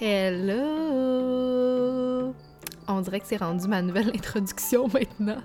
Hello! 0.00 1.84
On 2.88 3.00
dirait 3.00 3.20
que 3.20 3.26
c'est 3.28 3.36
rendu 3.36 3.68
ma 3.68 3.80
nouvelle 3.80 4.08
introduction 4.14 4.88
maintenant. 4.88 5.40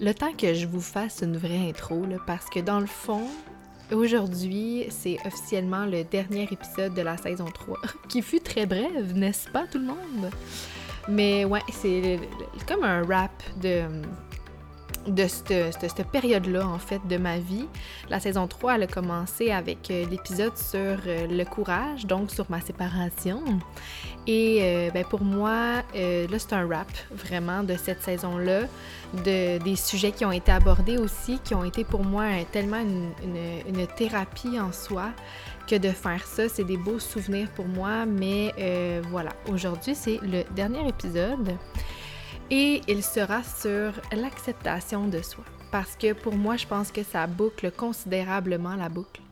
Le 0.00 0.14
temps 0.14 0.32
que 0.32 0.54
je 0.54 0.66
vous 0.66 0.80
fasse 0.80 1.20
une 1.22 1.36
vraie 1.36 1.68
intro, 1.68 2.06
là, 2.06 2.16
parce 2.26 2.48
que 2.48 2.60
dans 2.60 2.80
le 2.80 2.86
fond, 2.86 3.26
aujourd'hui, 3.92 4.86
c'est 4.88 5.18
officiellement 5.26 5.84
le 5.84 6.04
dernier 6.04 6.48
épisode 6.50 6.94
de 6.94 7.02
la 7.02 7.18
saison 7.18 7.44
3, 7.44 7.76
qui 8.08 8.22
fut 8.22 8.40
très 8.40 8.64
brève, 8.64 9.12
n'est-ce 9.14 9.50
pas 9.50 9.66
tout 9.66 9.78
le 9.78 9.84
monde? 9.84 10.30
Mais 11.08 11.44
ouais, 11.44 11.60
c'est 11.70 12.18
comme 12.66 12.84
un 12.84 13.04
rap 13.04 13.42
de 13.60 13.82
de 15.06 15.26
cette, 15.26 16.06
période-là, 16.10 16.66
en 16.66 16.78
fait, 16.78 17.00
de 17.08 17.16
ma 17.16 17.38
vie. 17.38 17.66
La 18.08 18.20
saison 18.20 18.46
3, 18.46 18.76
elle 18.76 18.82
a 18.84 18.86
commencé 18.86 19.50
avec 19.50 19.90
euh, 19.90 20.06
l'épisode 20.10 20.56
sur 20.56 20.78
euh, 20.78 21.26
le 21.26 21.44
courage, 21.44 22.06
donc 22.06 22.30
sur 22.30 22.46
ma 22.50 22.60
séparation. 22.60 23.42
Et 24.26 24.58
euh, 24.62 24.90
ben, 24.92 25.04
pour 25.04 25.22
moi, 25.22 25.82
là, 25.94 26.38
c'est 26.38 26.52
un 26.52 26.68
rap, 26.68 26.88
vraiment, 27.10 27.62
de 27.62 27.76
cette 27.76 28.02
saison-là, 28.02 28.62
de, 29.24 29.58
des 29.58 29.76
sujets 29.76 30.12
qui 30.12 30.24
ont 30.24 30.32
été 30.32 30.52
abordés 30.52 30.98
aussi, 30.98 31.40
qui 31.42 31.54
ont 31.54 31.64
été 31.64 31.84
pour 31.84 32.04
moi 32.04 32.26
tellement 32.52 32.80
une, 32.80 33.10
une 33.68 33.86
thérapie 33.88 34.60
en 34.60 34.72
soi 34.72 35.10
que 35.66 35.76
de 35.76 35.90
faire 35.90 36.24
ça. 36.24 36.48
C'est 36.48 36.64
des 36.64 36.76
beaux 36.76 37.00
souvenirs 37.00 37.48
pour 37.54 37.66
moi, 37.66 38.06
mais 38.06 38.54
voilà, 39.10 39.30
aujourd'hui, 39.50 39.94
c'est 39.94 40.20
le 40.22 40.44
dernier 40.54 40.86
épisode 40.88 41.56
et 42.52 42.82
il 42.86 43.02
sera 43.02 43.42
sur 43.42 43.94
l'acceptation 44.14 45.08
de 45.08 45.22
soi. 45.22 45.42
Parce 45.70 45.96
que 45.96 46.12
pour 46.12 46.34
moi, 46.34 46.58
je 46.58 46.66
pense 46.66 46.92
que 46.92 47.02
ça 47.02 47.26
boucle 47.26 47.72
considérablement 47.72 48.76
la 48.76 48.90
boucle. 48.90 49.22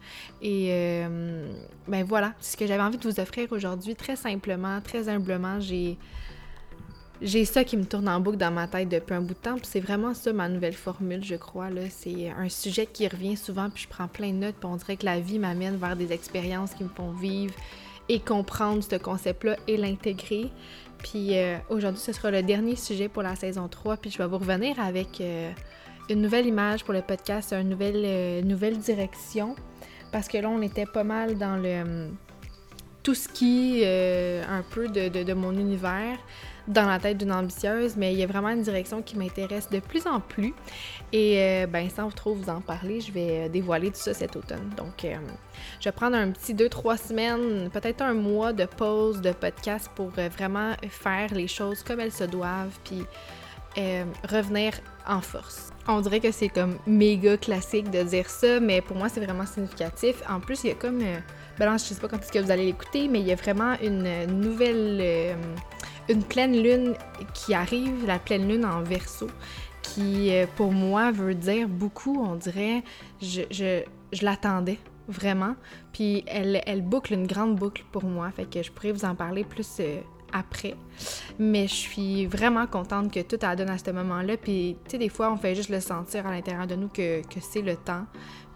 Et 0.40 0.68
euh, 0.70 1.52
ben 1.86 2.02
voilà, 2.02 2.32
c'est 2.40 2.52
ce 2.52 2.56
que 2.56 2.66
j'avais 2.66 2.82
envie 2.82 2.96
de 2.96 3.06
vous 3.06 3.20
offrir 3.20 3.52
aujourd'hui, 3.52 3.94
très 3.94 4.16
simplement, 4.16 4.80
très 4.80 5.10
humblement. 5.10 5.60
J'ai 5.60 7.44
ça 7.44 7.62
qui 7.62 7.76
me 7.76 7.84
tourne 7.84 8.08
en 8.08 8.20
boucle 8.20 8.38
dans 8.38 8.50
ma 8.50 8.66
tête 8.66 8.88
depuis 8.88 9.12
un 9.12 9.20
bout 9.20 9.34
de 9.34 9.38
temps, 9.38 9.56
puis 9.56 9.66
c'est 9.66 9.80
vraiment 9.80 10.14
ça 10.14 10.32
ma 10.32 10.48
nouvelle 10.48 10.72
formule, 10.72 11.22
je 11.22 11.34
crois. 11.34 11.68
C'est 11.90 12.30
un 12.30 12.48
sujet 12.48 12.86
qui 12.86 13.06
revient 13.06 13.36
souvent, 13.36 13.68
puis 13.68 13.82
je 13.82 13.88
prends 13.88 14.08
plein 14.08 14.30
de 14.30 14.38
notes, 14.38 14.56
puis 14.58 14.66
on 14.72 14.76
dirait 14.76 14.96
que 14.96 15.04
la 15.04 15.20
vie 15.20 15.38
m'amène 15.38 15.76
vers 15.76 15.94
des 15.94 16.10
expériences 16.14 16.72
qui 16.72 16.84
me 16.84 16.88
font 16.88 17.12
vivre 17.12 17.52
et 18.08 18.18
comprendre 18.18 18.82
ce 18.82 18.96
concept-là 18.96 19.56
et 19.68 19.76
l'intégrer. 19.76 20.50
Puis 21.02 21.38
euh, 21.38 21.56
aujourd'hui, 21.68 22.00
ce 22.00 22.12
sera 22.12 22.30
le 22.30 22.42
dernier 22.42 22.76
sujet 22.76 23.08
pour 23.08 23.22
la 23.22 23.36
saison 23.36 23.68
3. 23.68 23.96
Puis 23.96 24.10
je 24.10 24.18
vais 24.18 24.26
vous 24.26 24.38
revenir 24.38 24.78
avec 24.80 25.20
euh, 25.20 25.50
une 26.08 26.22
nouvelle 26.22 26.46
image 26.46 26.84
pour 26.84 26.94
le 26.94 27.02
podcast, 27.02 27.52
une 27.52 27.68
nouvelle, 27.68 28.02
euh, 28.04 28.42
nouvelle 28.42 28.78
direction. 28.78 29.56
Parce 30.12 30.28
que 30.28 30.38
là, 30.38 30.48
on 30.48 30.62
était 30.62 30.86
pas 30.86 31.04
mal 31.04 31.38
dans 31.38 31.56
le 31.56 32.08
tout 33.02 33.14
ce 33.14 33.28
qui 33.28 33.82
un 33.82 34.62
peu 34.70 34.88
de, 34.88 35.08
de, 35.08 35.32
mon 35.32 35.52
univers 35.52 36.18
dans 36.70 36.86
la 36.86 36.98
tête 37.00 37.18
d'une 37.18 37.32
ambitieuse, 37.32 37.96
mais 37.96 38.12
il 38.12 38.18
y 38.18 38.22
a 38.22 38.26
vraiment 38.26 38.50
une 38.50 38.62
direction 38.62 39.02
qui 39.02 39.18
m'intéresse 39.18 39.68
de 39.70 39.80
plus 39.80 40.06
en 40.06 40.20
plus. 40.20 40.54
Et 41.12 41.38
euh, 41.38 41.66
ben, 41.66 41.90
sans 41.90 42.10
trop 42.10 42.32
vous 42.32 42.48
en 42.48 42.60
parler, 42.60 43.00
je 43.00 43.10
vais 43.12 43.46
euh, 43.46 43.48
dévoiler 43.48 43.90
tout 43.90 43.98
ça 43.98 44.14
cet 44.14 44.36
automne. 44.36 44.70
Donc, 44.76 45.04
euh, 45.04 45.16
je 45.80 45.84
vais 45.84 45.92
prendre 45.92 46.16
un 46.16 46.30
petit 46.30 46.54
2-3 46.54 47.08
semaines, 47.08 47.70
peut-être 47.70 48.02
un 48.02 48.14
mois 48.14 48.52
de 48.52 48.64
pause 48.64 49.20
de 49.20 49.32
podcast 49.32 49.90
pour 49.96 50.10
vraiment 50.10 50.74
faire 50.88 51.34
les 51.34 51.48
choses 51.48 51.82
comme 51.82 51.98
elles 51.98 52.12
se 52.12 52.24
doivent, 52.24 52.78
puis 52.84 53.04
revenir 54.28 54.72
en 55.06 55.20
force. 55.20 55.70
On 55.86 56.00
dirait 56.00 56.20
que 56.20 56.32
c'est 56.32 56.48
comme 56.48 56.76
méga 56.86 57.36
classique 57.36 57.90
de 57.90 58.02
dire 58.02 58.28
ça, 58.28 58.58
mais 58.60 58.80
pour 58.80 58.96
moi, 58.96 59.08
c'est 59.08 59.24
vraiment 59.24 59.46
significatif. 59.46 60.22
En 60.28 60.40
plus, 60.40 60.64
il 60.64 60.68
y 60.68 60.70
a 60.72 60.74
comme. 60.74 60.98
ben 61.58 61.78
je 61.78 61.84
sais 61.84 61.94
pas 61.94 62.08
quand 62.08 62.18
est-ce 62.18 62.32
que 62.32 62.40
vous 62.40 62.50
allez 62.50 62.66
l'écouter, 62.66 63.08
mais 63.08 63.20
il 63.20 63.26
y 63.26 63.32
a 63.32 63.36
vraiment 63.36 63.74
une 63.80 64.26
nouvelle 64.26 65.36
une 66.10 66.24
pleine 66.24 66.60
lune 66.60 66.94
qui 67.34 67.54
arrive, 67.54 68.06
la 68.06 68.18
pleine 68.18 68.48
lune 68.48 68.64
en 68.64 68.82
verso, 68.82 69.28
qui 69.82 70.30
euh, 70.30 70.46
pour 70.56 70.72
moi 70.72 71.10
veut 71.10 71.34
dire 71.34 71.68
beaucoup, 71.68 72.22
on 72.22 72.34
dirait, 72.34 72.82
je, 73.20 73.82
l'attendais 74.22 74.78
vraiment. 75.08 75.54
Puis 75.92 76.24
elle, 76.26 76.82
boucle 76.82 77.12
une 77.14 77.26
grande 77.26 77.56
boucle 77.56 77.84
pour 77.92 78.04
moi, 78.04 78.30
fait 78.30 78.44
que 78.44 78.62
je 78.62 78.70
pourrais 78.70 78.92
vous 78.92 79.04
en 79.04 79.14
parler 79.14 79.44
plus 79.44 79.76
euh, 79.80 80.00
après. 80.32 80.74
Mais 81.38 81.68
je 81.68 81.74
suis 81.74 82.26
vraiment 82.26 82.66
contente 82.66 83.12
que 83.12 83.20
tout 83.20 83.38
a 83.42 83.54
donné 83.56 83.72
à 83.72 83.78
ce 83.78 83.90
moment-là. 83.90 84.36
Puis, 84.36 84.76
tu 84.84 84.92
sais, 84.92 84.98
des 84.98 85.08
fois, 85.08 85.32
on 85.32 85.36
fait 85.36 85.54
juste 85.54 85.70
le 85.70 85.80
sentir 85.80 86.26
à 86.26 86.30
l'intérieur 86.30 86.66
de 86.66 86.74
nous 86.74 86.88
que, 86.88 87.22
que 87.22 87.40
c'est 87.40 87.62
le 87.62 87.76
temps. 87.76 88.06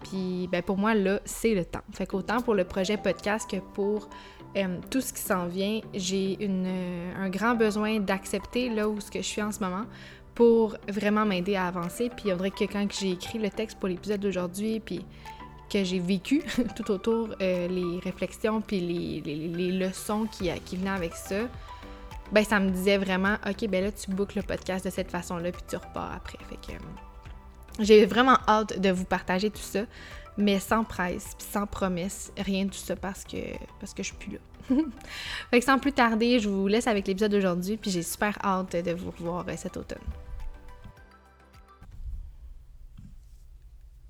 Puis, 0.03 0.48
ben 0.53 0.62
pour 0.62 0.76
moi, 0.76 0.94
là, 0.94 1.20
c'est 1.25 1.54
le 1.54 1.64
temps. 1.64 1.81
Fait 1.93 2.06
qu'autant 2.06 2.41
pour 2.41 2.54
le 2.54 2.64
projet 2.64 2.97
podcast 2.97 3.50
que 3.50 3.56
pour 3.56 4.09
euh, 4.56 4.78
tout 4.91 5.00
ce 5.00 5.12
qui 5.12 5.20
s'en 5.20 5.47
vient, 5.47 5.81
j'ai 5.92 6.38
euh, 6.41 7.12
un 7.16 7.28
grand 7.28 7.54
besoin 7.54 8.00
d'accepter 8.00 8.69
là 8.69 8.88
où 8.88 8.98
je 9.12 9.20
suis 9.20 9.42
en 9.42 9.53
ce 9.53 9.60
moment 9.60 9.84
pour 10.34 10.76
vraiment 10.88 11.25
m'aider 11.25 11.56
à 11.56 11.66
avancer. 11.66 12.10
Puis 12.16 12.32
on 12.32 12.37
dirait 12.37 12.50
que 12.50 12.64
quand 12.64 12.87
j'ai 12.93 13.12
écrit 13.12 13.38
le 13.38 13.50
texte 13.50 13.78
pour 13.78 13.88
l'épisode 13.88 14.20
d'aujourd'hui, 14.20 14.81
puis 14.81 15.04
que 15.70 15.82
j'ai 15.82 15.98
vécu 15.98 16.43
tout 16.76 16.91
autour 16.91 17.31
euh, 17.41 17.69
les 17.69 17.98
réflexions 18.00 18.60
puis 18.60 18.81
les, 18.81 19.72
leçons 19.72 20.26
qui, 20.26 20.50
qui 20.64 20.76
venaient 20.76 20.91
avec 20.91 21.14
ça, 21.14 21.37
ben 22.32 22.44
ça 22.44 22.60
me 22.60 22.70
disait 22.70 22.98
vraiment, 22.98 23.37
ok, 23.48 23.69
ben 23.69 23.84
là 23.84 23.93
tu 23.93 24.10
boucles 24.10 24.38
le 24.38 24.43
podcast 24.43 24.84
de 24.84 24.91
cette 24.91 25.10
façon-là 25.10 25.53
puis 25.53 25.62
tu 25.69 25.76
repars 25.76 26.12
après. 26.14 26.38
Fait 26.48 26.56
que 26.56 26.78
j'ai 27.81 28.06
vraiment 28.06 28.38
hâte 28.47 28.78
de 28.81 28.91
vous 28.91 29.04
partager 29.04 29.50
tout 29.50 29.59
ça 29.59 29.81
mais 30.36 30.58
sans 30.58 30.84
presse, 30.84 31.30
sans 31.38 31.66
promesse, 31.66 32.32
rien 32.36 32.64
de 32.64 32.70
tout 32.70 32.76
ça 32.76 32.96
parce 32.96 33.24
que, 33.24 33.36
parce 33.80 33.94
que 33.94 34.02
je 34.02 34.08
suis 34.08 34.16
plus 34.16 34.32
là. 34.32 34.38
fait 35.50 35.58
que 35.60 35.64
sans 35.64 35.78
plus 35.78 35.92
tarder, 35.92 36.40
je 36.40 36.48
vous 36.48 36.66
laisse 36.66 36.86
avec 36.86 37.06
l'épisode 37.06 37.32
d'aujourd'hui, 37.32 37.76
puis 37.76 37.90
j'ai 37.90 38.02
super 38.02 38.38
hâte 38.44 38.76
de 38.76 38.92
vous 38.92 39.10
revoir 39.10 39.44
euh, 39.48 39.52
cet 39.56 39.76
automne. 39.76 39.98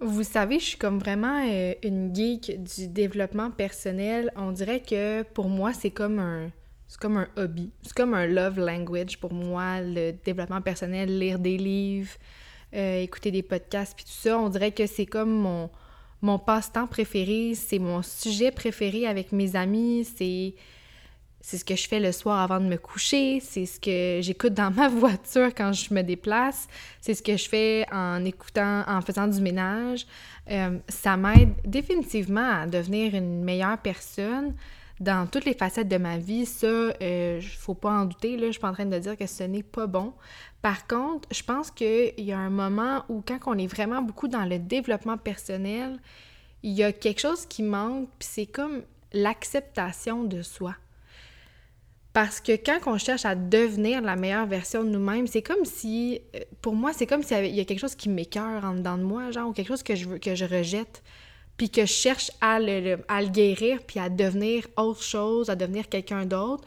Vous 0.01 0.23
savez, 0.23 0.59
je 0.59 0.65
suis 0.65 0.79
comme 0.79 0.99
vraiment 0.99 1.45
euh, 1.49 1.73
une 1.83 2.15
geek 2.15 2.63
du 2.63 2.89
développement 2.89 3.51
personnel. 3.51 4.31
On 4.37 4.53
dirait 4.53 4.81
que 4.81 5.23
pour 5.23 5.49
moi, 5.49 5.73
c'est 5.73 5.91
comme 5.91 6.19
un 6.19 6.51
c'est 6.89 7.01
comme 7.01 7.17
un 7.17 7.29
hobby. 7.37 7.73
C'est 7.83 7.95
comme 7.95 8.15
un 8.15 8.27
love 8.27 8.59
language 8.59 9.19
pour 9.19 9.33
moi, 9.33 9.81
le 9.81 10.13
développement 10.13 10.61
personnel, 10.61 11.19
lire 11.19 11.39
des 11.39 11.57
livres, 11.57 12.13
euh, 12.75 13.01
écouter 13.01 13.31
des 13.31 13.43
podcasts, 13.43 13.97
puis 13.97 14.05
tout 14.05 14.13
ça. 14.13 14.39
On 14.39 14.49
dirait 14.49 14.73
que 14.73 14.87
c'est 14.87 15.07
comme 15.07 15.31
mon, 15.31 15.71
mon 16.25 16.39
passe-temps 16.39 16.87
préféré, 16.87 17.53
c'est 17.55 17.79
mon 17.79 18.03
sujet 18.03 18.51
préféré 18.51 19.07
avec 19.07 19.31
mes 19.31 19.55
amis, 19.57 20.09
c'est 20.17 20.55
c'est 21.47 21.59
ce 21.59 21.65
que 21.67 21.77
je 21.77 21.87
fais 21.87 22.01
le 22.01 22.11
soir 22.11 22.41
avant 22.41 22.59
de 22.59 22.65
me 22.65 22.79
coucher, 22.79 23.39
c'est 23.39 23.67
ce 23.67 23.79
que 23.79 24.23
j'écoute 24.23 24.55
dans 24.55 24.71
ma 24.75 24.89
voiture 24.89 25.55
quand 25.55 25.75
je 25.75 25.93
me 25.93 26.01
déplace, 26.01 26.67
c'est 27.03 27.13
ce 27.13 27.23
que 27.23 27.37
je 27.37 27.47
fais 27.47 27.85
en 27.93 28.25
écoutant, 28.25 28.83
en 28.89 29.03
faisant 29.03 29.27
du 29.27 29.43
ménage. 29.43 30.07
Euh, 30.51 30.79
ça 30.89 31.19
m'aide 31.19 31.53
définitivement 31.67 32.63
à 32.63 32.67
devenir 32.67 33.15
une 33.15 33.45
meilleure 33.45 33.77
personne 33.77 34.55
dans 35.01 35.27
toutes 35.27 35.45
les 35.45 35.55
facettes 35.55 35.89
de 35.89 35.97
ma 35.97 36.19
vie. 36.19 36.47
Ça, 36.47 36.67
euh, 36.67 37.41
faut 37.41 37.75
pas 37.75 37.91
en 37.91 38.05
douter, 38.05 38.37
là, 38.37 38.47
je 38.47 38.53
suis 38.53 38.61
pas 38.61 38.71
en 38.71 38.75
train 38.75 38.87
de 38.87 38.99
dire 38.99 39.17
que 39.17 39.27
ce 39.27 39.45
n'est 39.45 39.63
pas 39.63 39.87
bon. 39.87 40.13
Par 40.63 40.87
contre, 40.87 41.29
je 41.31 41.43
pense 41.43 41.71
qu'il 41.71 42.15
y 42.19 42.33
a 42.33 42.39
un 42.39 42.51
moment 42.51 43.05
où 43.09 43.23
quand 43.27 43.39
on 43.47 43.59
est 43.59 43.67
vraiment 43.67 44.03
beaucoup 44.03 44.29
dans 44.29 44.45
le 44.45 44.59
développement 44.59 45.19
personnel, 45.19 45.99
il 46.63 46.73
y 46.73 46.83
a 46.83 46.93
quelque 46.93 47.21
chose 47.21 47.45
qui 47.47 47.63
manque, 47.63 48.09
puis 48.19 48.29
c'est 48.31 48.47
comme 48.47 48.83
l'acceptation 49.13 50.25
de 50.25 50.43
soi. 50.43 50.75
Parce 52.15 52.41
que 52.41 52.53
quand 52.53 52.79
on 52.87 52.97
cherche 52.97 53.25
à 53.25 53.35
devenir 53.35 54.01
la 54.01 54.15
meilleure 54.15 54.47
version 54.47 54.85
de 54.85 54.89
nous-mêmes, 54.89 55.27
c'est 55.27 55.43
comme 55.43 55.65
si, 55.65 56.21
euh, 56.37 56.41
pour 56.63 56.75
moi, 56.75 56.93
c'est 56.93 57.07
comme 57.07 57.25
s'il 57.25 57.55
y, 57.55 57.61
a 57.61 57.65
quelque 57.65 57.81
chose 57.81 57.97
qui 57.97 58.09
m'écœure 58.09 58.65
en 58.65 58.75
dedans 58.75 58.97
de 58.97 59.03
moi, 59.03 59.33
genre, 59.33 59.49
ou 59.49 59.53
quelque 59.53 59.67
chose 59.67 59.83
que 59.83 59.97
je, 59.97 60.09
veux, 60.09 60.19
que 60.19 60.37
je 60.37 60.45
rejette, 60.45 61.03
puis 61.57 61.71
que 61.71 61.83
je 61.83 61.93
cherche 61.93 62.31
à 62.41 62.59
le, 62.59 62.97
guérir, 63.29 63.79
puis 63.87 64.01
à 64.01 64.09
devenir 64.09 64.67
autre 64.77 65.03
chose, 65.03 65.51
à 65.51 65.57
devenir 65.57 65.89
quelqu'un 65.89 66.27
d'autre. 66.27 66.65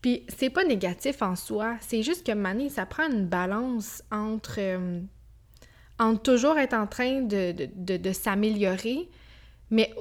Puis 0.00 0.24
c'est 0.28 0.50
pas 0.50 0.64
négatif 0.64 1.22
en 1.22 1.36
soi, 1.36 1.76
c'est 1.80 2.02
juste 2.02 2.24
que 2.24 2.32
Mané, 2.32 2.68
ça 2.68 2.86
prend 2.86 3.10
une 3.10 3.26
balance 3.26 4.02
entre, 4.12 4.58
euh, 4.58 5.00
toujours 6.22 6.56
être 6.58 6.74
en 6.74 6.86
train 6.86 7.22
de, 7.22 8.12
s'améliorer, 8.12 9.08
mais 9.70 9.92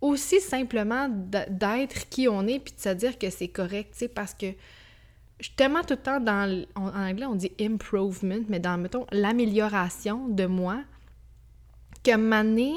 aussi 0.00 0.40
simplement 0.40 1.08
d'être 1.08 2.08
qui 2.08 2.28
on 2.28 2.46
est 2.46 2.58
puis 2.58 2.74
de 2.74 2.80
se 2.80 2.88
dire 2.90 3.18
que 3.18 3.30
c'est 3.30 3.48
correct, 3.48 3.94
tu 3.96 4.08
parce 4.08 4.34
que 4.34 4.46
je 5.38 5.46
suis 5.46 5.54
tellement 5.54 5.82
tout 5.82 5.94
le 5.94 6.02
temps 6.02 6.20
dans, 6.20 6.64
en 6.74 6.88
anglais 6.88 7.26
on 7.26 7.34
dit 7.34 7.52
improvement, 7.60 8.40
mais 8.48 8.58
dans, 8.58 8.78
mettons, 8.78 9.06
l'amélioration 9.12 10.28
de 10.28 10.46
moi, 10.46 10.82
que 12.02 12.16
Mané, 12.16 12.74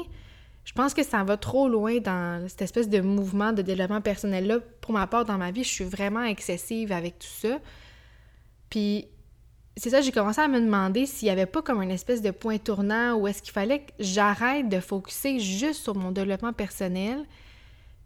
je 0.64 0.72
pense 0.72 0.94
que 0.94 1.02
ça 1.02 1.24
va 1.24 1.36
trop 1.36 1.68
loin 1.68 1.98
dans 1.98 2.48
cette 2.48 2.62
espèce 2.62 2.88
de 2.88 3.00
mouvement 3.00 3.52
de 3.52 3.62
développement 3.62 4.00
personnel-là. 4.00 4.58
Pour 4.80 4.92
ma 4.92 5.06
part, 5.06 5.24
dans 5.24 5.38
ma 5.38 5.50
vie, 5.50 5.64
je 5.64 5.68
suis 5.68 5.84
vraiment 5.84 6.22
excessive 6.22 6.92
avec 6.92 7.18
tout 7.18 7.26
ça. 7.26 7.58
Puis, 8.68 9.08
c'est 9.76 9.90
ça, 9.90 10.00
j'ai 10.00 10.12
commencé 10.12 10.40
à 10.40 10.48
me 10.48 10.60
demander 10.60 11.06
s'il 11.06 11.26
n'y 11.26 11.32
avait 11.32 11.46
pas 11.46 11.62
comme 11.62 11.82
une 11.82 11.90
espèce 11.90 12.22
de 12.22 12.30
point 12.30 12.58
tournant 12.58 13.14
ou 13.14 13.26
est-ce 13.26 13.42
qu'il 13.42 13.52
fallait 13.52 13.80
que 13.80 13.92
j'arrête 13.98 14.68
de 14.68 14.78
focuser 14.80 15.38
juste 15.38 15.82
sur 15.82 15.94
mon 15.94 16.10
développement 16.12 16.52
personnel, 16.52 17.24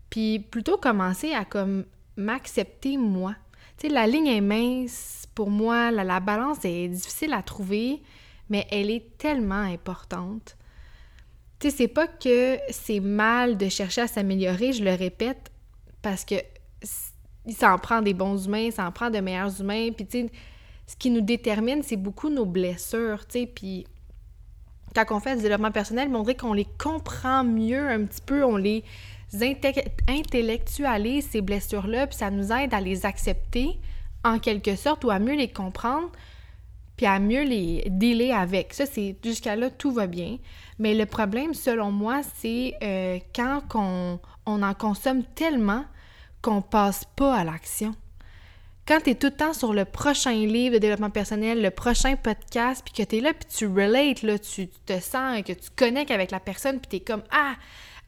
puis 0.09 0.39
plutôt 0.39 0.77
commencer 0.77 1.33
à 1.33 1.45
comme 1.45 1.85
m'accepter 2.17 2.97
moi. 2.97 3.35
Tu 3.77 3.89
sais, 3.89 3.93
la 3.93 4.07
ligne 4.07 4.29
est 4.29 4.41
mince 4.41 5.27
pour 5.35 5.50
moi, 5.50 5.91
la 5.91 6.21
balance 6.21 6.65
est 6.65 6.89
difficile 6.89 7.33
à 7.33 7.43
trouver, 7.43 8.03
mais 8.49 8.67
elle 8.71 8.91
est 8.91 9.19
tellement 9.19 9.55
importante. 9.55 10.57
C'est 11.70 11.88
pas 11.88 12.06
que 12.06 12.58
c'est 12.70 13.00
mal 13.00 13.56
de 13.56 13.69
chercher 13.69 14.02
à 14.02 14.06
s'améliorer, 14.06 14.72
je 14.72 14.84
le 14.84 14.94
répète, 14.94 15.50
parce 16.02 16.25
que 16.25 16.37
ça 17.49 17.75
en 17.75 17.78
prend 17.78 18.02
des 18.02 18.14
bons 18.14 18.46
humains, 18.46 18.70
ça 18.70 18.87
en 18.87 18.93
prend 18.93 19.11
de 19.11 19.19
meilleurs 19.19 19.61
humains, 19.61 19.90
puis 19.96 20.06
tu 20.06 20.22
sais, 20.22 20.31
ce 20.87 20.96
qui 20.96 21.11
nous 21.11 21.20
détermine, 21.20 21.82
c'est 21.82 21.96
beaucoup 21.96 22.28
nos 22.28 22.46
blessures, 22.46 23.26
tu 23.26 23.40
sais, 23.40 23.46
puis 23.46 23.87
quand 24.94 25.05
on 25.11 25.20
fait 25.20 25.37
du 25.37 25.43
développement 25.43 25.72
personnel, 25.72 26.08
on 26.14 26.22
dirait 26.22 26.37
qu'on 26.37 26.52
les 26.52 26.69
comprend 26.78 27.43
mieux 27.44 27.88
un 27.88 28.05
petit 28.05 28.22
peu, 28.25 28.44
on 28.44 28.56
les 28.56 28.84
intellectualise, 30.08 31.28
ces 31.28 31.40
blessures-là, 31.40 32.06
puis 32.06 32.16
ça 32.16 32.31
nous 32.31 32.52
aide 32.52 32.72
à 32.72 32.81
les 32.81 33.05
accepter 33.05 33.78
en 34.22 34.38
quelque 34.38 34.76
sorte 34.76 35.05
ou 35.05 35.11
à 35.11 35.19
mieux 35.19 35.34
les 35.34 35.49
comprendre, 35.49 36.11
puis 36.96 37.06
à 37.06 37.19
mieux 37.19 37.43
les 37.43 37.85
dealer 37.88 38.32
avec. 38.32 38.73
Ça, 38.75 38.87
c'est 38.87 39.17
jusqu'à 39.23 39.56
là, 39.56 39.70
tout 39.70 39.93
va 39.93 40.06
bien. 40.06 40.38
Mais 40.79 40.94
le 40.94 41.06
problème, 41.06 41.55
selon 41.55 41.91
moi, 41.91 42.23
c'est 42.37 42.75
euh, 42.82 43.19
quand 43.35 43.62
on, 43.75 44.19
en 44.46 44.75
consomme 44.75 45.25
tellement 45.35 45.85
qu'on 46.43 46.62
passe 46.62 47.05
pas 47.17 47.35
à 47.35 47.44
l'action 47.44 47.94
quand 48.87 49.00
tu 49.02 49.11
es 49.11 49.14
tout 49.14 49.29
le 49.29 49.32
temps 49.32 49.55
sur 49.55 49.73
le 49.73 49.87
prochain 49.87 50.32
livre 50.32 50.75
de 50.75 50.79
développement 50.79 51.08
personnel, 51.08 51.62
le 51.62 51.70
prochain 51.70 52.17
podcast, 52.17 52.82
puis 52.85 52.93
que 52.93 53.08
tu 53.08 53.17
es 53.17 53.20
là, 53.23 53.32
puis 53.32 53.49
tu 53.49 53.67
relates, 53.67 54.20
tu 54.43 54.69
te 54.69 55.00
sens, 55.00 55.40
que 55.43 55.55
tu 55.55 55.70
connectes 55.75 56.11
avec 56.11 56.31
la 56.31 56.38
personne, 56.38 56.79
puis 56.81 56.88
tu 56.90 56.97
es 56.97 57.00
comme 57.00 57.23
Ah, 57.31 57.55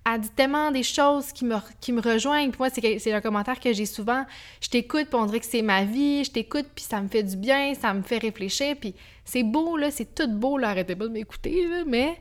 elle 0.08 0.20
dit 0.20 0.30
tellement 0.30 0.70
des 0.70 0.84
choses 0.84 1.32
qui 1.32 1.44
me, 1.44 1.56
qui 1.80 1.92
me 1.92 2.00
rejoignent. 2.00 2.50
Puis 2.50 2.58
moi, 2.58 2.70
c'est 2.70 3.12
un 3.12 3.20
commentaire 3.20 3.58
que 3.58 3.72
j'ai 3.72 3.86
souvent. 3.86 4.24
Je 4.60 4.68
t'écoute, 4.68 5.06
puis 5.08 5.18
on 5.18 5.26
dirait 5.26 5.40
que 5.40 5.46
c'est 5.46 5.62
ma 5.62 5.84
vie. 5.84 6.22
Je 6.24 6.30
t'écoute, 6.30 6.66
puis 6.74 6.84
ça 6.84 7.00
me 7.00 7.08
fait 7.08 7.24
du 7.24 7.36
bien, 7.36 7.74
ça 7.74 7.92
me 7.92 8.02
fait 8.02 8.18
réfléchir. 8.18 8.76
Puis 8.80 8.94
c'est 9.24 9.42
beau, 9.42 9.76
là, 9.76 9.90
c'est 9.90 10.14
tout 10.14 10.28
beau. 10.28 10.58
Arrêtez 10.62 10.94
pas 10.94 11.08
de 11.08 11.12
m'écouter, 11.12 11.66
mais 11.86 12.20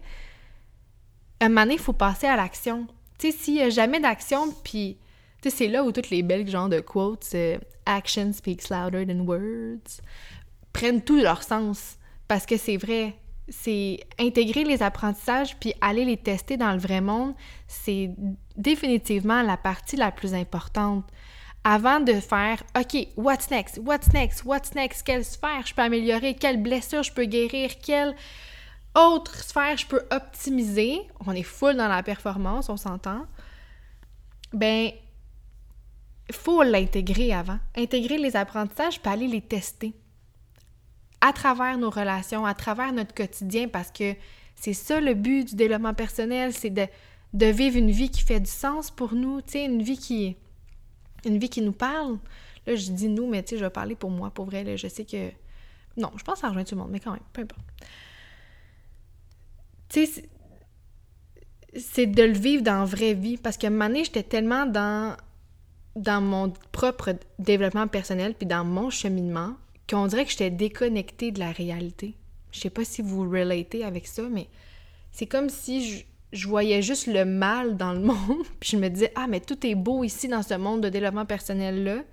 à 1.40 1.46
un 1.46 1.50
moment 1.50 1.62
donné, 1.62 1.76
il 1.76 1.80
faut 1.80 1.94
passer 1.94 2.26
à 2.28 2.36
l'action. 2.36 2.88
Tu 3.20 3.32
sais, 3.32 3.38
s'il 3.38 3.54
n'y 3.56 3.62
a 3.62 3.70
jamais 3.70 4.00
d'action, 4.00 4.52
puis 4.64 4.98
c'est 5.50 5.68
là 5.68 5.84
où 5.84 5.92
toutes 5.92 6.10
les 6.10 6.24
belles 6.24 6.50
genres 6.50 6.70
de 6.70 6.80
quotes, 6.80 7.28
euh, 7.36 7.58
action 7.86 8.34
speaks 8.34 8.70
louder 8.70 9.06
than 9.06 9.20
words, 9.20 10.02
prennent 10.74 11.02
tout 11.02 11.18
leur 11.18 11.44
sens. 11.44 11.98
Parce 12.28 12.46
que 12.46 12.58
c'est 12.58 12.78
vrai, 12.78 13.16
c'est 13.48 14.00
intégrer 14.20 14.64
les 14.64 14.82
apprentissages 14.82 15.56
puis 15.58 15.74
aller 15.82 16.06
les 16.06 16.18
tester 16.18 16.58
dans 16.58 16.72
le 16.72 16.80
vrai 16.80 17.02
monde, 17.02 17.34
c'est 17.68 18.12
définitivement 18.58 19.42
la 19.42 19.58
partie 19.58 19.96
la 19.96 20.12
plus 20.12 20.34
importante. 20.34 21.06
Avant 21.64 22.00
de 22.00 22.14
faire 22.14 22.64
OK, 22.78 23.08
what's 23.18 23.50
next? 23.50 23.80
What's 23.84 24.14
next? 24.14 24.46
What's 24.46 24.74
next? 24.76 25.04
Quelle 25.04 25.26
sphère 25.26 25.66
je 25.66 25.74
peux 25.74 25.82
améliorer? 25.82 26.36
Quelle 26.36 26.62
blessure 26.62 27.02
je 27.02 27.12
peux 27.12 27.26
guérir? 27.26 27.72
Quelle 27.84 28.16
autre 28.96 29.36
sphère 29.44 29.76
je 29.78 29.88
peux 29.88 30.04
optimiser? 30.12 31.02
On 31.26 31.32
est 31.32 31.44
full 31.44 31.76
dans 31.76 31.88
la 31.88 32.04
performance, 32.04 32.70
on 32.70 32.78
s'entend. 32.78 33.26
Ben, 34.54 34.92
faut 36.32 36.64
l'intégrer 36.64 37.34
avant. 37.34 37.60
Intégrer 37.76 38.18
les 38.18 38.36
apprentissages, 38.36 39.02
puis 39.02 39.12
aller 39.12 39.28
les 39.28 39.42
tester. 39.42 39.94
À 41.26 41.34
travers 41.34 41.78
nos 41.78 41.90
relations, 41.90 42.46
à 42.46 42.54
travers 42.54 42.94
notre 42.94 43.14
quotidien, 43.16 43.68
parce 43.68 43.90
que 43.90 44.14
c'est 44.56 44.74
ça 44.74 45.02
le 45.02 45.16
but 45.16 45.50
du 45.50 45.56
développement 45.56 45.94
personnel, 45.94 46.54
c'est 46.54 46.70
de, 46.70 46.86
de, 47.34 47.46
vivre 47.48 47.78
une 47.78 47.90
vie 47.90 48.10
qui 48.10 48.22
fait 48.22 48.40
du 48.40 48.50
sens 48.50 48.92
pour 48.92 49.14
nous, 49.16 49.42
une 49.56 49.82
vie 49.82 49.98
qui 49.98 50.38
une 51.26 51.40
vie 51.40 51.50
qui 51.50 51.62
nous 51.62 51.72
parle. 51.72 52.20
Là, 52.68 52.76
je 52.76 52.92
dis 52.92 53.10
nous, 53.10 53.28
mais 53.28 53.42
tu 53.42 53.52
sais, 53.52 53.58
je 53.58 53.66
vais 53.66 53.72
parler 53.72 53.96
pour 53.96 54.12
moi, 54.12 54.30
pour 54.30 54.46
vrai, 54.46 54.64
là, 54.64 54.76
je 54.76 54.88
sais 54.88 55.04
que... 55.04 55.32
Non, 55.98 56.12
je 56.16 56.24
pense 56.24 56.36
que 56.36 56.42
ça 56.42 56.50
rejoint 56.50 56.64
tout 56.64 56.76
le 56.76 56.82
monde, 56.82 56.92
mais 56.92 57.00
quand 57.00 57.14
même, 57.14 57.22
peu 57.34 57.42
importe. 57.42 57.66
Tu 59.90 60.06
sais, 60.06 60.30
c'est 61.76 62.06
de 62.06 62.22
le 62.22 62.34
vivre 62.34 62.62
dans 62.62 62.82
la 62.82 62.86
vraie 62.86 63.16
vie, 63.16 63.38
parce 63.38 63.58
que 63.58 63.66
donné, 63.68 64.04
j'étais 64.04 64.24
tellement 64.24 64.68
dans 64.68 65.18
dans 65.96 66.22
mon 66.22 66.52
propre 66.74 67.16
développement 67.40 67.88
personnel 67.88 68.36
puis 68.36 68.46
dans 68.46 68.66
mon 68.66 68.90
cheminement 68.90 69.56
qu'on 69.90 70.08
dirait 70.08 70.26
que 70.26 70.32
j'étais 70.32 70.50
déconnectée 70.50 71.32
de 71.32 71.40
la 71.40 71.52
réalité. 71.52 72.16
Je 72.52 72.60
sais 72.60 72.70
pas 72.70 72.86
si 72.86 73.02
vous 73.02 73.30
relatez 73.30 73.84
avec 73.84 74.08
ça, 74.08 74.24
mais 74.30 74.48
c'est 75.12 75.26
comme 75.26 75.50
si 75.50 76.06
je, 76.32 76.48
voyais 76.48 76.82
juste 76.82 77.08
le 77.08 77.26
mal 77.26 77.78
dans 77.78 77.94
le 77.94 78.00
monde, 78.02 78.44
puis 78.60 78.72
je 78.72 78.78
me 78.78 78.90
disais 78.90 79.12
ah 79.16 79.28
mais 79.28 79.40
tout 79.40 79.66
est 79.66 79.76
beau 79.76 80.04
ici 80.04 80.28
dans 80.28 80.44
ce 80.44 80.56
monde 80.56 80.82
de 80.82 80.90
développement 80.90 81.26
personnel 81.26 81.84
là. 81.84 82.04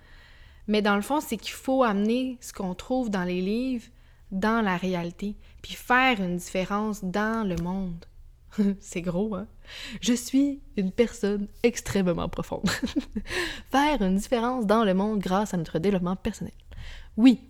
Mais 0.69 0.80
dans 0.80 0.94
le 0.94 1.02
fond, 1.02 1.20
c'est 1.20 1.36
qu'il 1.36 1.54
faut 1.54 1.82
amener 1.82 2.38
ce 2.40 2.52
qu'on 2.52 2.74
trouve 2.74 3.10
dans 3.10 3.24
les 3.24 3.40
livres 3.40 3.86
dans 4.32 4.64
la 4.64 4.76
réalité, 4.76 5.36
puis 5.60 5.74
faire 5.74 6.20
une 6.20 6.36
différence 6.36 7.04
dans 7.04 7.46
le 7.46 7.56
monde. 7.56 8.06
c'est 8.80 9.02
gros, 9.02 9.34
hein? 9.34 9.46
Je 10.00 10.14
suis 10.14 10.60
une 10.76 10.90
personne 10.90 11.48
extrêmement 11.62 12.28
profonde. 12.28 12.69
Faire 13.70 14.02
une 14.02 14.16
différence 14.16 14.66
dans 14.66 14.84
le 14.84 14.94
monde 14.94 15.20
grâce 15.20 15.54
à 15.54 15.56
notre 15.56 15.78
développement 15.78 16.16
personnel. 16.16 16.52
Oui, 17.16 17.40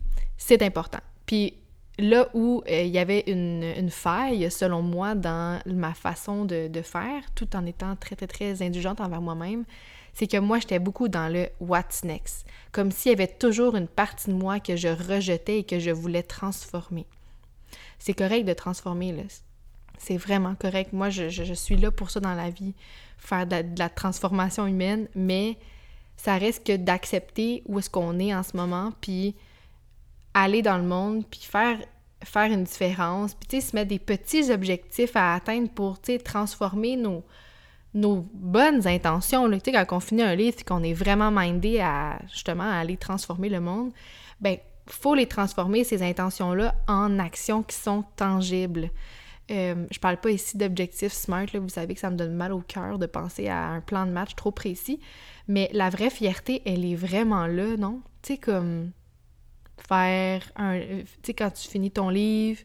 c'est 0.45 0.63
important. 0.63 1.01
Puis 1.27 1.55
là 1.99 2.29
où 2.35 2.63
euh, 2.69 2.83
il 2.83 2.91
y 2.91 2.99
avait 2.99 3.25
une, 3.27 3.91
faille, 3.91 4.51
selon 4.51 4.83
moi, 4.83 5.15
dans 5.15 5.61
ma 5.67 5.95
façon 5.95 6.45
de, 6.45 6.83
faire, 6.83 7.23
tout 7.35 7.55
en 7.57 7.67
étant 7.67 7.97
très, 7.97 8.17
très, 8.17 8.27
très 8.27 8.63
indulgente 8.63 9.01
envers 9.01 9.21
moi-même, 9.21 9.65
c'est 10.15 10.27
que 10.27 10.37
moi, 10.37 10.59
j'étais 10.59 10.79
beaucoup 10.79 11.09
dans 11.09 11.33
le 11.33 11.49
what's 11.61 12.05
next. 12.05 12.47
Comme 12.71 12.91
s'il 12.91 13.11
y 13.11 13.15
avait 13.15 13.27
toujours 13.27 13.77
une 13.77 13.89
partie 13.89 14.31
de 14.31 14.35
moi 14.35 14.61
que 14.61 14.77
je 14.77 14.89
rejetais 14.89 15.61
et 15.61 15.65
que 15.65 15.79
je 15.79 15.91
voulais 15.91 16.23
transformer. 16.23 17.07
C'est 17.99 18.15
correct 18.15 18.45
de 18.45 18.53
transformer, 18.53 19.13
là 19.13 19.23
c'est 20.03 20.17
vraiment 20.17 20.57
correct. 20.57 20.93
Moi, 20.93 21.11
je, 21.11 21.55
suis 21.55 21.77
là 21.77 21.93
pour 21.93 22.11
ça 22.11 22.19
dans 22.19 22.35
la 22.35 22.51
vie, 22.51 22.75
faire 23.19 23.47
de 23.47 23.63
la, 23.79 23.89
transformation 23.89 24.67
humaine, 24.67 25.07
mais 25.15 25.57
ça 26.17 26.37
reste 26.37 26.67
que 26.67 26.77
d'accepter 26.77 27.63
où 27.67 27.79
est-ce 27.79 27.89
qu'on 27.89 28.19
est 28.19 28.35
en 28.35 28.43
ce 28.43 28.57
moment, 28.57 28.93
puis 29.01 29.37
aller 30.35 30.63
dans 30.63 30.79
le 30.79 30.85
monde, 30.85 31.25
puis 31.31 31.41
faire, 31.43 31.79
faire 32.25 32.51
une 32.51 32.65
différence, 32.65 33.35
puis 33.35 33.61
se 33.61 33.75
mettre 33.77 33.89
des 33.89 33.99
petits 33.99 34.51
objectifs 34.51 35.17
à 35.17 35.35
atteindre 35.35 35.69
pour, 35.71 35.99
transformer 36.25 36.97
nos, 36.97 37.25
nos 37.95 38.27
bonnes 38.35 38.87
intentions. 38.87 39.51
Sais, 39.65 39.73
quand 39.73 39.97
on 39.97 40.01
finit 40.01 40.23
un 40.23 40.35
livre 40.35 40.57
et 40.61 40.65
qu'on 40.65 40.83
est 40.83 40.95
vraiment 40.95 41.31
mindé 41.31 41.81
à, 41.81 42.19
justement, 42.33 42.65
à 42.65 42.77
aller 42.77 42.97
transformer 42.97 43.49
le 43.49 43.61
monde, 43.61 43.93
ben 44.41 44.57
faut 44.87 45.15
les 45.15 45.27
transformer, 45.27 45.85
ces 45.85 46.03
intentions-là, 46.03 46.75
en 46.89 47.19
actions 47.19 47.63
qui 47.63 47.77
sont 47.77 48.05
tangibles. 48.17 48.91
Euh, 49.51 49.87
je 49.91 49.99
parle 49.99 50.17
pas 50.17 50.31
ici 50.31 50.57
d'objectifs 50.57 51.13
smart, 51.13 51.47
là, 51.53 51.61
vous 51.61 51.69
savez 51.69 51.95
que 51.95 52.01
ça 52.01 52.11
me 52.11 52.17
donne 52.17 52.35
mal 52.35 52.53
au 52.53 52.61
cœur 52.61 52.99
de 52.99 53.07
penser 53.07 53.49
à 53.49 53.69
un 53.69 53.81
plan 53.81 54.07
de 54.07 54.13
match 54.13 54.35
trop 54.35 54.51
précis, 54.51 55.01
mais 55.49 55.69
la 55.73 55.91
vraie 55.91 56.11
fierté, 56.11 56.63
elle 56.65 56.85
est 56.85 56.95
vraiment 56.95 57.47
là, 57.47 57.77
non? 57.77 58.01
Tu 58.23 58.35
sais, 58.35 58.39
comme 58.39 58.93
faire 59.89 60.43
un... 60.57 60.81
Tu 60.81 61.07
sais, 61.23 61.35
quand 61.35 61.51
tu 61.51 61.69
finis 61.69 61.91
ton 61.91 62.09
livre, 62.09 62.61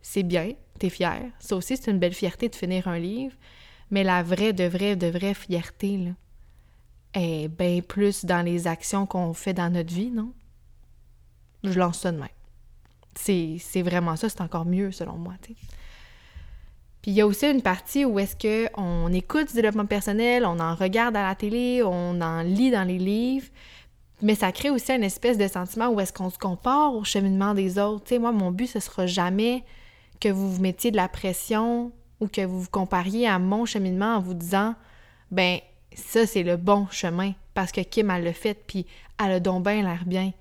c'est 0.00 0.22
bien, 0.22 0.52
t'es 0.78 0.90
fier. 0.90 1.22
Ça 1.38 1.56
aussi, 1.56 1.76
c'est 1.76 1.90
une 1.90 1.98
belle 1.98 2.14
fierté 2.14 2.48
de 2.48 2.54
finir 2.54 2.88
un 2.88 2.98
livre, 2.98 3.34
mais 3.90 4.04
la 4.04 4.22
vraie, 4.22 4.52
de 4.52 4.64
vraie, 4.64 4.96
de 4.96 5.06
vraie 5.06 5.34
fierté, 5.34 5.96
là, 5.98 6.10
est 7.14 7.48
bien 7.48 7.80
plus 7.80 8.24
dans 8.24 8.44
les 8.44 8.66
actions 8.66 9.06
qu'on 9.06 9.32
fait 9.34 9.54
dans 9.54 9.72
notre 9.72 9.92
vie, 9.92 10.10
non? 10.10 10.32
Je 11.62 11.78
lance 11.78 12.00
ça 12.00 12.12
de 12.12 12.18
même. 12.18 12.28
C'est 13.14 13.82
vraiment 13.82 14.16
ça, 14.16 14.28
c'est 14.28 14.40
encore 14.40 14.66
mieux 14.66 14.90
selon 14.92 15.16
moi. 15.16 15.34
Puis 15.44 15.56
il 17.06 17.14
y 17.14 17.20
a 17.20 17.26
aussi 17.26 17.46
une 17.46 17.62
partie 17.62 18.04
où 18.04 18.18
est-ce 18.18 18.36
qu'on 18.36 19.12
écoute 19.12 19.48
du 19.48 19.54
développement 19.54 19.86
personnel, 19.86 20.44
on 20.44 20.58
en 20.58 20.74
regarde 20.74 21.16
à 21.16 21.22
la 21.22 21.34
télé, 21.34 21.82
on 21.84 22.20
en 22.20 22.42
lit 22.42 22.70
dans 22.70 22.82
les 22.82 22.98
livres, 22.98 23.46
mais 24.24 24.34
ça 24.34 24.52
crée 24.52 24.70
aussi 24.70 24.90
une 24.90 25.04
espèce 25.04 25.36
de 25.36 25.46
sentiment 25.46 25.90
où 25.90 26.00
est-ce 26.00 26.12
qu'on 26.12 26.30
se 26.30 26.38
compare 26.38 26.94
au 26.94 27.04
cheminement 27.04 27.52
des 27.52 27.78
autres. 27.78 28.04
Tu 28.04 28.18
moi, 28.18 28.32
mon 28.32 28.50
but, 28.50 28.66
ce 28.66 28.80
sera 28.80 29.06
jamais 29.06 29.62
que 30.18 30.30
vous 30.30 30.50
vous 30.50 30.62
mettiez 30.62 30.90
de 30.90 30.96
la 30.96 31.08
pression 31.08 31.92
ou 32.20 32.28
que 32.28 32.40
vous 32.40 32.62
vous 32.62 32.70
compariez 32.70 33.28
à 33.28 33.38
mon 33.38 33.66
cheminement 33.66 34.16
en 34.16 34.20
vous 34.20 34.32
disant, 34.32 34.76
ben 35.30 35.58
ça, 35.94 36.26
c'est 36.26 36.42
le 36.42 36.56
bon 36.56 36.86
chemin 36.90 37.32
parce 37.52 37.70
que 37.70 37.82
Kim, 37.82 38.10
elle 38.10 38.24
l'a 38.24 38.32
fait, 38.32 38.54
puis 38.54 38.86
elle 39.22 39.32
a 39.32 39.40
donc 39.40 39.64
bien 39.64 39.82
l'air 39.82 40.04
bien. 40.06 40.32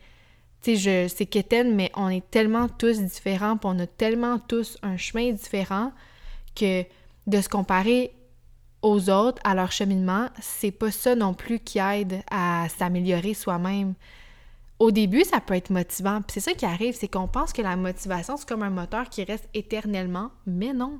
Tu 0.62 0.78
sais, 0.78 1.10
c'est 1.10 1.26
quétaine, 1.26 1.76
mais 1.76 1.92
on 1.96 2.08
est 2.08 2.26
tellement 2.32 2.70
tous 2.70 3.02
différents, 3.02 3.58
puis 3.58 3.70
on 3.70 3.80
a 3.80 3.86
tellement 3.86 4.40
tous 4.40 4.78
un 4.82 4.96
chemin 4.96 5.34
différent 5.34 5.92
que 6.56 6.86
de 7.28 7.42
se 7.42 7.50
comparer 7.50 8.14
aux 8.84 9.10
autres, 9.10 9.42
à 9.44 9.56
leur 9.56 9.72
cheminement, 9.72 10.28
c'est 10.40 10.72
pas 10.72 10.92
ça 10.92 11.16
non 11.16 11.34
plus 11.34 11.60
qui 11.60 11.80
aide 11.80 12.22
à 12.30 12.68
s'améliorer 12.78 13.34
soi-même. 13.34 13.96
Au 14.78 14.92
début, 14.92 15.24
ça 15.24 15.40
peut 15.40 15.54
être 15.56 15.70
motivant. 15.70 16.22
Puis 16.22 16.34
c'est 16.34 16.52
ça 16.52 16.54
qui 16.54 16.66
arrive, 16.66 16.94
c'est 16.94 17.08
qu'on 17.08 17.28
pense 17.28 17.54
que 17.54 17.62
la 17.62 17.78
motivation, 17.78 18.36
c'est 18.36 18.48
comme 18.48 18.62
un 18.64 18.70
moteur 18.70 19.10
qui 19.10 19.24
reste 19.24 19.48
éternellement, 19.54 20.32
mais 20.46 20.74
non. 20.74 21.00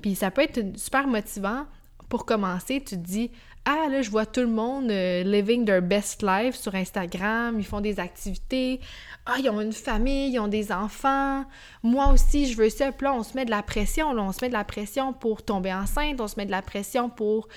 Puis 0.00 0.14
ça 0.14 0.30
peut 0.30 0.42
être 0.42 0.78
super 0.78 1.08
motivant. 1.08 1.66
Pour 2.14 2.26
commencer, 2.26 2.80
tu 2.80 2.94
te 2.94 3.00
dis 3.00 3.32
Ah, 3.64 3.88
là, 3.90 4.00
je 4.00 4.08
vois 4.08 4.24
tout 4.24 4.42
le 4.42 4.46
monde 4.46 4.88
euh, 4.88 5.24
living 5.24 5.64
their 5.64 5.82
best 5.82 6.22
life 6.22 6.54
sur 6.54 6.72
Instagram, 6.76 7.56
ils 7.58 7.66
font 7.66 7.80
des 7.80 7.98
activités. 7.98 8.78
Ah, 9.26 9.34
ils 9.40 9.50
ont 9.50 9.60
une 9.60 9.72
famille, 9.72 10.32
ils 10.32 10.38
ont 10.38 10.46
des 10.46 10.70
enfants. 10.70 11.44
Moi 11.82 12.12
aussi, 12.12 12.46
je 12.46 12.56
veux 12.56 12.70
ça. 12.70 12.92
Puis 12.92 13.04
là, 13.04 13.14
on 13.14 13.24
se 13.24 13.34
met 13.34 13.44
de 13.44 13.50
la 13.50 13.64
pression. 13.64 14.12
Là, 14.12 14.22
on 14.22 14.30
se 14.30 14.44
met 14.44 14.48
de 14.48 14.52
la 14.52 14.62
pression 14.62 15.12
pour 15.12 15.42
tomber 15.42 15.74
enceinte, 15.74 16.20
on 16.20 16.28
se 16.28 16.36
met 16.36 16.46
de 16.46 16.52
la 16.52 16.62
pression 16.62 17.10
pour 17.10 17.48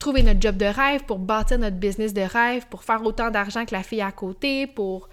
trouver 0.00 0.24
notre 0.24 0.42
job 0.42 0.56
de 0.56 0.66
rêve, 0.66 1.04
pour 1.04 1.20
bâtir 1.20 1.60
notre 1.60 1.76
business 1.76 2.12
de 2.12 2.22
rêve, 2.22 2.66
pour 2.70 2.82
faire 2.82 3.04
autant 3.06 3.30
d'argent 3.30 3.64
que 3.66 3.72
la 3.72 3.84
fille 3.84 4.02
à 4.02 4.10
côté, 4.10 4.66
pour 4.66 5.10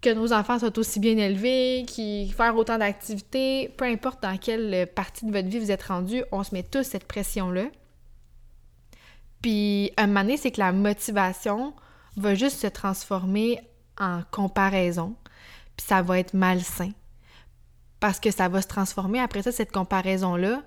que 0.00 0.14
nos 0.14 0.32
enfants 0.32 0.58
soient 0.58 0.78
aussi 0.78 0.98
bien 0.98 1.18
élevés, 1.18 1.84
qui 1.86 2.30
faire 2.30 2.56
autant 2.56 2.78
d'activités, 2.78 3.68
peu 3.76 3.84
importe 3.84 4.22
dans 4.22 4.38
quelle 4.38 4.86
partie 4.94 5.26
de 5.26 5.30
votre 5.30 5.48
vie 5.48 5.58
vous 5.58 5.70
êtes 5.70 5.82
rendu, 5.82 6.24
on 6.32 6.42
se 6.42 6.54
met 6.54 6.62
tous 6.62 6.84
cette 6.84 7.04
pression-là. 7.04 7.64
Puis, 9.44 9.92
un 9.98 10.06
moment 10.06 10.22
donné, 10.22 10.38
c'est 10.38 10.52
que 10.52 10.58
la 10.58 10.72
motivation 10.72 11.74
va 12.16 12.34
juste 12.34 12.60
se 12.60 12.66
transformer 12.66 13.60
en 14.00 14.22
comparaison, 14.30 15.16
puis 15.76 15.86
ça 15.86 16.00
va 16.00 16.18
être 16.18 16.32
malsain. 16.32 16.92
Parce 18.00 18.20
que 18.20 18.30
ça 18.30 18.48
va 18.48 18.62
se 18.62 18.68
transformer, 18.68 19.20
après 19.20 19.42
ça, 19.42 19.52
cette 19.52 19.70
comparaison-là 19.70 20.62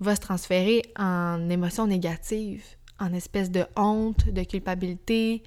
va 0.00 0.16
se 0.16 0.20
transférer 0.20 0.82
en 0.98 1.48
émotions 1.48 1.86
négatives 1.86 2.64
en 2.98 3.12
espèce 3.12 3.48
de 3.48 3.64
honte, 3.76 4.28
de 4.28 4.42
culpabilité, 4.42 5.44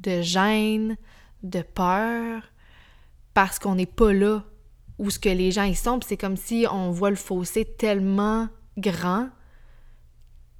de 0.00 0.20
gêne, 0.20 0.96
de 1.44 1.62
peur, 1.62 2.42
parce 3.32 3.60
qu'on 3.60 3.76
n'est 3.76 3.86
pas 3.86 4.12
là 4.12 4.42
où 4.98 5.08
ce 5.10 5.20
que 5.20 5.28
les 5.28 5.52
gens 5.52 5.62
y 5.62 5.76
sont. 5.76 6.00
c'est 6.04 6.16
comme 6.16 6.36
si 6.36 6.66
on 6.68 6.90
voit 6.90 7.10
le 7.10 7.16
fossé 7.16 7.64
tellement 7.64 8.48
grand 8.76 9.28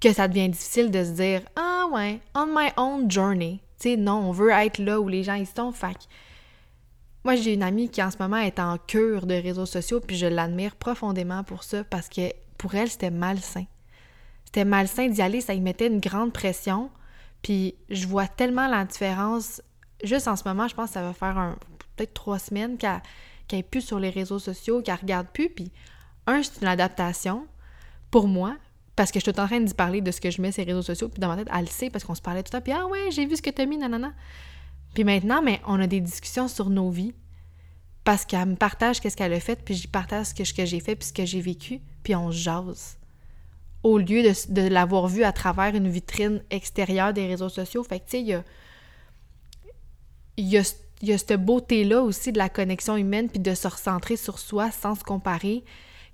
que 0.00 0.12
ça 0.12 0.28
devient 0.28 0.48
difficile 0.48 0.90
de 0.90 1.04
se 1.04 1.10
dire 1.10 1.42
Ah 1.56 1.86
ouais, 1.92 2.20
on 2.34 2.46
my 2.46 2.70
own 2.76 3.10
journey. 3.10 3.60
Tu 3.80 3.90
sais, 3.90 3.96
non, 3.96 4.28
on 4.28 4.32
veut 4.32 4.50
être 4.50 4.78
là 4.78 5.00
où 5.00 5.08
les 5.08 5.22
gens 5.22 5.34
y 5.34 5.46
sont. 5.46 5.72
Fait 5.72 5.96
moi, 7.24 7.34
j'ai 7.34 7.54
une 7.54 7.62
amie 7.62 7.90
qui 7.90 8.02
en 8.02 8.10
ce 8.10 8.16
moment 8.18 8.38
est 8.38 8.58
en 8.58 8.78
cure 8.78 9.26
de 9.26 9.34
réseaux 9.34 9.66
sociaux, 9.66 10.00
puis 10.00 10.16
je 10.16 10.26
l'admire 10.26 10.76
profondément 10.76 11.44
pour 11.44 11.62
ça 11.64 11.84
parce 11.84 12.08
que 12.08 12.32
pour 12.56 12.74
elle, 12.74 12.88
c'était 12.88 13.10
malsain. 13.10 13.64
C'était 14.44 14.64
malsain 14.64 15.08
d'y 15.08 15.20
aller, 15.20 15.40
ça 15.40 15.52
y 15.52 15.60
mettait 15.60 15.88
une 15.88 16.00
grande 16.00 16.32
pression. 16.32 16.90
Puis 17.42 17.74
je 17.90 18.06
vois 18.06 18.28
tellement 18.28 18.66
la 18.66 18.84
différence. 18.84 19.60
Juste 20.02 20.26
en 20.26 20.36
ce 20.36 20.44
moment, 20.46 20.68
je 20.68 20.74
pense 20.74 20.88
que 20.88 20.94
ça 20.94 21.02
va 21.02 21.12
faire 21.12 21.56
peut-être 21.96 22.14
trois 22.14 22.38
semaines 22.38 22.78
qu'elle 22.78 23.00
n'est 23.52 23.62
plus 23.62 23.82
sur 23.82 23.98
les 23.98 24.10
réseaux 24.10 24.38
sociaux, 24.38 24.80
qu'elle 24.80 24.94
regarde 24.94 25.26
plus. 25.32 25.50
Puis 25.50 25.70
un, 26.26 26.42
c'est 26.42 26.62
une 26.62 26.68
adaptation 26.68 27.46
pour 28.10 28.26
moi, 28.26 28.56
parce 28.98 29.12
que 29.12 29.20
je 29.20 29.30
suis 29.30 29.40
en 29.40 29.46
train 29.46 29.60
d'y 29.60 29.74
parler 29.74 30.00
de 30.00 30.10
ce 30.10 30.20
que 30.20 30.28
je 30.28 30.42
mets 30.42 30.50
sur 30.50 30.64
les 30.64 30.72
réseaux 30.72 30.82
sociaux, 30.82 31.08
puis 31.08 31.20
dans 31.20 31.28
ma 31.28 31.36
tête, 31.36 31.48
elle 31.54 31.60
le 31.60 31.66
sait 31.68 31.88
parce 31.88 32.02
qu'on 32.02 32.16
se 32.16 32.20
parlait 32.20 32.42
tout 32.42 32.50
le 32.52 32.58
temps, 32.58 32.64
puis 32.64 32.72
ah 32.72 32.84
ouais, 32.88 33.12
j'ai 33.12 33.26
vu 33.26 33.36
ce 33.36 33.42
que 33.42 33.50
tu 33.50 33.62
as 33.62 33.66
mis, 33.66 33.78
nanana. 33.78 34.12
Puis 34.92 35.04
maintenant, 35.04 35.40
mais 35.40 35.60
on 35.68 35.78
a 35.78 35.86
des 35.86 36.00
discussions 36.00 36.48
sur 36.48 36.68
nos 36.68 36.90
vies 36.90 37.14
parce 38.02 38.24
qu'elle 38.24 38.44
me 38.44 38.56
partage 38.56 39.00
qu'est-ce 39.00 39.16
qu'elle 39.16 39.32
a 39.32 39.38
fait, 39.38 39.62
puis 39.64 39.76
j'y 39.76 39.86
partage 39.86 40.26
ce 40.26 40.52
que, 40.52 40.64
j'ai 40.64 40.80
fait, 40.80 40.96
puis 40.96 41.06
ce 41.06 41.12
que 41.12 41.24
j'ai 41.24 41.40
vécu, 41.40 41.80
puis 42.02 42.16
on 42.16 42.32
jase 42.32 42.98
au 43.84 43.98
lieu 43.98 44.24
de, 44.48 44.62
l'avoir 44.62 45.06
vu 45.06 45.22
à 45.22 45.30
travers 45.30 45.76
une 45.76 45.88
vitrine 45.88 46.42
extérieure 46.50 47.12
des 47.12 47.28
réseaux 47.28 47.48
sociaux. 47.48 47.84
Fait 47.84 48.00
que, 48.00 48.04
tu 48.10 48.26
sais, 48.26 48.42
il 50.36 50.48
y 50.48 50.56
a 50.56 51.18
cette 51.18 51.44
beauté-là 51.44 52.02
aussi 52.02 52.32
de 52.32 52.38
la 52.38 52.48
connexion 52.48 52.96
humaine, 52.96 53.28
puis 53.28 53.38
de 53.38 53.54
se 53.54 53.68
recentrer 53.68 54.16
sur 54.16 54.40
soi 54.40 54.72
sans 54.72 54.96
se 54.96 55.04
comparer, 55.04 55.62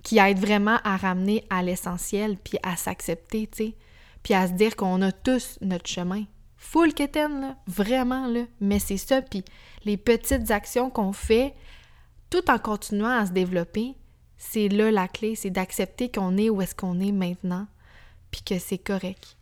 qui 0.04 0.18
aide 0.18 0.38
vraiment 0.38 0.78
à 0.84 0.96
ramener 0.96 1.44
à 1.50 1.62
l'essentiel, 1.62 2.36
puis 2.36 2.58
à 2.62 2.76
s'accepter, 2.76 3.48
tu 3.48 3.56
sais, 3.64 3.74
puis 4.22 4.34
à 4.34 4.46
se 4.46 4.52
dire 4.52 4.76
qu'on 4.76 5.02
a 5.02 5.10
tous 5.10 5.58
notre 5.60 5.88
chemin. 5.88 6.24
Full 6.56 6.94
quétaine, 6.94 7.40
là, 7.40 7.56
vraiment, 7.66 8.28
là, 8.28 8.42
mais 8.60 8.78
c'est 8.78 8.98
ça, 8.98 9.22
puis 9.22 9.44
les 9.84 9.96
petites 9.96 10.50
actions 10.50 10.90
qu'on 10.90 11.12
fait, 11.12 11.54
tout 12.30 12.50
en 12.50 12.58
continuant 12.58 13.18
à 13.18 13.26
se 13.26 13.32
développer, 13.32 13.94
c'est 14.36 14.68
là 14.68 14.90
la 14.90 15.08
clé, 15.08 15.34
c'est 15.34 15.50
d'accepter 15.50 16.10
qu'on 16.10 16.36
est 16.36 16.50
où 16.50 16.60
est-ce 16.60 16.74
qu'on 16.74 17.00
est 17.00 17.12
maintenant, 17.12 17.66
puis 18.30 18.42
que 18.42 18.58
c'est 18.58 18.78
correct. 18.78 19.36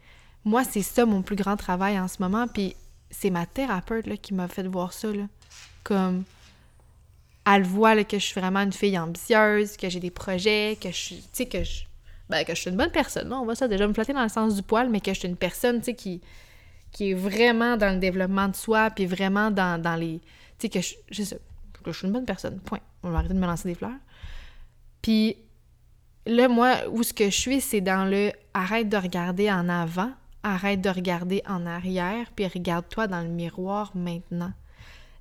Moi, 0.44 0.64
c'est 0.64 0.82
ça 0.82 1.06
mon 1.06 1.22
plus 1.22 1.36
grand 1.36 1.56
travail 1.56 1.98
en 1.98 2.08
ce 2.08 2.22
moment, 2.22 2.46
puis 2.46 2.76
c'est 3.10 3.30
ma 3.30 3.46
thérapeute 3.46 4.06
là, 4.06 4.16
qui 4.16 4.32
m'a 4.32 4.48
fait 4.48 4.66
voir 4.66 4.92
ça, 4.92 5.12
là. 5.12 5.24
Comme, 5.82 6.22
elle 7.46 7.62
voit 7.62 8.04
que 8.04 8.18
je 8.18 8.24
suis 8.24 8.40
vraiment 8.40 8.60
une 8.60 8.72
fille 8.72 8.98
ambitieuse, 8.98 9.76
que 9.76 9.88
j'ai 9.88 10.00
des 10.00 10.10
projets, 10.10 10.78
que 10.80 10.90
je 10.90 10.96
suis, 10.96 11.48
que 11.48 11.64
je, 11.64 11.84
ben, 12.28 12.44
que 12.44 12.54
je 12.54 12.60
suis 12.60 12.70
une 12.70 12.76
bonne 12.76 12.90
personne. 12.90 13.32
On 13.32 13.44
va 13.44 13.54
ça 13.54 13.68
déjà 13.68 13.86
me 13.86 13.92
flatter 13.92 14.12
dans 14.12 14.22
le 14.22 14.28
sens 14.28 14.54
du 14.54 14.62
poil, 14.62 14.88
mais 14.90 15.00
que 15.00 15.12
je 15.12 15.18
suis 15.18 15.28
une 15.28 15.36
personne, 15.36 15.80
tu 15.80 15.94
qui, 15.94 16.20
qui 16.92 17.10
est 17.10 17.14
vraiment 17.14 17.76
dans 17.76 17.92
le 17.92 17.98
développement 17.98 18.48
de 18.48 18.56
soi, 18.56 18.90
puis 18.90 19.06
vraiment 19.06 19.50
dans, 19.50 19.80
dans 19.80 19.96
les... 19.96 20.20
Tu 20.58 20.66
sais, 20.66 20.68
que 20.68 20.80
je, 20.80 21.22
sais, 21.24 21.40
je 21.84 21.92
suis 21.92 22.06
une 22.06 22.12
bonne 22.12 22.26
personne, 22.26 22.60
point. 22.60 22.80
On 23.02 23.10
va 23.10 23.18
arrêter 23.18 23.34
de 23.34 23.38
me 23.38 23.46
lancer 23.46 23.68
des 23.68 23.74
fleurs. 23.74 23.90
Puis 25.00 25.36
là, 26.26 26.46
moi, 26.48 26.76
où 26.90 27.02
ce 27.02 27.12
que 27.12 27.24
je 27.24 27.36
suis, 27.36 27.60
c'est 27.60 27.80
dans 27.80 28.08
le 28.08 28.30
arrête 28.54 28.88
de 28.88 28.96
regarder 28.96 29.50
en 29.50 29.68
avant, 29.68 30.12
arrête 30.44 30.80
de 30.80 30.90
regarder 30.90 31.42
en 31.48 31.66
arrière, 31.66 32.30
puis 32.36 32.46
regarde-toi 32.46 33.08
dans 33.08 33.20
le 33.20 33.28
miroir 33.28 33.90
maintenant. 33.96 34.52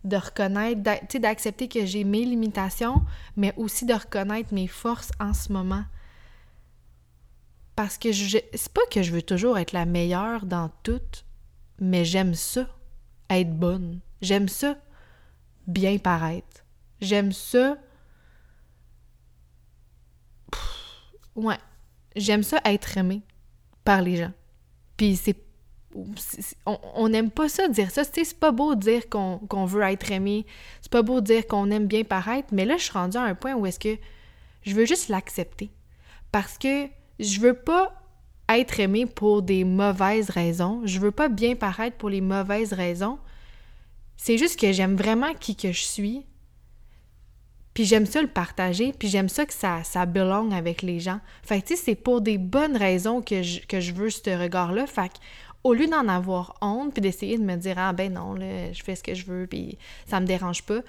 De 0.03 0.17
reconnaître, 0.17 0.81
d'accepter 1.19 1.67
que 1.67 1.85
j'ai 1.85 2.03
mes 2.03 2.25
limitations, 2.25 3.03
mais 3.35 3.53
aussi 3.55 3.85
de 3.85 3.93
reconnaître 3.93 4.53
mes 4.53 4.67
forces 4.67 5.11
en 5.19 5.33
ce 5.33 5.51
moment. 5.53 5.83
Parce 7.75 7.97
que 7.97 8.11
c'est 8.11 8.73
pas 8.73 8.81
que 8.91 9.03
je 9.03 9.11
veux 9.11 9.21
toujours 9.21 9.57
être 9.57 9.71
la 9.71 9.85
meilleure 9.85 10.45
dans 10.45 10.69
tout, 10.83 11.01
mais 11.79 12.03
j'aime 12.03 12.33
ça, 12.33 12.67
être 13.29 13.55
bonne. 13.55 13.99
J'aime 14.21 14.49
ça, 14.49 14.75
bien 15.67 15.97
paraître. 15.97 16.65
J'aime 16.99 17.31
ça, 17.31 17.77
Ouais. 21.35 21.57
J'aime 22.15 22.43
ça 22.43 22.59
être 22.65 22.97
aimé 22.97 23.21
par 23.83 24.01
les 24.01 24.17
gens. 24.17 24.33
Puis 24.97 25.15
c'est. 25.15 25.37
On 26.65 27.09
n'aime 27.09 27.31
pas 27.31 27.49
ça 27.49 27.67
dire 27.67 27.91
ça. 27.91 28.03
C'est 28.03 28.39
pas 28.39 28.51
beau 28.51 28.75
dire 28.75 29.09
qu'on 29.09 29.65
veut 29.65 29.83
être 29.83 30.11
aimé. 30.11 30.45
C'est 30.81 30.91
pas 30.91 31.01
beau 31.01 31.21
dire 31.21 31.47
qu'on 31.47 31.69
aime 31.71 31.87
bien 31.87 32.03
paraître. 32.03 32.49
Mais 32.51 32.65
là, 32.65 32.77
je 32.77 32.83
suis 32.83 32.93
rendue 32.93 33.17
à 33.17 33.23
un 33.23 33.35
point 33.35 33.53
où 33.55 33.65
est-ce 33.65 33.79
que 33.79 33.97
je 34.63 34.73
veux 34.73 34.85
juste 34.85 35.09
l'accepter. 35.09 35.71
Parce 36.31 36.57
que 36.57 36.87
je 37.19 37.39
veux 37.39 37.53
pas 37.55 37.93
être 38.49 38.79
aimé 38.79 39.05
pour 39.05 39.41
des 39.41 39.63
mauvaises 39.63 40.29
raisons. 40.29 40.81
Je 40.85 40.99
veux 40.99 41.11
pas 41.11 41.29
bien 41.29 41.55
paraître 41.55 41.97
pour 41.97 42.09
les 42.09 42.21
mauvaises 42.21 42.73
raisons. 42.73 43.19
C'est 44.17 44.37
juste 44.37 44.59
que 44.59 44.71
j'aime 44.71 44.95
vraiment 44.95 45.33
qui 45.33 45.55
que 45.55 45.71
je 45.71 45.81
suis. 45.81 46.25
Puis 47.73 47.85
j'aime 47.85 48.05
ça 48.05 48.21
le 48.21 48.27
partager, 48.27 48.91
puis 48.91 49.07
j'aime 49.07 49.29
ça 49.29 49.45
que 49.45 49.53
ça, 49.53 49.83
ça 49.83 50.05
belong 50.05 50.51
avec 50.51 50.81
les 50.81 50.99
gens. 50.99 51.21
Fait 51.41 51.61
que, 51.61 51.67
tu 51.67 51.75
sais, 51.75 51.83
c'est 51.85 51.95
pour 51.95 52.19
des 52.19 52.37
bonnes 52.37 52.75
raisons 52.75 53.21
que 53.21 53.41
je, 53.43 53.61
que 53.61 53.79
je 53.79 53.93
veux 53.93 54.09
ce 54.09 54.29
regard-là. 54.29 54.85
Fait 54.87 55.07
que, 55.07 55.17
au 55.63 55.73
lieu 55.73 55.87
d'en 55.87 56.07
avoir 56.07 56.57
honte, 56.61 56.93
puis 56.93 57.01
d'essayer 57.01 57.37
de 57.37 57.43
me 57.43 57.55
dire, 57.55 57.75
ah 57.77 57.93
ben 57.93 58.13
non, 58.13 58.33
là, 58.33 58.71
je 58.73 58.83
fais 58.83 58.95
ce 58.95 59.03
que 59.03 59.13
je 59.13 59.25
veux, 59.25 59.47
puis 59.47 59.77
ça 60.07 60.19
me 60.19 60.25
dérange 60.25 60.63
pas, 60.63 60.81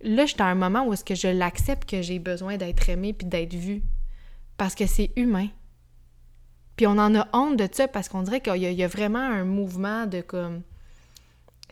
là, 0.00 0.26
je 0.26 0.32
suis 0.32 0.42
à 0.42 0.46
un 0.46 0.54
moment 0.54 0.86
où 0.86 0.92
est-ce 0.92 1.04
que 1.04 1.14
je 1.14 1.28
l'accepte 1.28 1.88
que 1.88 2.02
j'ai 2.02 2.18
besoin 2.18 2.56
d'être 2.56 2.88
aimé 2.88 3.12
puis 3.12 3.26
d'être 3.26 3.54
vu. 3.54 3.82
Parce 4.56 4.74
que 4.74 4.86
c'est 4.86 5.10
humain. 5.16 5.48
Puis 6.76 6.86
on 6.86 6.92
en 6.92 7.14
a 7.14 7.28
honte 7.32 7.56
de 7.56 7.68
ça 7.70 7.88
parce 7.88 8.08
qu'on 8.08 8.22
dirait 8.22 8.40
qu'il 8.40 8.56
y, 8.56 8.74
y, 8.74 8.84
a 8.84 8.88
vraiment 8.88 9.18
un 9.18 9.44
mouvement 9.44 10.06
de 10.06 10.20
comme. 10.20 10.62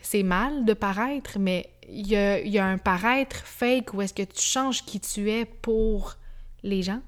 C'est 0.01 0.23
mal 0.23 0.65
de 0.65 0.73
paraître, 0.73 1.39
mais 1.39 1.69
il 1.89 2.07
y 2.07 2.59
a, 2.59 2.65
un 2.65 2.77
paraître 2.77 3.45
fake 3.45 3.93
où 3.93 4.01
est-ce 4.01 4.13
que 4.13 4.23
tu 4.23 4.41
changes 4.41 4.83
qui 4.85 4.99
tu 4.99 5.29
es 5.29 5.45
pour 5.45 6.15
les 6.63 6.81
gens. 6.81 7.01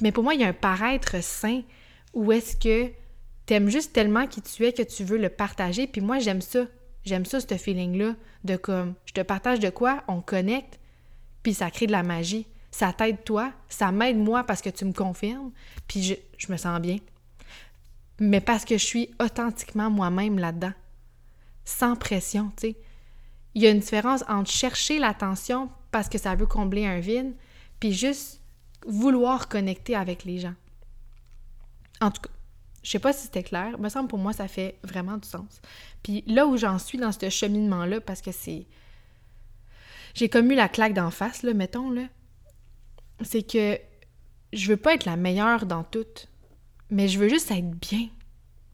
Mais 0.00 0.12
pour 0.12 0.24
moi, 0.24 0.34
il 0.34 0.40
y 0.40 0.44
a 0.44 0.48
un 0.48 0.52
paraître 0.52 1.22
sain 1.22 1.62
où 2.14 2.32
est-ce 2.32 2.56
que 2.56 2.92
tu 3.46 3.54
aimes 3.54 3.68
juste 3.68 3.92
tellement 3.92 4.26
qui 4.26 4.42
tu 4.42 4.64
es 4.64 4.72
que 4.72 4.82
tu 4.82 5.04
veux 5.04 5.18
le 5.18 5.28
partager. 5.28 5.86
Puis 5.86 6.00
moi, 6.00 6.18
j'aime 6.18 6.40
ça. 6.40 6.66
J'aime 7.04 7.24
ça, 7.24 7.40
ce 7.40 7.56
feeling-là, 7.56 8.16
de 8.42 8.56
comme, 8.56 8.94
je 9.04 9.12
te 9.12 9.20
partage 9.20 9.60
de 9.60 9.70
quoi, 9.70 10.02
on 10.08 10.20
connecte, 10.20 10.80
puis 11.44 11.54
ça 11.54 11.70
crée 11.70 11.86
de 11.86 11.92
la 11.92 12.02
magie. 12.02 12.48
Ça 12.72 12.92
t'aide 12.92 13.22
toi, 13.22 13.52
ça 13.68 13.92
m'aide 13.92 14.18
moi 14.18 14.42
parce 14.42 14.60
que 14.60 14.70
tu 14.70 14.84
me 14.84 14.92
confirmes, 14.92 15.52
puis 15.86 16.02
je, 16.02 16.14
je 16.36 16.50
me 16.50 16.56
sens 16.56 16.80
bien. 16.80 16.98
Mais 18.18 18.40
parce 18.40 18.64
que 18.64 18.76
je 18.76 18.84
suis 18.84 19.10
authentiquement 19.20 19.88
moi-même 19.88 20.40
là-dedans. 20.40 20.72
Sans 21.64 21.94
pression, 21.94 22.50
tu 22.56 22.70
sais 22.70 22.76
il 23.56 23.62
y 23.62 23.66
a 23.66 23.70
une 23.70 23.80
différence 23.80 24.22
entre 24.28 24.50
chercher 24.50 24.98
l'attention 24.98 25.70
parce 25.90 26.10
que 26.10 26.18
ça 26.18 26.34
veut 26.34 26.44
combler 26.44 26.84
un 26.84 27.00
vide, 27.00 27.34
puis 27.80 27.94
juste 27.94 28.42
vouloir 28.86 29.48
connecter 29.48 29.96
avec 29.96 30.24
les 30.24 30.38
gens. 30.38 30.52
En 32.02 32.10
tout 32.10 32.20
cas, 32.20 32.30
je 32.86 32.92
sais 32.92 33.00
pas 33.00 33.12
si 33.12 33.24
c'était 33.24 33.42
clair, 33.42 33.80
me 33.80 33.88
semble 33.88 34.06
pour 34.06 34.20
moi 34.20 34.32
ça 34.32 34.46
fait 34.46 34.78
vraiment 34.84 35.16
du 35.16 35.28
sens. 35.28 35.60
Puis 36.04 36.22
là 36.28 36.46
où 36.46 36.56
j'en 36.56 36.78
suis 36.78 36.98
dans 36.98 37.10
ce 37.10 37.28
cheminement-là, 37.28 38.00
parce 38.00 38.22
que 38.22 38.30
c'est. 38.30 38.64
J'ai 40.14 40.28
comme 40.28 40.52
eu 40.52 40.54
la 40.54 40.68
claque 40.68 40.94
d'en 40.94 41.10
face, 41.10 41.42
là, 41.42 41.52
mettons, 41.52 41.90
là. 41.90 42.04
C'est 43.22 43.42
que 43.42 43.76
je 44.52 44.68
veux 44.68 44.76
pas 44.76 44.94
être 44.94 45.04
la 45.04 45.16
meilleure 45.16 45.66
dans 45.66 45.82
tout, 45.82 46.06
mais 46.88 47.08
je 47.08 47.18
veux 47.18 47.28
juste 47.28 47.50
être 47.50 47.68
bien. 47.68 48.08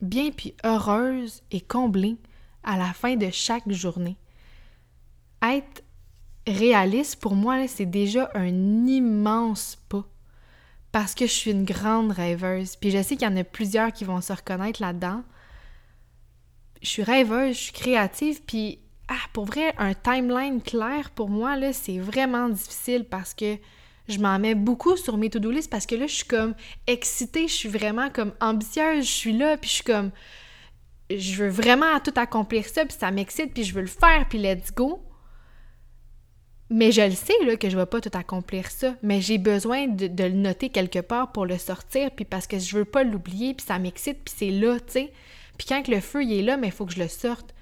bien 0.02 0.31
puis 0.31 0.54
heureuse 0.62 1.42
et 1.50 1.62
comblée 1.62 2.19
à 2.64 2.76
la 2.76 2.92
fin 2.92 3.16
de 3.16 3.31
chaque 3.31 3.71
journée. 3.71 4.19
Être 5.40 5.83
réaliste, 6.47 7.16
pour 7.16 7.35
moi, 7.35 7.66
c'est 7.66 7.87
déjà 7.87 8.31
un 8.35 8.87
immense 8.87 9.78
pas. 9.88 10.04
Parce 10.92 11.14
que 11.14 11.26
je 11.26 11.32
suis 11.32 11.50
une 11.50 11.64
grande 11.64 12.12
rêveuse. 12.12 12.76
Puis 12.76 12.90
je 12.90 13.02
sais 13.02 13.16
qu'il 13.16 13.26
y 13.28 13.30
en 13.30 13.37
a 13.37 13.44
plusieurs 13.44 13.92
qui 13.92 14.04
vont 14.04 14.20
se 14.20 14.32
reconnaître 14.32 14.80
là-dedans. 14.80 15.22
Je 16.82 16.88
suis 16.88 17.02
rêveuse, 17.02 17.56
je 17.56 17.61
suis 17.61 17.72
créative, 17.72 18.42
puis 18.42 18.78
ah, 19.08 19.28
pour 19.32 19.44
vrai, 19.44 19.75
un 19.78 19.94
timeline 19.94 20.62
clair 20.62 21.11
pour 21.11 21.28
moi, 21.28 21.56
là, 21.56 21.72
c'est 21.72 21.99
vraiment 21.99 22.49
difficile 22.49 23.04
parce 23.04 23.34
que 23.34 23.56
je 24.08 24.18
m'en 24.18 24.38
mets 24.38 24.54
beaucoup 24.54 24.96
sur 24.96 25.16
mes 25.16 25.30
to-do 25.30 25.50
list 25.50 25.70
parce 25.70 25.87
que 25.87 25.94
là, 25.94 26.06
je 26.06 26.14
suis 26.14 26.26
comme 26.26 26.54
excitée, 26.87 27.46
je 27.46 27.52
suis 27.52 27.68
vraiment 27.68 28.11
comme 28.11 28.32
ambitieuse, 28.40 29.04
je 29.04 29.11
suis 29.11 29.37
là, 29.37 29.56
puis 29.56 29.68
je 29.68 29.75
suis 29.75 29.84
comme 29.84 30.11
je 31.11 31.42
veux 31.42 31.50
vraiment 31.50 32.00
tout 32.00 32.12
accomplir 32.16 32.66
ça, 32.66 32.84
puis 32.84 32.96
ça 32.99 33.11
m'excite, 33.11 33.52
puis 33.52 33.64
je 33.64 33.75
veux 33.75 33.82
le 33.82 33.87
faire, 33.87 34.26
puis 34.28 34.38
let's 34.38 34.72
go. 34.72 35.02
Mais 36.74 36.90
je 36.90 37.02
le 37.02 37.10
sais 37.10 37.34
là, 37.44 37.56
que 37.56 37.68
je 37.68 37.76
ne 37.76 37.82
vais 37.82 37.86
pas 37.86 38.00
tout 38.00 38.10
accomplir 38.14 38.70
ça, 38.70 38.94
mais 39.02 39.20
j'ai 39.20 39.36
besoin 39.36 39.88
de, 39.88 40.06
le 40.24 40.30
noter 40.30 40.70
quelque 40.70 41.00
part 41.00 41.30
pour 41.30 41.44
le 41.44 41.58
sortir, 41.58 42.10
puis 42.10 42.24
parce 42.24 42.46
que 42.46 42.58
je 42.58 42.78
veux 42.78 42.86
pas 42.86 43.04
l'oublier, 43.04 43.52
puis 43.52 43.66
ça 43.66 43.78
m'excite, 43.78 44.24
puis 44.24 44.34
c'est 44.34 44.50
là, 44.50 44.80
tu 44.80 44.92
sais. 44.92 45.12
Puis 45.58 45.66
quand 45.68 45.86
le 45.86 46.00
feu 46.00 46.24
il 46.24 46.32
est 46.32 46.42
là, 46.42 46.56
mais 46.56 46.68
il 46.68 46.72
faut 46.72 46.86
que 46.86 46.94
je 46.94 46.98
le 46.98 47.08
sorte. 47.08 47.54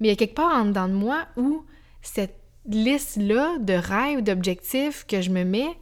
Mais 0.00 0.08
il 0.08 0.10
y 0.10 0.14
a 0.14 0.16
quelque 0.16 0.36
part 0.36 0.54
en 0.54 0.64
dedans 0.64 0.88
de 0.88 0.94
moi 0.94 1.26
où 1.36 1.66
cette 2.00 2.34
liste-là 2.64 3.58
de 3.58 3.74
rêves, 3.74 4.22
d'objectifs 4.22 5.04
que 5.06 5.20
je 5.20 5.28
me 5.28 5.44
mets, 5.44 5.76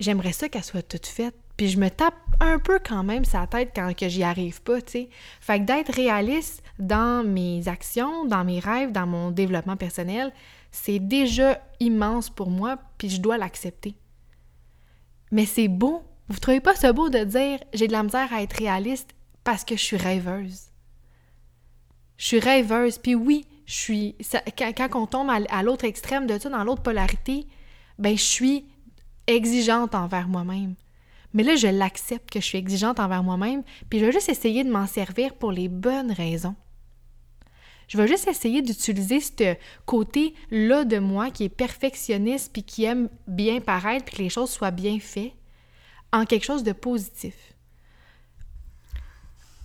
j'aimerais 0.00 0.32
ça 0.32 0.50
qu'elle 0.50 0.64
soit 0.64 0.86
toute 0.86 1.06
faite. 1.06 1.34
Puis 1.56 1.68
je 1.68 1.78
me 1.78 1.88
tape 1.88 2.14
un 2.40 2.58
peu 2.58 2.78
quand 2.78 3.02
même 3.02 3.24
sa 3.24 3.46
tête 3.46 3.70
quand 3.74 3.96
que 3.96 4.08
j'y 4.08 4.22
arrive 4.22 4.60
pas, 4.60 4.82
tu 4.82 4.92
sais. 4.92 5.08
Fait 5.40 5.60
que 5.60 5.64
d'être 5.64 5.94
réaliste 5.94 6.62
dans 6.78 7.26
mes 7.26 7.68
actions, 7.68 8.26
dans 8.26 8.44
mes 8.44 8.60
rêves, 8.60 8.92
dans 8.92 9.06
mon 9.06 9.30
développement 9.30 9.76
personnel, 9.76 10.30
c'est 10.70 10.98
déjà 10.98 11.60
immense 11.80 12.30
pour 12.30 12.50
moi, 12.50 12.78
puis 12.98 13.08
je 13.08 13.20
dois 13.20 13.38
l'accepter. 13.38 13.94
Mais 15.30 15.46
c'est 15.46 15.68
beau. 15.68 16.02
Vous 16.28 16.38
trouvez 16.38 16.60
pas 16.60 16.74
ça 16.74 16.92
beau 16.92 17.08
de 17.08 17.24
dire 17.24 17.58
j'ai 17.72 17.86
de 17.86 17.92
la 17.92 18.02
misère 18.02 18.32
à 18.32 18.42
être 18.42 18.54
réaliste 18.54 19.14
parce 19.44 19.64
que 19.64 19.76
je 19.76 19.82
suis 19.82 19.96
rêveuse? 19.96 20.68
Je 22.16 22.26
suis 22.26 22.40
rêveuse, 22.40 22.98
puis 22.98 23.14
oui, 23.14 23.46
je 23.66 23.74
suis. 23.74 24.16
quand, 24.56 24.96
on 24.96 25.06
tombe 25.06 25.30
à, 25.30 25.62
l'autre 25.62 25.84
extrême 25.84 26.26
de 26.26 26.38
ça, 26.38 26.48
dans 26.50 26.64
l'autre 26.64 26.82
polarité, 26.82 27.46
ben 27.98 28.16
je 28.16 28.22
suis 28.22 28.66
exigeante 29.26 29.94
envers 29.94 30.28
moi-même. 30.28 30.74
Mais 31.34 31.42
là, 31.42 31.56
je 31.56 31.68
l'accepte 31.68 32.30
que 32.30 32.40
je 32.40 32.46
suis 32.46 32.58
exigeante 32.58 32.98
envers 32.98 33.22
moi-même, 33.22 33.62
puis 33.88 34.00
je 34.00 34.06
vais 34.06 34.12
juste 34.12 34.30
essayer 34.30 34.64
de 34.64 34.70
m'en 34.70 34.86
servir 34.86 35.34
pour 35.34 35.52
les 35.52 35.68
bonnes 35.68 36.10
raisons. 36.10 36.56
Je 37.88 37.96
vais 37.96 38.06
juste 38.06 38.28
essayer 38.28 38.60
d'utiliser 38.60 39.20
ce 39.20 39.56
côté-là 39.86 40.84
de 40.84 40.98
moi 40.98 41.30
qui 41.30 41.44
est 41.44 41.48
perfectionniste 41.48 42.52
puis 42.52 42.62
qui 42.62 42.84
aime 42.84 43.08
bien 43.26 43.60
paraître 43.60 44.04
puis 44.04 44.16
que 44.16 44.22
les 44.22 44.28
choses 44.28 44.50
soient 44.50 44.70
bien 44.70 45.00
faites 45.00 45.32
en 46.12 46.26
quelque 46.26 46.44
chose 46.44 46.62
de 46.62 46.72
positif. 46.72 47.34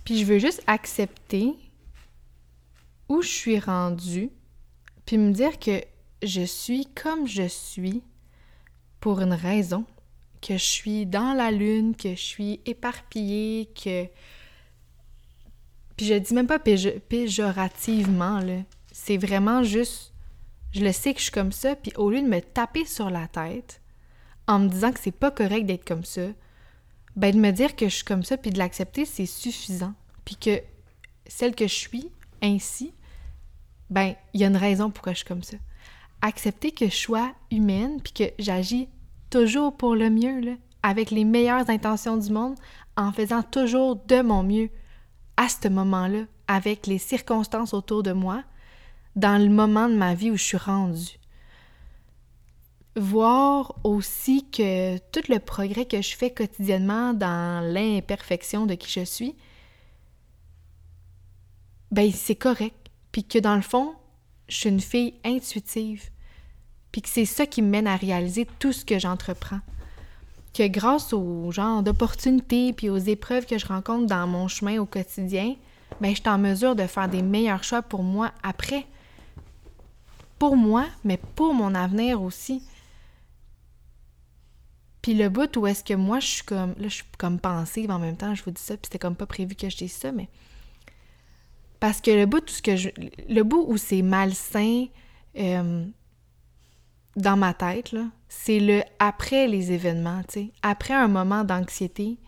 Puis 0.04 0.18
je 0.18 0.24
veux 0.24 0.38
juste 0.38 0.62
accepter 0.66 1.54
où 3.08 3.22
je 3.22 3.28
suis 3.28 3.58
rendue, 3.58 4.30
puis 5.04 5.18
me 5.18 5.32
dire 5.32 5.58
que 5.58 5.82
je 6.22 6.42
suis 6.42 6.86
comme 6.94 7.26
je 7.26 7.46
suis 7.46 8.02
pour 9.00 9.20
une 9.20 9.34
raison, 9.34 9.84
que 10.40 10.54
je 10.54 10.64
suis 10.64 11.06
dans 11.06 11.34
la 11.34 11.50
lune, 11.50 11.94
que 11.94 12.10
je 12.10 12.22
suis 12.22 12.60
éparpillée, 12.64 13.70
que... 13.74 14.06
Puis 15.96 16.06
je 16.06 16.14
dis 16.14 16.34
même 16.34 16.46
pas 16.46 16.58
péjorativement, 16.58 18.40
là. 18.40 18.62
C'est 18.92 19.16
vraiment 19.16 19.62
juste... 19.62 20.12
Je 20.72 20.80
le 20.80 20.92
sais 20.92 21.14
que 21.14 21.20
je 21.20 21.24
suis 21.24 21.32
comme 21.32 21.52
ça, 21.52 21.76
puis 21.76 21.92
au 21.96 22.10
lieu 22.10 22.20
de 22.20 22.26
me 22.26 22.40
taper 22.40 22.84
sur 22.84 23.08
la 23.08 23.28
tête 23.28 23.80
en 24.48 24.58
me 24.58 24.68
disant 24.68 24.92
que 24.92 24.98
c'est 25.00 25.12
pas 25.12 25.30
correct 25.30 25.66
d'être 25.66 25.86
comme 25.86 26.04
ça, 26.04 26.22
ben 27.16 27.32
de 27.32 27.38
me 27.40 27.52
dire 27.52 27.76
que 27.76 27.88
je 27.88 27.94
suis 27.94 28.04
comme 28.04 28.24
ça, 28.24 28.36
puis 28.36 28.50
de 28.50 28.58
l'accepter, 28.58 29.04
c'est 29.04 29.26
suffisant. 29.26 29.94
Puis 30.24 30.36
que 30.36 30.60
celle 31.26 31.54
que 31.54 31.68
je 31.68 31.74
suis, 31.74 32.10
ainsi, 32.42 32.92
ben, 33.88 34.14
il 34.32 34.40
y 34.40 34.44
a 34.44 34.48
une 34.48 34.56
raison 34.56 34.90
pourquoi 34.90 35.12
je 35.12 35.18
suis 35.18 35.28
comme 35.28 35.44
ça. 35.44 35.56
Accepter 36.22 36.72
que 36.72 36.86
je 36.86 36.96
sois 36.96 37.32
humaine 37.50 38.00
puis 38.02 38.12
que 38.12 38.32
j'agis 38.38 38.88
toujours 39.30 39.76
pour 39.76 39.94
le 39.94 40.10
mieux, 40.10 40.40
là, 40.40 40.52
avec 40.82 41.10
les 41.10 41.24
meilleures 41.24 41.70
intentions 41.70 42.16
du 42.16 42.32
monde, 42.32 42.56
en 42.96 43.12
faisant 43.12 43.42
toujours 43.42 43.96
de 43.96 44.22
mon 44.22 44.42
mieux 44.42 44.70
à 45.36 45.48
ce 45.48 45.68
moment-là, 45.68 46.24
avec 46.48 46.86
les 46.86 46.98
circonstances 46.98 47.74
autour 47.74 48.02
de 48.02 48.12
moi, 48.12 48.42
dans 49.16 49.40
le 49.42 49.48
moment 49.48 49.88
de 49.88 49.94
ma 49.94 50.14
vie 50.14 50.30
où 50.30 50.36
je 50.36 50.42
suis 50.42 50.56
rendue. 50.56 51.18
Voir 52.96 53.74
aussi 53.82 54.48
que 54.50 54.98
tout 55.10 55.22
le 55.28 55.38
progrès 55.38 55.84
que 55.84 56.00
je 56.00 56.16
fais 56.16 56.30
quotidiennement 56.30 57.12
dans 57.12 57.64
l'imperfection 57.64 58.66
de 58.66 58.74
qui 58.74 58.90
je 58.90 59.04
suis, 59.04 59.34
ben 61.90 62.10
c'est 62.12 62.36
correct. 62.36 62.90
Puis 63.12 63.24
que 63.24 63.38
dans 63.38 63.56
le 63.56 63.62
fond, 63.62 63.94
je 64.48 64.56
suis 64.56 64.68
une 64.68 64.80
fille 64.80 65.14
intuitive. 65.24 66.10
Puis 66.92 67.02
que 67.02 67.08
c'est 67.08 67.24
ça 67.24 67.46
qui 67.46 67.62
me 67.62 67.68
mène 67.68 67.86
à 67.86 67.96
réaliser 67.96 68.46
tout 68.58 68.72
ce 68.72 68.84
que 68.84 68.98
j'entreprends. 68.98 69.60
Que 70.54 70.68
grâce 70.68 71.12
aux 71.12 71.50
genre 71.50 71.82
d'opportunités 71.82 72.72
puis 72.72 72.88
aux 72.88 72.96
épreuves 72.96 73.44
que 73.44 73.58
je 73.58 73.66
rencontre 73.66 74.06
dans 74.06 74.26
mon 74.26 74.48
chemin 74.48 74.78
au 74.78 74.86
quotidien, 74.86 75.56
ben 76.00 76.14
je 76.14 76.22
en 76.28 76.38
mesure 76.38 76.76
de 76.76 76.86
faire 76.86 77.08
des 77.08 77.22
meilleurs 77.22 77.64
choix 77.64 77.82
pour 77.82 78.02
moi 78.02 78.32
après. 78.42 78.86
Pour 80.38 80.56
moi, 80.56 80.86
mais 81.04 81.18
pour 81.34 81.54
mon 81.54 81.74
avenir 81.74 82.22
aussi. 82.22 82.62
Puis 85.02 85.14
le 85.14 85.28
bout 85.28 85.54
où 85.56 85.66
est-ce 85.66 85.84
que 85.84 85.94
moi 85.94 86.18
je 86.20 86.26
suis 86.26 86.44
comme 86.44 86.74
là 86.78 86.88
je 86.88 86.94
suis 86.94 87.04
comme 87.18 87.38
pensive 87.38 87.90
en 87.90 87.98
même 87.98 88.16
temps, 88.16 88.34
je 88.34 88.42
vous 88.42 88.52
dis 88.52 88.62
ça, 88.62 88.74
puis 88.76 88.84
c'était 88.84 88.98
comme 88.98 89.16
pas 89.16 89.26
prévu 89.26 89.54
que 89.54 89.68
je 89.68 89.76
dise 89.76 89.92
ça, 89.92 90.12
mais 90.12 90.28
parce 91.78 92.00
que 92.00 92.10
le 92.10 92.24
bout, 92.24 92.40
tout 92.40 92.54
je, 92.64 92.88
le 93.28 93.42
bout 93.42 93.66
où 93.68 93.76
c'est 93.76 94.00
malsain 94.00 94.86
euh, 95.36 95.84
dans 97.16 97.36
ma 97.36 97.54
tête, 97.54 97.94
c'est 98.28 98.60
le 98.60 98.82
après 98.98 99.46
les 99.46 99.72
événements, 99.72 100.22
tu 100.28 100.40
sais. 100.40 100.50
Après 100.62 100.94
un 100.94 101.08
moment 101.08 101.44
d'anxiété, 101.44 102.18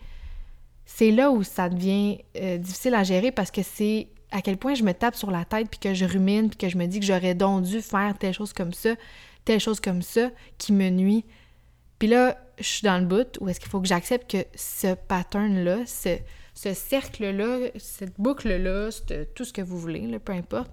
c'est 0.85 1.11
là 1.11 1.31
où 1.31 1.43
ça 1.43 1.69
devient 1.69 2.19
euh, 2.37 2.57
difficile 2.57 2.95
à 2.95 3.03
gérer 3.03 3.31
parce 3.31 3.51
que 3.51 3.61
c'est 3.61 4.07
à 4.31 4.41
quel 4.41 4.57
point 4.57 4.73
je 4.73 4.83
me 4.83 4.93
tape 4.93 5.15
sur 5.15 5.31
la 5.31 5.45
tête 5.45 5.69
puis 5.69 5.79
que 5.79 5.93
je 5.93 6.05
rumine 6.05 6.49
puis 6.49 6.57
que 6.57 6.69
je 6.69 6.77
me 6.77 6.85
dis 6.85 6.99
que 6.99 7.05
j'aurais 7.05 7.35
donc 7.35 7.63
dû 7.63 7.81
faire 7.81 8.17
telle 8.17 8.33
chose 8.33 8.53
comme 8.53 8.73
ça, 8.73 8.95
telle 9.45 9.59
chose 9.59 9.79
comme 9.79 10.01
ça 10.01 10.29
qui 10.57 10.73
me 10.73 10.89
nuit. 10.89 11.25
Puis 11.99 12.07
là, 12.07 12.37
je 12.57 12.63
suis 12.63 12.83
dans 12.83 12.99
le 12.99 13.05
bout 13.05 13.37
où 13.41 13.49
est-ce 13.49 13.59
qu'il 13.59 13.69
faut 13.69 13.81
que 13.81 13.87
j'accepte 13.87 14.31
que 14.31 14.45
ce 14.55 14.93
pattern-là, 14.93 15.85
ce, 15.85 16.17
ce 16.53 16.73
cercle-là, 16.73 17.69
cette 17.77 18.19
boucle-là, 18.19 18.89
tout 19.35 19.45
ce 19.45 19.53
que 19.53 19.61
vous 19.61 19.77
voulez, 19.77 20.19
peu 20.19 20.33
importe, 20.33 20.71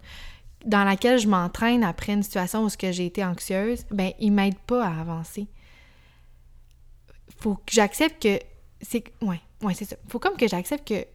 dans 0.64 0.84
laquelle 0.84 1.18
je 1.18 1.28
m'entraîne 1.28 1.84
après 1.84 2.12
une 2.12 2.22
situation 2.22 2.64
où 2.64 2.68
j'ai 2.68 3.06
été 3.06 3.24
anxieuse, 3.24 3.84
ben 3.90 4.12
il 4.18 4.32
m'aide 4.32 4.58
pas 4.66 4.86
à 4.86 5.00
avancer. 5.00 5.48
Faut 7.38 7.54
que 7.54 7.72
j'accepte 7.72 8.22
que 8.22 8.38
c'est 8.80 9.04
ouais, 9.22 9.40
ouais, 9.62 9.74
c'est 9.74 9.84
ça. 9.84 9.96
Faut 10.08 10.18
comme 10.18 10.36
que 10.36 10.48
j'accepte 10.48 10.86
que 10.86 11.06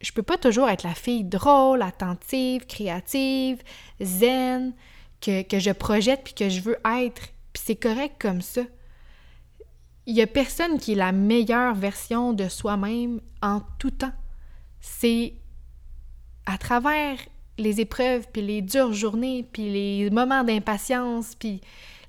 je 0.00 0.12
peux 0.12 0.22
pas 0.22 0.38
toujours 0.38 0.68
être 0.68 0.82
la 0.82 0.94
fille 0.94 1.24
drôle, 1.24 1.82
attentive, 1.82 2.66
créative, 2.66 3.62
zen, 4.00 4.72
que, 5.20 5.42
que 5.42 5.58
je 5.58 5.70
projette 5.70 6.24
puis 6.24 6.34
que 6.34 6.48
je 6.48 6.60
veux 6.60 6.78
être. 6.84 7.28
Puis 7.52 7.62
c'est 7.64 7.76
correct 7.76 8.16
comme 8.18 8.40
ça 8.40 8.62
il 10.10 10.14
n'y 10.14 10.22
a 10.22 10.26
personne 10.26 10.78
qui 10.78 10.92
est 10.92 10.96
la 10.96 11.12
meilleure 11.12 11.74
version 11.76 12.32
de 12.32 12.48
soi-même 12.48 13.20
en 13.42 13.60
tout 13.78 13.92
temps. 13.92 14.12
C'est 14.80 15.34
à 16.46 16.58
travers 16.58 17.16
les 17.60 17.80
épreuves, 17.80 18.26
puis 18.32 18.42
les 18.42 18.62
dures 18.62 18.92
journées, 18.92 19.46
puis 19.52 19.70
les 19.70 20.10
moments 20.10 20.44
d'impatience, 20.44 21.34
puis 21.34 21.60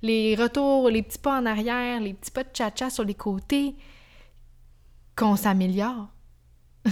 les 0.01 0.35
retours, 0.35 0.89
les 0.89 1.03
petits 1.03 1.19
pas 1.19 1.39
en 1.39 1.45
arrière, 1.45 1.99
les 1.99 2.13
petits 2.13 2.31
pas 2.31 2.43
de 2.43 2.49
cha-cha 2.53 2.89
sur 2.89 3.03
les 3.03 3.13
côtés, 3.13 3.75
qu'on 5.15 5.35
s'améliore. 5.35 6.07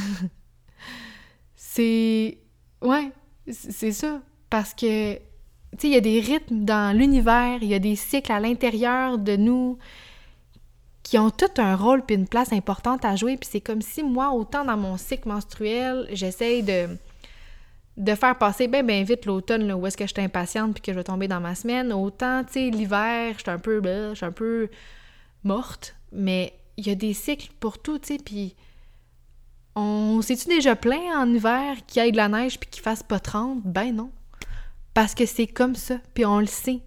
c'est... 1.56 2.38
Ouais, 2.82 3.12
c'est 3.50 3.91
ça. 3.91 4.22
Parce 4.50 4.74
que, 4.74 5.15
tu 5.15 5.22
sais, 5.78 5.88
il 5.88 5.93
y 5.93 5.98
a 5.98 6.02
des 6.02 6.19
rythmes 6.19 6.65
dans 6.65 6.95
l'univers, 6.95 7.58
il 7.62 7.67
y 7.67 7.74
a 7.74 7.80
des 7.80 7.95
cycles 7.95 8.32
à 8.32 8.39
l'intérieur 8.39 9.17
de 9.17 9.36
nous, 9.36 9.78
qui 11.10 11.17
ont 11.17 11.32
tout 11.32 11.50
un 11.58 11.76
rôle 11.76 12.06
puis 12.06 12.15
une 12.15 12.28
place 12.28 12.54
importante 12.54 13.04
à 13.04 13.15
jouer. 13.15 13.36
Puis 13.36 13.50
c'est 13.52 13.62
comme 13.62 13.82
si 13.82 14.04
moi, 14.04 14.32
autant 14.32 14.63
dans 14.63 14.78
mon 14.78 14.95
cycle 14.95 15.28
menstruel, 15.28 16.08
j'essaye 16.12 16.62
de, 16.62 16.88
de 17.99 18.15
faire 18.15 18.38
passer 18.38 18.67
bien 18.67 18.81
bien 18.81 19.03
vite 19.03 19.25
l'automne 19.25 19.71
où 19.73 19.85
est-ce 19.85 19.97
que 19.97 20.07
je 20.07 20.13
suis 20.13 20.23
impatiente 20.23 20.73
puis 20.73 20.81
que 20.81 20.93
je 20.93 20.97
vais 20.97 21.03
tomber 21.03 21.27
dans 21.27 21.41
ma 21.41 21.53
semaine. 21.53 21.91
Autant, 21.91 22.43
tu 22.45 22.53
sais, 22.53 22.69
l'hiver, 22.69 23.33
je 23.38 23.41
suis 23.41 23.51
un 23.51 23.59
peu 23.59 23.81
je 23.83 24.15
suis 24.15 24.25
un 24.25 24.31
peu 24.31 24.69
morte, 25.43 25.95
mais 26.13 26.53
il 26.77 26.88
y 26.88 26.91
a 26.91 26.95
des 26.95 27.13
cycles 27.13 27.49
pour 27.59 27.77
tout, 27.77 27.99
tu 27.99 28.15
sais, 28.15 28.19
puis 28.23 28.55
On 29.75 30.21
s'est-tu 30.21 30.47
déjà 30.47 30.75
plaint 30.75 31.15
en 31.15 31.31
hiver 31.31 31.75
qu'il 31.88 32.03
y 32.03 32.07
ait 32.07 32.12
de 32.12 32.17
la 32.17 32.29
neige 32.29 32.57
puis 32.59 32.69
qu'il 32.69 32.81
fasse 32.81 33.03
pas 33.03 33.19
30? 33.19 33.62
Ben 33.65 33.93
non. 33.95 34.12
Parce 34.93 35.13
que 35.13 35.25
c'est 35.25 35.47
comme 35.47 35.75
ça, 35.75 35.95
puis 36.13 36.25
on 36.25 36.39
le 36.39 36.47
sait, 36.47 36.79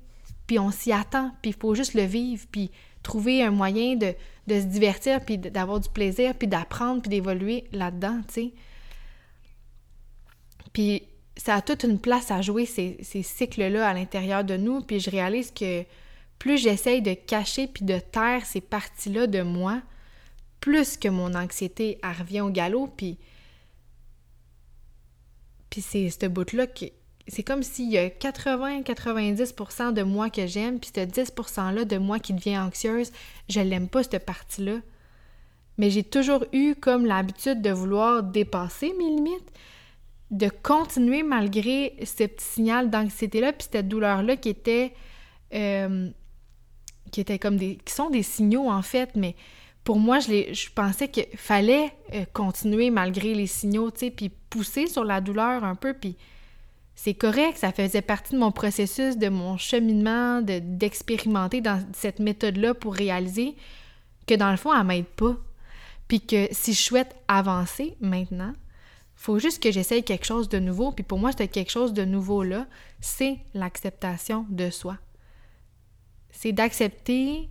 puis 0.47 0.59
on 0.59 0.71
s'y 0.71 0.93
attend, 0.93 1.31
puis 1.43 1.51
il 1.53 1.57
faut 1.59 1.75
juste 1.75 1.95
le 1.95 2.03
vivre, 2.03 2.45
puis 2.51 2.71
trouver 3.03 3.43
un 3.43 3.51
moyen 3.51 3.97
de, 3.97 4.15
de 4.47 4.61
se 4.61 4.67
divertir, 4.67 5.21
puis 5.25 5.39
d'avoir 5.39 5.79
du 5.81 5.89
plaisir, 5.89 6.35
puis 6.35 6.49
d'apprendre, 6.49 7.03
puis 7.03 7.11
d'évoluer 7.11 7.65
là-dedans, 7.73 8.21
tu 8.29 8.35
sais. 8.35 8.53
Puis 10.73 11.03
ça 11.37 11.57
a 11.57 11.63
toute 11.63 11.85
une 11.85 11.99
place 11.99 12.31
à 12.31 12.43
jouer, 12.43 12.67
ces, 12.67 12.99
ces 13.03 13.23
cycles-là 13.23 13.89
à 13.89 13.95
l'intérieur 13.95 14.45
de 14.45 14.57
nous, 14.57 14.81
puis 14.81 15.01
je 15.01 15.11
réalise 15.11 15.51
que 15.51 15.85
plus 16.39 16.59
j'essaye 16.59 17.03
de 17.03 17.15
cacher 17.15 17.69
puis 17.69 17.85
de 17.85 17.99
taire 17.99 18.45
ces 18.45 18.61
parties-là 18.61 19.27
de 19.27 19.43
moi, 19.43 19.81
plus 20.61 20.97
que 20.97 21.09
mon 21.09 21.35
anxiété 21.35 21.99
revient 22.03 22.41
au 22.41 22.51
galop, 22.51 22.89
puis, 22.97 23.19
puis 25.71 25.81
c'est 25.81 26.11
ce 26.11 26.27
bout-là 26.27 26.67
qui... 26.67 26.93
C'est 27.29 27.45
comme 27.45 27.63
s'il 27.63 27.91
y 27.93 27.99
a 27.99 28.09
80-90% 28.09 29.93
de 29.93 30.03
moi 30.03 30.29
que 30.31 30.49
j'aime, 30.49 30.81
puis 30.81 30.91
ce 30.93 31.01
10%-là 31.01 31.85
de 31.85 31.97
moi 31.97 32.19
qui 32.19 32.33
devient 32.33 32.59
anxieuse, 32.59 33.13
je 33.49 33.61
l'aime 33.61 33.89
pas, 33.89 34.03
cette 34.03 34.27
partie-là. 34.27 34.79
Mais 35.79 35.91
j'ai 35.91 36.03
toujours 36.03 36.45
eu 36.53 36.75
comme 36.75 37.07
l'habitude 37.07 37.63
de 37.63 37.71
vouloir 37.71 38.25
dépasser 38.25 38.93
mes 38.99 39.05
limites, 39.05 39.53
de 40.33 40.49
continuer 40.63 41.23
malgré 41.23 41.95
ce 42.05 42.25
petit 42.25 42.45
signal 42.45 42.91
d'anxiété-là, 42.91 43.53
puis 43.53 43.69
cette 43.71 43.89
douleur-là 43.89 44.37
qui 44.37 44.49
était... 44.49 44.93
Euh, 45.55 46.11
qui 47.11 47.21
étaient 47.21 47.39
comme 47.39 47.57
des... 47.57 47.77
qui 47.77 47.93
sont 47.93 48.09
des 48.09 48.23
signaux, 48.23 48.71
en 48.71 48.83
fait, 48.83 49.11
mais 49.15 49.37
pour 49.85 49.99
moi, 49.99 50.19
je, 50.19 50.53
je 50.53 50.71
pensais 50.75 51.09
qu'il 51.09 51.27
fallait 51.37 51.93
euh, 52.15 52.25
continuer 52.33 52.89
malgré 52.91 53.35
les 53.35 53.47
signaux, 53.47 53.91
tu 53.91 54.01
sais, 54.01 54.11
puis 54.11 54.31
pousser 54.49 54.87
sur 54.87 55.05
la 55.05 55.21
douleur 55.21 55.63
un 55.65 55.75
peu, 55.75 55.93
puis 55.93 56.17
c'est 56.95 57.15
correct, 57.15 57.59
ça 57.59 57.73
faisait 57.73 58.03
partie 58.03 58.33
de 58.35 58.39
mon 58.39 58.53
processus, 58.53 59.17
de 59.17 59.29
mon 59.29 59.57
cheminement, 59.57 60.41
d'expérimenter 60.43 61.61
dans 61.61 61.83
cette 61.93 62.19
méthode-là 62.19 62.75
pour 62.75 62.95
réaliser 62.95 63.57
que 64.27 64.35
dans 64.35 64.51
le 64.51 64.57
fond, 64.57 64.75
elle 64.79 64.87
m'aide 64.87 65.07
pas. 65.07 65.37
Puis 66.07 66.21
que 66.21 66.49
si 66.51 66.75
je 66.75 66.81
souhaite 66.81 67.17
avancer 67.29 67.97
maintenant, 68.01 68.53
faut 69.23 69.39
juste 69.39 69.63
que 69.63 69.71
j'essaye 69.71 70.03
quelque 70.03 70.25
chose 70.25 70.49
de 70.49 70.59
nouveau. 70.59 70.91
Puis 70.91 71.05
pour 71.05 71.17
moi, 71.17 71.31
c'était 71.31 71.47
quelque 71.47 71.71
chose 71.71 71.93
de 71.93 72.05
nouveau-là, 72.05 72.67
c'est 73.01 73.39
l'acceptation 73.55 74.47
de 74.51 74.69
soi. 74.69 74.99
C'est 76.31 76.51
d'accepter, 76.51 77.49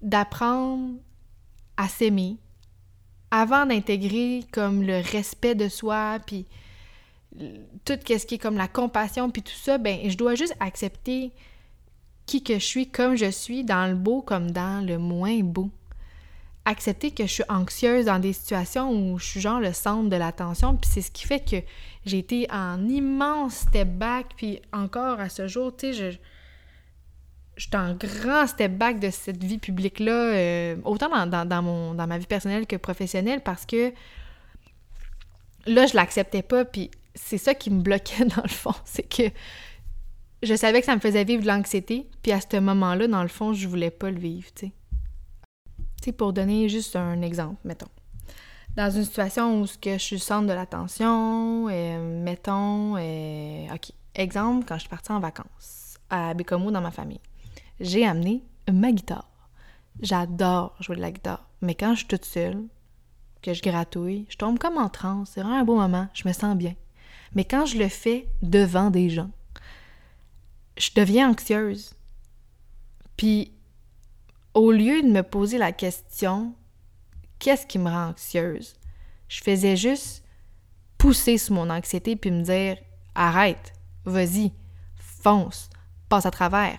d'apprendre 0.00 0.94
à 1.76 1.86
s'aimer 1.88 2.38
avant 3.30 3.66
d'intégrer 3.66 4.44
comme 4.52 4.82
le 4.82 5.02
respect 5.12 5.54
de 5.54 5.68
soi, 5.68 6.18
puis 6.26 6.46
tout 7.84 7.98
ce 8.06 8.24
qui 8.24 8.36
est 8.36 8.38
comme 8.38 8.56
la 8.56 8.68
compassion, 8.68 9.30
puis 9.30 9.42
tout 9.42 9.52
ça, 9.52 9.76
ben 9.76 10.08
je 10.08 10.16
dois 10.16 10.34
juste 10.34 10.56
accepter 10.60 11.30
qui 12.24 12.42
que 12.42 12.54
je 12.54 12.64
suis 12.64 12.88
comme 12.88 13.16
je 13.16 13.30
suis, 13.30 13.64
dans 13.64 13.86
le 13.86 13.96
beau 13.96 14.22
comme 14.22 14.50
dans 14.50 14.82
le 14.82 14.96
moins 14.96 15.40
beau. 15.40 15.68
Accepter 16.68 17.12
que 17.12 17.24
je 17.24 17.32
suis 17.32 17.44
anxieuse 17.48 18.04
dans 18.04 18.18
des 18.18 18.34
situations 18.34 18.90
où 18.90 19.18
je 19.18 19.24
suis 19.24 19.40
genre 19.40 19.60
le 19.60 19.72
centre 19.72 20.10
de 20.10 20.16
l'attention, 20.16 20.76
puis 20.76 20.90
c'est 20.92 21.00
ce 21.00 21.10
qui 21.10 21.24
fait 21.24 21.40
que 21.40 21.56
j'ai 22.04 22.18
été 22.18 22.46
en 22.50 22.86
immense 22.86 23.54
step 23.54 23.88
back, 23.88 24.26
puis 24.36 24.60
encore 24.72 25.20
à 25.20 25.30
ce 25.30 25.48
jour, 25.48 25.74
tu 25.74 25.94
sais, 25.94 26.12
je 26.12 26.18
je 27.56 27.68
suis 27.68 27.76
en 27.76 27.94
grand 27.94 28.46
step 28.46 28.76
back 28.76 29.00
de 29.00 29.10
cette 29.10 29.42
vie 29.42 29.58
publique-là, 29.58 30.12
euh, 30.12 30.76
autant 30.84 31.26
dans, 31.26 31.62
mon, 31.62 31.94
dans 31.94 32.06
ma 32.06 32.18
vie 32.18 32.26
personnelle 32.26 32.66
que 32.66 32.76
professionnelle, 32.76 33.40
parce 33.40 33.64
que 33.64 33.92
là, 35.66 35.86
je 35.86 35.94
l'acceptais 35.94 36.42
pas, 36.42 36.64
puis 36.64 36.90
c'est 37.14 37.38
ça 37.38 37.54
qui 37.54 37.70
me 37.70 37.80
bloquait 37.80 38.24
dans 38.36 38.42
le 38.42 38.48
fond, 38.48 38.74
c'est 38.84 39.08
que 39.08 39.34
je 40.42 40.54
savais 40.54 40.80
que 40.80 40.86
ça 40.86 40.94
me 40.94 41.00
faisait 41.00 41.24
vivre 41.24 41.42
de 41.42 41.48
l'anxiété, 41.48 42.06
puis 42.22 42.32
à 42.32 42.40
ce 42.40 42.58
moment-là, 42.58 43.08
dans 43.08 43.22
le 43.22 43.28
fond, 43.28 43.54
je 43.54 43.66
voulais 43.66 43.90
pas 43.90 44.10
le 44.10 44.18
vivre, 44.18 44.48
tu 44.54 44.66
sais. 44.66 44.72
Pour 46.12 46.32
donner 46.32 46.68
juste 46.68 46.96
un 46.96 47.22
exemple, 47.22 47.60
mettons. 47.64 47.88
Dans 48.76 48.90
une 48.90 49.04
situation 49.04 49.62
où 49.62 49.66
je 49.66 49.98
suis 49.98 50.18
centre 50.18 50.46
de 50.46 50.52
l'attention, 50.52 51.68
euh, 51.68 52.22
mettons, 52.22 52.96
euh, 52.96 53.74
OK, 53.74 53.92
exemple, 54.14 54.66
quand 54.66 54.74
je 54.74 54.80
suis 54.80 54.88
partie 54.88 55.12
en 55.12 55.20
vacances 55.20 55.98
à 56.10 56.34
Bécomo 56.34 56.70
dans 56.70 56.82
ma 56.82 56.90
famille 56.90 57.20
j'ai 57.80 58.06
amené 58.06 58.42
ma 58.70 58.92
guitare. 58.92 59.28
J'adore 60.00 60.74
jouer 60.80 60.96
de 60.96 61.00
la 61.00 61.10
guitare, 61.10 61.48
mais 61.62 61.74
quand 61.74 61.92
je 61.92 61.98
suis 61.98 62.06
toute 62.06 62.24
seule, 62.24 62.64
que 63.42 63.54
je 63.54 63.62
gratouille, 63.62 64.26
je 64.28 64.36
tombe 64.36 64.58
comme 64.58 64.76
en 64.76 64.88
transe, 64.88 65.30
c'est 65.30 65.40
vraiment 65.40 65.60
un 65.60 65.64
beau 65.64 65.76
moment, 65.76 66.08
je 66.14 66.26
me 66.26 66.32
sens 66.32 66.56
bien. 66.56 66.74
Mais 67.34 67.44
quand 67.44 67.66
je 67.66 67.78
le 67.78 67.88
fais 67.88 68.28
devant 68.42 68.90
des 68.90 69.10
gens, 69.10 69.30
je 70.76 70.90
deviens 70.94 71.30
anxieuse. 71.30 71.94
Puis, 73.16 73.52
au 74.56 74.72
lieu 74.72 75.02
de 75.02 75.08
me 75.08 75.22
poser 75.22 75.58
la 75.58 75.70
question, 75.70 76.54
qu'est-ce 77.38 77.66
qui 77.66 77.78
me 77.78 77.90
rend 77.90 78.08
anxieuse? 78.08 78.72
Je 79.28 79.42
faisais 79.42 79.76
juste 79.76 80.24
pousser 80.96 81.36
sur 81.36 81.54
mon 81.54 81.68
anxiété 81.68 82.16
puis 82.16 82.30
me 82.30 82.42
dire, 82.42 82.78
arrête, 83.14 83.74
vas-y, 84.06 84.52
fonce, 84.96 85.68
passe 86.08 86.24
à 86.24 86.30
travers, 86.30 86.78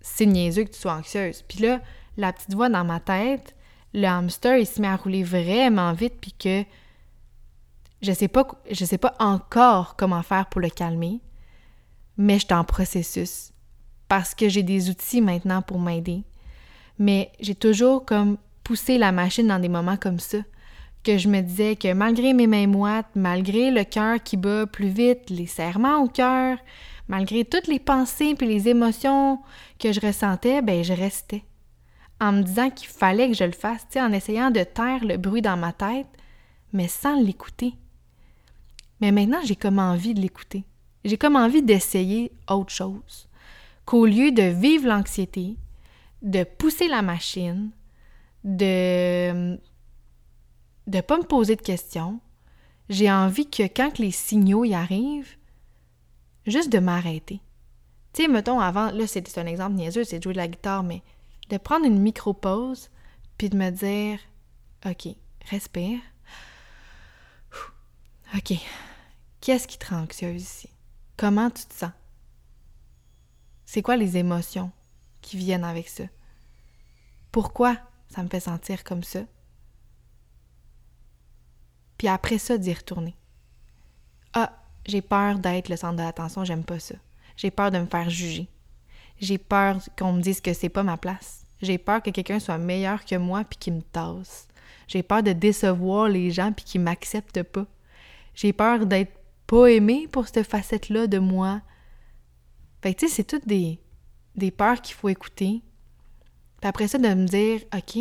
c'est 0.00 0.24
niaiseux 0.24 0.64
que 0.64 0.70
tu 0.70 0.80
sois 0.80 0.94
anxieuse. 0.94 1.42
Puis 1.42 1.58
là, 1.58 1.82
la 2.16 2.32
petite 2.32 2.54
voix 2.54 2.70
dans 2.70 2.84
ma 2.84 2.98
tête, 2.98 3.54
le 3.92 4.06
hamster, 4.06 4.56
il 4.56 4.66
se 4.66 4.80
met 4.80 4.88
à 4.88 4.96
rouler 4.96 5.22
vraiment 5.22 5.92
vite, 5.92 6.14
puis 6.22 6.32
que 6.32 6.64
je 8.00 8.12
sais 8.12 8.28
pas, 8.28 8.48
je 8.70 8.86
sais 8.86 8.96
pas 8.96 9.14
encore 9.18 9.96
comment 9.96 10.22
faire 10.22 10.46
pour 10.46 10.62
le 10.62 10.70
calmer, 10.70 11.20
mais 12.16 12.38
je 12.38 12.46
suis 12.46 12.54
en 12.54 12.64
processus 12.64 13.52
parce 14.08 14.34
que 14.34 14.48
j'ai 14.48 14.62
des 14.62 14.88
outils 14.88 15.20
maintenant 15.20 15.60
pour 15.60 15.78
m'aider. 15.78 16.24
Mais 16.98 17.30
j'ai 17.40 17.54
toujours 17.54 18.04
comme 18.04 18.38
poussé 18.64 18.98
la 18.98 19.12
machine 19.12 19.46
dans 19.46 19.58
des 19.58 19.68
moments 19.68 19.96
comme 19.96 20.18
ça, 20.18 20.38
que 21.04 21.16
je 21.16 21.28
me 21.28 21.40
disais 21.40 21.76
que 21.76 21.92
malgré 21.92 22.32
mes 22.32 22.46
mains 22.46 22.66
moites, 22.66 23.08
malgré 23.14 23.70
le 23.70 23.84
cœur 23.84 24.22
qui 24.22 24.36
bat 24.36 24.66
plus 24.66 24.88
vite, 24.88 25.30
les 25.30 25.46
serrements 25.46 26.02
au 26.02 26.08
cœur, 26.08 26.58
malgré 27.06 27.44
toutes 27.44 27.66
les 27.66 27.78
pensées 27.78 28.34
et 28.38 28.44
les 28.44 28.68
émotions 28.68 29.38
que 29.78 29.92
je 29.92 30.00
ressentais, 30.00 30.60
ben 30.60 30.84
je 30.84 30.92
restais. 30.92 31.44
En 32.20 32.32
me 32.32 32.42
disant 32.42 32.70
qu'il 32.70 32.88
fallait 32.88 33.28
que 33.28 33.36
je 33.36 33.44
le 33.44 33.52
fasse, 33.52 33.86
en 33.96 34.12
essayant 34.12 34.50
de 34.50 34.64
taire 34.64 35.04
le 35.04 35.16
bruit 35.16 35.40
dans 35.40 35.56
ma 35.56 35.72
tête, 35.72 36.08
mais 36.72 36.88
sans 36.88 37.18
l'écouter. 37.20 37.74
Mais 39.00 39.12
maintenant, 39.12 39.40
j'ai 39.44 39.56
comme 39.56 39.78
envie 39.78 40.14
de 40.14 40.20
l'écouter. 40.20 40.64
J'ai 41.04 41.16
comme 41.16 41.36
envie 41.36 41.62
d'essayer 41.62 42.32
autre 42.50 42.72
chose. 42.72 43.28
Qu'au 43.84 44.04
lieu 44.04 44.32
de 44.32 44.42
vivre 44.42 44.88
l'anxiété, 44.88 45.56
de 46.22 46.44
pousser 46.44 46.88
la 46.88 47.02
machine, 47.02 47.70
de 48.44 49.58
de 50.86 51.00
pas 51.02 51.18
me 51.18 51.24
poser 51.24 51.54
de 51.54 51.62
questions, 51.62 52.18
j'ai 52.88 53.10
envie 53.10 53.48
que 53.48 53.64
quand 53.64 53.98
les 53.98 54.10
signaux 54.10 54.64
y 54.64 54.72
arrivent, 54.72 55.36
juste 56.46 56.72
de 56.72 56.78
m'arrêter. 56.78 57.40
Tu 58.14 58.22
sais, 58.22 58.28
mettons, 58.28 58.58
avant, 58.58 58.90
là, 58.90 59.06
c'est 59.06 59.36
un 59.36 59.46
exemple 59.46 59.74
niaiseux, 59.74 60.04
c'est 60.04 60.18
de 60.18 60.22
jouer 60.22 60.32
de 60.32 60.38
la 60.38 60.48
guitare, 60.48 60.82
mais 60.82 61.02
de 61.50 61.58
prendre 61.58 61.84
une 61.84 62.00
micro-pause, 62.00 62.88
puis 63.36 63.50
de 63.50 63.56
me 63.56 63.70
dire, 63.70 64.18
OK, 64.86 65.08
respire. 65.50 66.00
OK, 68.34 68.54
qu'est-ce 69.40 69.68
qui 69.68 69.78
te 69.78 69.88
rend 69.88 70.02
anxieuse 70.02 70.42
ici? 70.42 70.70
Comment 71.16 71.50
tu 71.50 71.64
te 71.64 71.74
sens? 71.74 71.92
C'est 73.66 73.82
quoi 73.82 73.96
les 73.96 74.16
émotions? 74.16 74.70
Qui 75.20 75.36
viennent 75.36 75.64
avec 75.64 75.88
ça? 75.88 76.04
Pourquoi 77.32 77.76
ça 78.08 78.22
me 78.22 78.28
fait 78.28 78.40
sentir 78.40 78.84
comme 78.84 79.02
ça? 79.02 79.20
Puis 81.98 82.08
après 82.08 82.38
ça, 82.38 82.58
d'y 82.58 82.72
retourner. 82.72 83.16
Ah, 84.32 84.52
j'ai 84.86 85.02
peur 85.02 85.38
d'être 85.38 85.68
le 85.68 85.76
centre 85.76 85.96
de 85.96 86.02
l'attention, 86.02 86.44
j'aime 86.44 86.64
pas 86.64 86.78
ça. 86.78 86.94
J'ai 87.36 87.50
peur 87.50 87.70
de 87.70 87.78
me 87.78 87.86
faire 87.86 88.08
juger. 88.08 88.48
J'ai 89.20 89.38
peur 89.38 89.78
qu'on 89.98 90.12
me 90.12 90.22
dise 90.22 90.40
que 90.40 90.52
c'est 90.52 90.68
pas 90.68 90.82
ma 90.82 90.96
place. 90.96 91.44
J'ai 91.60 91.76
peur 91.76 92.02
que 92.02 92.10
quelqu'un 92.10 92.38
soit 92.38 92.58
meilleur 92.58 93.04
que 93.04 93.16
moi 93.16 93.44
puis 93.44 93.58
qu'il 93.58 93.74
me 93.74 93.82
tasse. 93.82 94.46
J'ai 94.86 95.02
peur 95.02 95.22
de 95.22 95.32
décevoir 95.32 96.08
les 96.08 96.30
gens 96.30 96.52
puis 96.52 96.64
qu'ils 96.64 96.80
m'acceptent 96.80 97.42
pas. 97.42 97.66
J'ai 98.34 98.52
peur 98.52 98.86
d'être 98.86 99.12
pas 99.46 99.66
aimée 99.66 100.06
pour 100.06 100.28
cette 100.28 100.46
facette-là 100.46 101.08
de 101.08 101.18
moi. 101.18 101.60
Fait 102.80 102.94
que 102.94 103.00
tu 103.00 103.08
sais, 103.08 103.14
c'est 103.14 103.24
toutes 103.24 103.46
des, 103.46 103.80
des 104.38 104.50
peurs 104.50 104.80
qu'il 104.80 104.94
faut 104.94 105.08
écouter. 105.08 105.62
Puis 106.60 106.68
après 106.68 106.88
ça, 106.88 106.98
de 106.98 107.08
me 107.08 107.26
dire, 107.26 107.60
OK, 107.74 107.98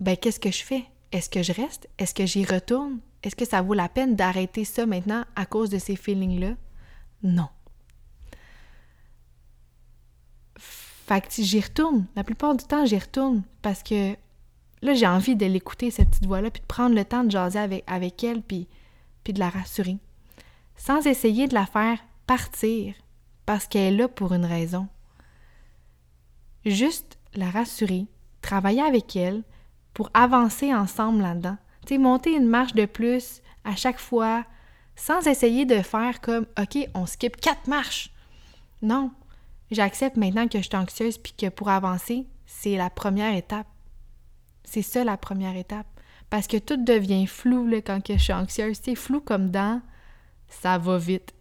ben 0.00 0.16
qu'est-ce 0.16 0.40
que 0.40 0.50
je 0.50 0.62
fais? 0.62 0.84
Est-ce 1.12 1.30
que 1.30 1.42
je 1.42 1.52
reste? 1.52 1.88
Est-ce 1.98 2.14
que 2.14 2.26
j'y 2.26 2.44
retourne? 2.44 3.00
Est-ce 3.22 3.36
que 3.36 3.44
ça 3.44 3.62
vaut 3.62 3.74
la 3.74 3.88
peine 3.88 4.14
d'arrêter 4.14 4.64
ça 4.64 4.86
maintenant 4.86 5.24
à 5.34 5.46
cause 5.46 5.70
de 5.70 5.78
ces 5.78 5.96
feelings-là? 5.96 6.54
Non. 7.22 7.48
Fait 10.56 11.20
que 11.20 11.42
j'y 11.42 11.60
retourne. 11.60 12.06
La 12.14 12.24
plupart 12.24 12.54
du 12.54 12.64
temps, 12.64 12.84
j'y 12.84 12.98
retourne 12.98 13.42
parce 13.62 13.82
que 13.82 14.14
là, 14.82 14.94
j'ai 14.94 15.06
envie 15.06 15.36
de 15.36 15.46
l'écouter, 15.46 15.90
cette 15.90 16.10
petite 16.10 16.26
voix-là, 16.26 16.50
puis 16.50 16.60
de 16.60 16.66
prendre 16.66 16.94
le 16.94 17.04
temps 17.04 17.24
de 17.24 17.30
jaser 17.30 17.58
avec, 17.58 17.84
avec 17.86 18.22
elle, 18.22 18.42
puis, 18.42 18.68
puis 19.24 19.32
de 19.32 19.38
la 19.38 19.48
rassurer. 19.48 19.96
Sans 20.76 21.06
essayer 21.06 21.48
de 21.48 21.54
la 21.54 21.66
faire 21.66 21.98
partir, 22.26 22.94
parce 23.48 23.66
qu'elle 23.66 23.94
est 23.94 23.96
là 23.96 24.08
pour 24.08 24.34
une 24.34 24.44
raison. 24.44 24.88
Juste 26.66 27.18
la 27.32 27.48
rassurer, 27.48 28.04
travailler 28.42 28.82
avec 28.82 29.16
elle 29.16 29.42
pour 29.94 30.10
avancer 30.12 30.74
ensemble 30.74 31.22
là-dedans. 31.22 31.56
Tu 31.86 31.94
sais, 31.94 31.98
monter 31.98 32.34
une 32.34 32.46
marche 32.46 32.74
de 32.74 32.84
plus 32.84 33.40
à 33.64 33.74
chaque 33.74 34.00
fois, 34.00 34.44
sans 34.96 35.26
essayer 35.26 35.64
de 35.64 35.80
faire 35.80 36.20
comme 36.20 36.44
OK, 36.60 36.90
on 36.92 37.06
skip 37.06 37.38
quatre 37.38 37.68
marches. 37.68 38.10
Non. 38.82 39.12
J'accepte 39.70 40.18
maintenant 40.18 40.46
que 40.46 40.58
je 40.58 40.64
suis 40.64 40.76
anxieuse 40.76 41.16
puis 41.16 41.32
que 41.32 41.48
pour 41.48 41.70
avancer, 41.70 42.26
c'est 42.44 42.76
la 42.76 42.90
première 42.90 43.34
étape. 43.34 43.66
C'est 44.62 44.82
ça 44.82 45.04
la 45.04 45.16
première 45.16 45.56
étape. 45.56 45.86
Parce 46.28 46.48
que 46.48 46.58
tout 46.58 46.84
devient 46.84 47.26
flou 47.26 47.66
quand 47.82 48.00
je 48.06 48.18
suis 48.18 48.34
anxieuse. 48.34 48.78
C'est 48.82 48.94
flou 48.94 49.22
comme 49.22 49.50
dans 49.50 49.80
ça 50.48 50.76
va 50.76 50.98
vite. 50.98 51.32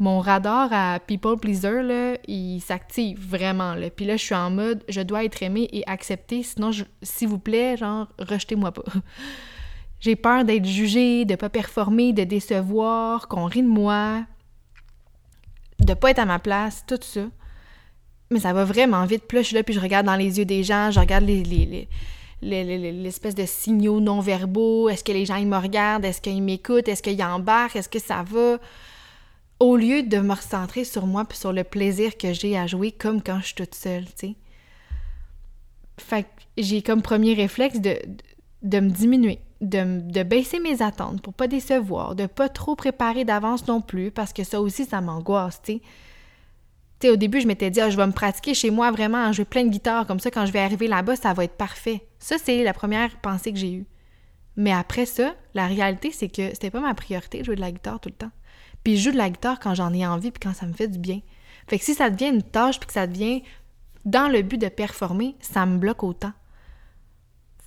Mon 0.00 0.18
radar 0.18 0.72
à 0.72 0.98
people 0.98 1.36
pleaser, 1.36 1.82
là, 1.82 2.16
il 2.26 2.60
s'active 2.60 3.18
vraiment. 3.28 3.74
Là. 3.74 3.90
Puis 3.90 4.04
là, 4.04 4.16
je 4.16 4.24
suis 4.24 4.34
en 4.34 4.50
mode 4.50 4.82
je 4.88 5.00
dois 5.00 5.24
être 5.24 5.42
aimée 5.42 5.68
et 5.72 5.84
acceptée, 5.86 6.42
sinon, 6.42 6.70
s'il 7.02 7.28
vous 7.28 7.38
plaît, 7.38 7.76
genre, 7.76 8.08
rejetez-moi 8.18 8.72
pas. 8.72 8.84
J'ai 10.00 10.16
peur 10.16 10.44
d'être 10.44 10.66
jugée, 10.66 11.24
de 11.24 11.34
pas 11.36 11.48
performer, 11.48 12.12
de 12.12 12.24
décevoir, 12.24 13.28
qu'on 13.28 13.44
rit 13.44 13.62
de 13.62 13.68
moi, 13.68 14.24
de 15.80 15.94
pas 15.94 16.10
être 16.10 16.18
à 16.18 16.26
ma 16.26 16.38
place, 16.38 16.84
tout 16.86 16.98
ça. 17.00 17.22
Mais 18.30 18.40
ça 18.40 18.52
va 18.52 18.64
vraiment 18.64 19.04
vite. 19.06 19.24
Puis 19.28 19.36
là, 19.36 19.42
je 19.42 19.46
suis 19.46 19.56
là, 19.56 19.62
puis 19.62 19.74
je 19.74 19.80
regarde 19.80 20.06
dans 20.06 20.16
les 20.16 20.38
yeux 20.38 20.44
des 20.44 20.62
gens, 20.62 20.90
je 20.90 21.00
regarde 21.00 21.24
les, 21.24 21.42
les, 21.42 21.88
l'espèce 22.92 23.34
de 23.34 23.46
signaux 23.46 24.00
non 24.00 24.20
verbaux. 24.20 24.88
Est-ce 24.88 25.04
que 25.04 25.12
les 25.12 25.24
gens 25.24 25.36
ils 25.36 25.46
me 25.46 25.56
regardent? 25.56 26.04
Est-ce 26.04 26.20
qu'ils 26.20 26.42
m'écoutent? 26.42 26.88
Est-ce 26.88 27.02
qu'ils 27.02 27.22
embarquent? 27.22 27.76
Est-ce 27.76 27.88
que 27.88 27.98
ça 27.98 28.24
va? 28.26 28.58
Au 29.60 29.76
lieu 29.76 30.02
de 30.02 30.18
me 30.18 30.34
recentrer 30.34 30.84
sur 30.84 31.06
moi 31.06 31.24
puis 31.24 31.38
sur 31.38 31.52
le 31.52 31.64
plaisir 31.64 32.16
que 32.16 32.32
j'ai 32.32 32.58
à 32.58 32.66
jouer 32.66 32.92
comme 32.92 33.22
quand 33.22 33.40
je 33.40 33.46
suis 33.46 33.54
toute 33.54 33.74
seule, 33.74 34.04
tu 34.06 34.34
sais. 36.08 36.26
J'ai 36.58 36.82
comme 36.82 37.02
premier 37.02 37.34
réflexe 37.34 37.80
de, 37.80 37.96
de 38.62 38.80
me 38.80 38.90
diminuer, 38.90 39.40
de, 39.60 40.22
baisser 40.22 40.60
mes 40.60 40.82
attentes 40.82 41.22
pour 41.22 41.34
pas 41.34 41.46
décevoir, 41.46 42.14
de 42.14 42.26
pas 42.26 42.48
trop 42.48 42.74
préparer 42.74 43.24
d'avance 43.24 43.66
non 43.68 43.80
plus 43.80 44.10
parce 44.10 44.32
que 44.32 44.44
ça 44.44 44.60
aussi, 44.60 44.84
ça 44.84 45.00
m'angoisse, 45.00 45.62
tu 45.62 45.74
sais 45.74 45.82
au 47.08 47.16
début, 47.16 47.40
je 47.40 47.46
m'étais 47.46 47.70
dit, 47.70 47.80
ah, 47.80 47.90
je 47.90 47.96
vais 47.96 48.06
me 48.06 48.12
pratiquer 48.12 48.54
chez 48.54 48.70
moi 48.70 48.90
vraiment, 48.90 49.32
jouer 49.32 49.44
plein 49.44 49.64
de 49.64 49.70
guitares, 49.70 50.06
comme 50.06 50.20
ça, 50.20 50.30
quand 50.30 50.46
je 50.46 50.52
vais 50.52 50.60
arriver 50.60 50.88
là-bas, 50.88 51.16
ça 51.16 51.32
va 51.32 51.44
être 51.44 51.56
parfait. 51.56 52.06
Ça, 52.18 52.36
c'est 52.42 52.62
la 52.62 52.72
première 52.72 53.16
pensée 53.20 53.52
que 53.52 53.58
j'ai 53.58 53.72
eue. 53.72 53.86
Mais 54.56 54.72
après 54.72 55.06
ça, 55.06 55.34
la 55.54 55.66
réalité, 55.66 56.12
c'est 56.12 56.28
que 56.28 56.50
c'était 56.50 56.70
pas 56.70 56.80
ma 56.80 56.94
priorité 56.94 57.40
de 57.40 57.44
jouer 57.44 57.56
de 57.56 57.60
la 57.60 57.72
guitare 57.72 58.00
tout 58.00 58.08
le 58.08 58.14
temps. 58.14 58.30
Puis 58.84 58.96
je 58.96 59.04
joue 59.04 59.12
de 59.12 59.16
la 59.16 59.30
guitare 59.30 59.58
quand 59.58 59.74
j'en 59.74 59.92
ai 59.92 60.06
envie, 60.06 60.30
puis 60.30 60.40
quand 60.40 60.54
ça 60.54 60.66
me 60.66 60.72
fait 60.72 60.88
du 60.88 60.98
bien. 60.98 61.20
Fait 61.66 61.78
que 61.78 61.84
si 61.84 61.94
ça 61.94 62.10
devient 62.10 62.28
une 62.28 62.42
tâche, 62.42 62.78
puis 62.78 62.86
que 62.86 62.92
ça 62.92 63.06
devient 63.06 63.42
dans 64.04 64.28
le 64.28 64.42
but 64.42 64.58
de 64.58 64.68
performer, 64.68 65.34
ça 65.40 65.64
me 65.66 65.78
bloque 65.78 66.02
autant. 66.02 66.32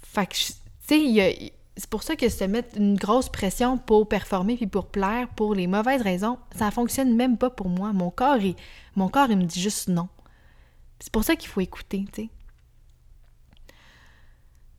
Fait 0.03 0.27
que, 0.27 0.35
tu 0.35 0.53
sais, 0.87 1.51
c'est 1.75 1.89
pour 1.89 2.03
ça 2.03 2.15
que 2.15 2.29
se 2.29 2.43
mettre 2.43 2.77
une 2.77 2.95
grosse 2.95 3.29
pression 3.29 3.77
pour 3.77 4.07
performer 4.07 4.55
puis 4.57 4.67
pour 4.67 4.87
plaire 4.87 5.27
pour 5.29 5.53
les 5.53 5.67
mauvaises 5.67 6.01
raisons, 6.01 6.39
ça 6.55 6.71
fonctionne 6.71 7.15
même 7.15 7.37
pas 7.37 7.49
pour 7.49 7.69
moi. 7.69 7.93
Mon 7.93 8.09
corps, 8.09 8.37
il, 8.37 8.55
mon 8.95 9.09
corps, 9.09 9.29
me 9.29 9.43
dit 9.43 9.61
juste 9.61 9.87
non. 9.87 10.09
C'est 10.99 11.11
pour 11.11 11.23
ça 11.23 11.35
qu'il 11.35 11.49
faut 11.49 11.61
écouter, 11.61 12.05
tu 12.13 12.23
sais. 12.23 12.29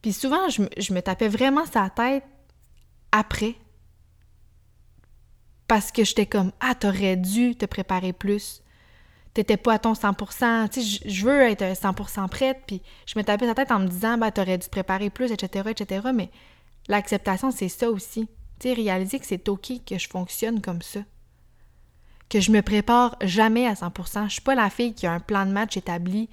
Puis 0.02 0.12
souvent, 0.12 0.48
je, 0.48 0.92
me 0.92 1.00
tapais 1.00 1.28
vraiment 1.28 1.66
sa 1.66 1.90
tête 1.90 2.24
après. 3.12 3.54
Parce 5.68 5.92
que 5.92 6.02
j'étais 6.02 6.26
comme 6.26 6.50
Ah, 6.60 6.74
t'aurais 6.74 7.16
dû 7.16 7.54
te 7.54 7.66
préparer 7.66 8.12
plus. 8.12 8.62
T'étais 9.34 9.56
pas 9.56 9.74
à 9.74 9.78
ton 9.78 9.92
100%. 9.92 10.70
Tu 10.70 10.82
sais, 10.82 11.00
je 11.04 11.24
veux 11.24 11.42
être 11.42 11.62
100% 11.62 12.28
prête. 12.28 12.62
Puis 12.66 12.82
je 13.06 13.16
me 13.16 13.22
tapais 13.22 13.46
sa 13.46 13.54
tête 13.54 13.70
en 13.70 13.78
me 13.78 13.86
disant 13.86 14.18
Bah, 14.18 14.32
t'aurais 14.32 14.58
dû 14.58 14.66
te 14.66 14.70
préparer 14.70 15.10
plus, 15.10 15.30
etc., 15.30 15.70
etc. 15.70 16.08
Mais 16.12 16.30
L'acceptation, 16.88 17.50
c'est 17.50 17.68
ça 17.68 17.90
aussi. 17.90 18.28
Tu 18.58 18.68
sais, 18.68 18.74
réaliser 18.74 19.18
que 19.18 19.26
c'est 19.26 19.48
OK 19.48 19.72
que 19.86 19.98
je 19.98 20.08
fonctionne 20.08 20.60
comme 20.60 20.82
ça. 20.82 21.00
Que 22.28 22.40
je 22.40 22.50
me 22.50 22.62
prépare 22.62 23.16
jamais 23.22 23.66
à 23.66 23.74
100%. 23.74 24.24
Je 24.24 24.32
suis 24.32 24.42
pas 24.42 24.54
la 24.54 24.70
fille 24.70 24.94
qui 24.94 25.06
a 25.06 25.12
un 25.12 25.20
plan 25.20 25.46
de 25.46 25.52
match 25.52 25.76
établi 25.76 26.28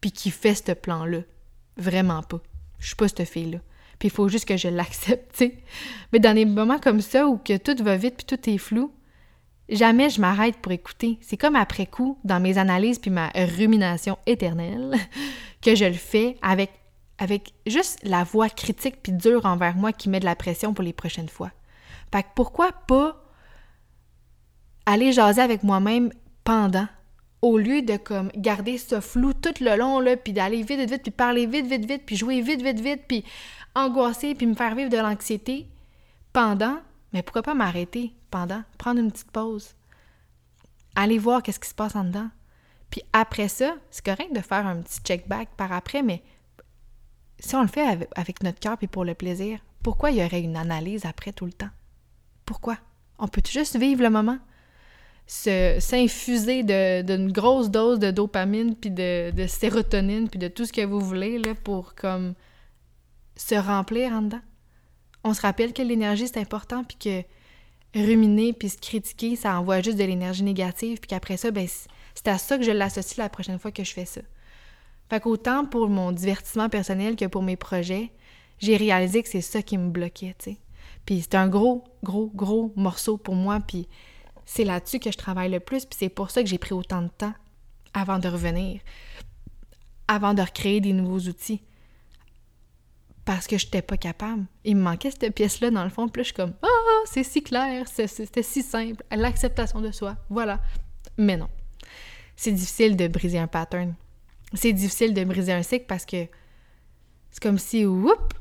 puis 0.00 0.12
qui 0.12 0.30
fait 0.30 0.54
ce 0.54 0.72
plan-là. 0.72 1.20
Vraiment 1.76 2.22
pas. 2.22 2.40
Je 2.78 2.88
suis 2.88 2.96
pas 2.96 3.08
cette 3.08 3.24
fille-là. 3.24 3.58
Puis 3.98 4.08
il 4.08 4.10
faut 4.10 4.28
juste 4.28 4.46
que 4.46 4.56
je 4.56 4.68
l'accepte. 4.68 5.44
Mais 6.12 6.18
dans 6.18 6.34
des 6.34 6.44
moments 6.44 6.78
comme 6.78 7.00
ça 7.00 7.26
où 7.26 7.38
que 7.38 7.56
tout 7.56 7.82
va 7.82 7.96
vite 7.96 8.16
puis 8.16 8.26
tout 8.26 8.50
est 8.50 8.58
flou, 8.58 8.92
jamais 9.68 10.10
je 10.10 10.20
m'arrête 10.20 10.56
pour 10.56 10.72
écouter. 10.72 11.18
C'est 11.20 11.36
comme 11.36 11.56
après 11.56 11.86
coup, 11.86 12.18
dans 12.24 12.40
mes 12.40 12.58
analyses 12.58 12.98
puis 12.98 13.10
ma 13.10 13.30
rumination 13.34 14.18
éternelle, 14.26 14.96
que 15.62 15.74
je 15.74 15.84
le 15.84 15.92
fais 15.92 16.36
avec 16.42 16.70
avec 17.20 17.52
juste 17.66 17.98
la 18.04 18.22
voix 18.22 18.48
critique 18.48 19.02
puis 19.02 19.12
dure 19.12 19.44
envers 19.44 19.74
moi 19.74 19.92
qui 19.92 20.08
met 20.08 20.20
de 20.20 20.24
la 20.24 20.36
pression 20.36 20.72
pour 20.72 20.84
les 20.84 20.92
prochaines 20.92 21.28
fois. 21.28 21.50
Fait 22.12 22.22
que 22.22 22.28
pourquoi 22.36 22.70
pas 22.86 23.24
aller 24.86 25.12
jaser 25.12 25.42
avec 25.42 25.64
moi-même 25.64 26.12
pendant 26.44 26.86
au 27.42 27.58
lieu 27.58 27.82
de 27.82 27.96
comme 27.96 28.30
garder 28.36 28.78
ce 28.78 29.00
flou 29.00 29.32
tout 29.32 29.54
le 29.60 29.76
long 29.76 30.00
là 30.00 30.16
puis 30.16 30.32
d'aller 30.32 30.62
vite 30.62 30.80
vite 30.80 30.90
vite 30.90 31.02
puis 31.02 31.10
parler 31.10 31.46
vite 31.46 31.66
vite 31.66 31.84
vite 31.84 32.02
puis 32.04 32.16
jouer 32.16 32.40
vite 32.40 32.62
vite 32.62 32.80
vite 32.80 33.02
puis 33.06 33.24
angoisser 33.86 34.34
puis 34.34 34.46
me 34.46 34.54
faire 34.54 34.74
vivre 34.74 34.90
de 34.90 34.96
l'anxiété 34.96 35.68
pendant 36.32 36.78
mais 37.12 37.22
pourquoi 37.22 37.42
pas 37.42 37.54
m'arrêter 37.54 38.12
pendant 38.30 38.62
prendre 38.76 39.00
une 39.00 39.10
petite 39.10 39.30
pause 39.30 39.74
aller 40.94 41.18
voir 41.18 41.42
qu'est-ce 41.42 41.60
qui 41.60 41.68
se 41.68 41.74
passe 41.74 41.96
en 41.96 42.04
dedans 42.04 42.28
puis 42.90 43.02
après 43.12 43.48
ça 43.48 43.74
c'est 43.90 44.04
correct 44.04 44.34
de 44.34 44.40
faire 44.40 44.66
un 44.66 44.82
petit 44.82 45.00
check 45.00 45.28
back 45.28 45.48
par 45.56 45.72
après 45.72 46.02
mais 46.02 46.22
si 47.40 47.54
on 47.54 47.62
le 47.62 47.68
fait 47.68 48.08
avec, 48.16 48.42
notre 48.42 48.58
cœur 48.58 48.76
et 48.82 48.86
pour 48.86 49.04
le 49.04 49.14
plaisir, 49.14 49.60
pourquoi 49.82 50.10
il 50.10 50.18
y 50.18 50.24
aurait 50.24 50.40
une 50.40 50.56
analyse 50.56 51.06
après 51.06 51.32
tout 51.32 51.46
le 51.46 51.52
temps? 51.52 51.70
Pourquoi? 52.44 52.78
On 53.18 53.28
peut 53.28 53.42
juste 53.48 53.76
vivre 53.76 54.02
le 54.02 54.10
moment? 54.10 54.38
S'infuser 55.26 56.62
d'une 56.62 57.30
grosse 57.30 57.70
dose 57.70 57.98
de 57.98 58.10
dopamine, 58.10 58.74
puis 58.74 58.90
de, 58.90 59.30
de, 59.30 59.46
sérotonine, 59.46 60.28
puis 60.28 60.38
de 60.38 60.48
tout 60.48 60.64
ce 60.64 60.72
que 60.72 60.84
vous 60.84 61.00
voulez, 61.00 61.38
là, 61.38 61.54
pour 61.54 61.94
comme 61.94 62.34
se 63.38 63.54
remplir 63.54 64.12
en 64.12 64.22
dedans? 64.22 64.40
On 65.24 65.32
se 65.32 65.40
rappelle 65.40 65.72
que 65.72 65.82
l'énergie, 65.82 66.28
c'est 66.28 66.40
important, 66.40 66.84
puis 66.84 66.98
que 66.98 67.22
ruminer 67.94 68.52
puis 68.52 68.68
se 68.68 68.76
critiquer, 68.76 69.36
ça 69.36 69.58
envoie 69.58 69.80
juste 69.80 69.96
de 69.98 70.04
l'énergie 70.04 70.42
négative, 70.42 70.98
puis 71.00 71.08
qu'après 71.08 71.36
ça, 71.38 71.50
ben, 71.50 71.66
c'est 72.14 72.28
à 72.28 72.36
ça 72.36 72.58
que 72.58 72.64
je 72.64 72.70
l'associe 72.70 73.16
la 73.16 73.28
prochaine 73.28 73.58
fois 73.58 73.72
que 73.72 73.84
je 73.84 73.92
fais 73.92 74.04
ça. 74.04 74.20
Fait 75.08 75.20
qu'autant 75.20 75.64
pour 75.64 75.88
mon 75.88 76.12
divertissement 76.12 76.68
personnel 76.68 77.16
que 77.16 77.24
pour 77.24 77.42
mes 77.42 77.56
projets, 77.56 78.12
j'ai 78.58 78.76
réalisé 78.76 79.22
que 79.22 79.28
c'est 79.28 79.40
ça 79.40 79.62
qui 79.62 79.78
me 79.78 79.90
bloquait, 79.90 80.34
tu 80.38 80.50
sais. 80.50 80.58
Puis 81.06 81.22
c'est 81.22 81.36
un 81.36 81.48
gros, 81.48 81.84
gros, 82.02 82.30
gros 82.34 82.72
morceau 82.76 83.16
pour 83.16 83.34
moi, 83.34 83.60
puis 83.60 83.88
c'est 84.44 84.64
là-dessus 84.64 84.98
que 84.98 85.10
je 85.10 85.16
travaille 85.16 85.50
le 85.50 85.60
plus, 85.60 85.86
puis 85.86 85.96
c'est 85.98 86.08
pour 86.08 86.30
ça 86.30 86.42
que 86.42 86.48
j'ai 86.48 86.58
pris 86.58 86.74
autant 86.74 87.02
de 87.02 87.08
temps 87.08 87.34
avant 87.94 88.18
de 88.18 88.28
revenir, 88.28 88.80
avant 90.06 90.34
de 90.34 90.42
recréer 90.42 90.80
des 90.80 90.92
nouveaux 90.92 91.28
outils. 91.28 91.62
Parce 93.28 93.46
que 93.46 93.58
je 93.58 93.66
n'étais 93.66 93.82
pas 93.82 93.98
capable. 93.98 94.46
Il 94.64 94.76
me 94.76 94.82
manquait 94.82 95.10
cette 95.10 95.34
pièce-là 95.34 95.70
dans 95.70 95.84
le 95.84 95.90
fond, 95.90 96.08
puis 96.08 96.20
là, 96.20 96.22
je 96.22 96.28
suis 96.28 96.34
comme 96.34 96.54
«Ah, 96.62 97.02
c'est 97.04 97.24
si 97.24 97.42
clair, 97.42 97.86
c'était 97.86 98.42
si 98.42 98.62
simple, 98.62 99.04
l'acceptation 99.10 99.82
de 99.82 99.90
soi, 99.90 100.16
voilà.» 100.30 100.60
Mais 101.18 101.36
non. 101.36 101.50
C'est 102.36 102.52
difficile 102.52 102.96
de 102.96 103.06
briser 103.06 103.38
un 103.38 103.46
pattern 103.46 103.94
c'est 104.54 104.72
difficile 104.72 105.12
de 105.12 105.24
briser 105.24 105.52
un 105.52 105.62
cycle 105.62 105.84
parce 105.86 106.06
que 106.06 106.26
c'est 107.30 107.42
comme 107.42 107.58
si, 107.58 107.84
whoop, 107.84 108.34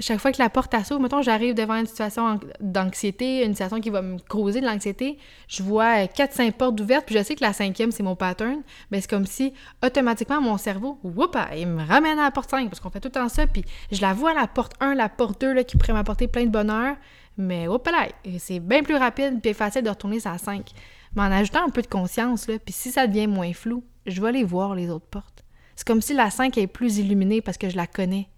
chaque 0.00 0.18
fois 0.18 0.32
que 0.32 0.42
la 0.42 0.50
porte 0.50 0.74
s'ouvre, 0.84 1.00
mettons, 1.00 1.22
j'arrive 1.22 1.54
devant 1.54 1.76
une 1.76 1.86
situation 1.86 2.40
d'anxiété, 2.60 3.44
une 3.44 3.52
situation 3.52 3.80
qui 3.80 3.90
va 3.90 4.02
me 4.02 4.18
causer 4.18 4.60
de 4.60 4.66
l'anxiété, 4.66 5.18
je 5.46 5.62
vois 5.62 6.08
quatre, 6.08 6.32
cinq 6.32 6.56
portes 6.56 6.80
ouvertes, 6.80 7.06
puis 7.06 7.16
je 7.16 7.22
sais 7.22 7.36
que 7.36 7.44
la 7.44 7.52
cinquième, 7.52 7.92
c'est 7.92 8.02
mon 8.02 8.16
pattern, 8.16 8.62
mais 8.90 9.00
c'est 9.00 9.08
comme 9.08 9.26
si, 9.26 9.52
automatiquement, 9.84 10.40
mon 10.40 10.58
cerveau, 10.58 10.98
whoop, 11.04 11.36
il 11.56 11.68
me 11.68 11.86
ramène 11.86 12.18
à 12.18 12.24
la 12.24 12.30
porte 12.30 12.50
5, 12.50 12.68
parce 12.68 12.80
qu'on 12.80 12.90
fait 12.90 13.00
tout 13.00 13.08
le 13.08 13.12
temps 13.12 13.28
ça, 13.28 13.46
puis 13.46 13.64
je 13.92 14.00
la 14.00 14.12
vois 14.14 14.32
à 14.32 14.34
la 14.34 14.46
porte 14.48 14.72
1, 14.80 14.94
la 14.94 15.08
porte 15.08 15.40
2, 15.40 15.52
là, 15.52 15.64
qui 15.64 15.76
pourrait 15.76 15.92
m'apporter 15.92 16.26
plein 16.26 16.44
de 16.44 16.50
bonheur, 16.50 16.96
mais 17.36 17.68
hop 17.68 17.86
là, 17.86 18.08
c'est 18.38 18.60
bien 18.60 18.82
plus 18.82 18.96
rapide, 18.96 19.40
puis 19.40 19.54
facile 19.54 19.82
de 19.82 19.90
retourner 19.90 20.18
à 20.24 20.38
5. 20.38 20.70
Mais 21.14 21.22
en 21.22 21.30
ajoutant 21.32 21.64
un 21.64 21.70
peu 21.70 21.82
de 21.82 21.86
conscience, 21.86 22.48
là, 22.48 22.58
puis 22.58 22.72
si 22.72 22.90
ça 22.90 23.06
devient 23.06 23.28
moins 23.28 23.52
flou, 23.52 23.84
je 24.06 24.20
vais 24.20 24.28
aller 24.28 24.44
voir 24.44 24.74
les 24.74 24.90
autres 24.90 25.06
portes. 25.06 25.44
C'est 25.76 25.86
comme 25.86 26.00
si 26.00 26.14
la 26.14 26.30
5 26.30 26.56
est 26.58 26.66
plus 26.66 26.98
illuminée 26.98 27.40
parce 27.40 27.58
que 27.58 27.68
je 27.68 27.76
la 27.76 27.86
connais. 27.86 28.28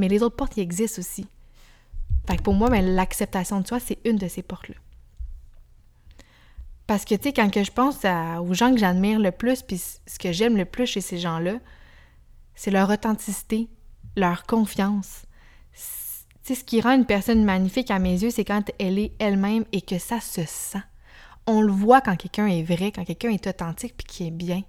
Mais 0.00 0.08
les 0.08 0.22
autres 0.22 0.34
portes, 0.34 0.56
y 0.56 0.60
existent 0.60 0.98
aussi. 0.98 1.26
Fait 2.26 2.38
que 2.38 2.42
pour 2.42 2.54
moi, 2.54 2.70
ben, 2.70 2.82
l'acceptation 2.82 3.60
de 3.60 3.66
soi, 3.66 3.80
c'est 3.80 3.98
une 4.06 4.16
de 4.16 4.28
ces 4.28 4.42
portes-là. 4.42 4.76
Parce 6.86 7.04
que, 7.04 7.14
tu 7.14 7.24
sais, 7.24 7.32
quand 7.34 7.50
que 7.50 7.62
je 7.62 7.70
pense 7.70 7.98
aux 8.40 8.54
gens 8.54 8.72
que 8.72 8.78
j'admire 8.78 9.18
le 9.18 9.30
plus, 9.30 9.60
puis 9.60 9.76
ce 9.78 10.18
que 10.18 10.32
j'aime 10.32 10.56
le 10.56 10.64
plus 10.64 10.86
chez 10.86 11.02
ces 11.02 11.18
gens-là, 11.18 11.58
c'est 12.54 12.70
leur 12.70 12.88
authenticité, 12.88 13.68
leur 14.16 14.46
confiance. 14.46 15.26
Tu 15.74 15.80
sais, 16.42 16.54
ce 16.54 16.64
qui 16.64 16.80
rend 16.80 16.92
une 16.92 17.04
personne 17.04 17.44
magnifique 17.44 17.90
à 17.90 17.98
mes 17.98 18.22
yeux, 18.22 18.30
c'est 18.30 18.46
quand 18.46 18.70
elle 18.78 18.98
est 18.98 19.12
elle-même 19.18 19.66
et 19.72 19.82
que 19.82 19.98
ça 19.98 20.18
se 20.20 20.46
sent. 20.46 20.82
On 21.46 21.60
le 21.60 21.72
voit 21.72 22.00
quand 22.00 22.16
quelqu'un 22.16 22.46
est 22.46 22.62
vrai, 22.62 22.90
quand 22.90 23.04
quelqu'un 23.04 23.30
est 23.30 23.46
authentique 23.46 23.98
puis 23.98 24.06
qui 24.06 24.26
est 24.28 24.32
bien. 24.32 24.62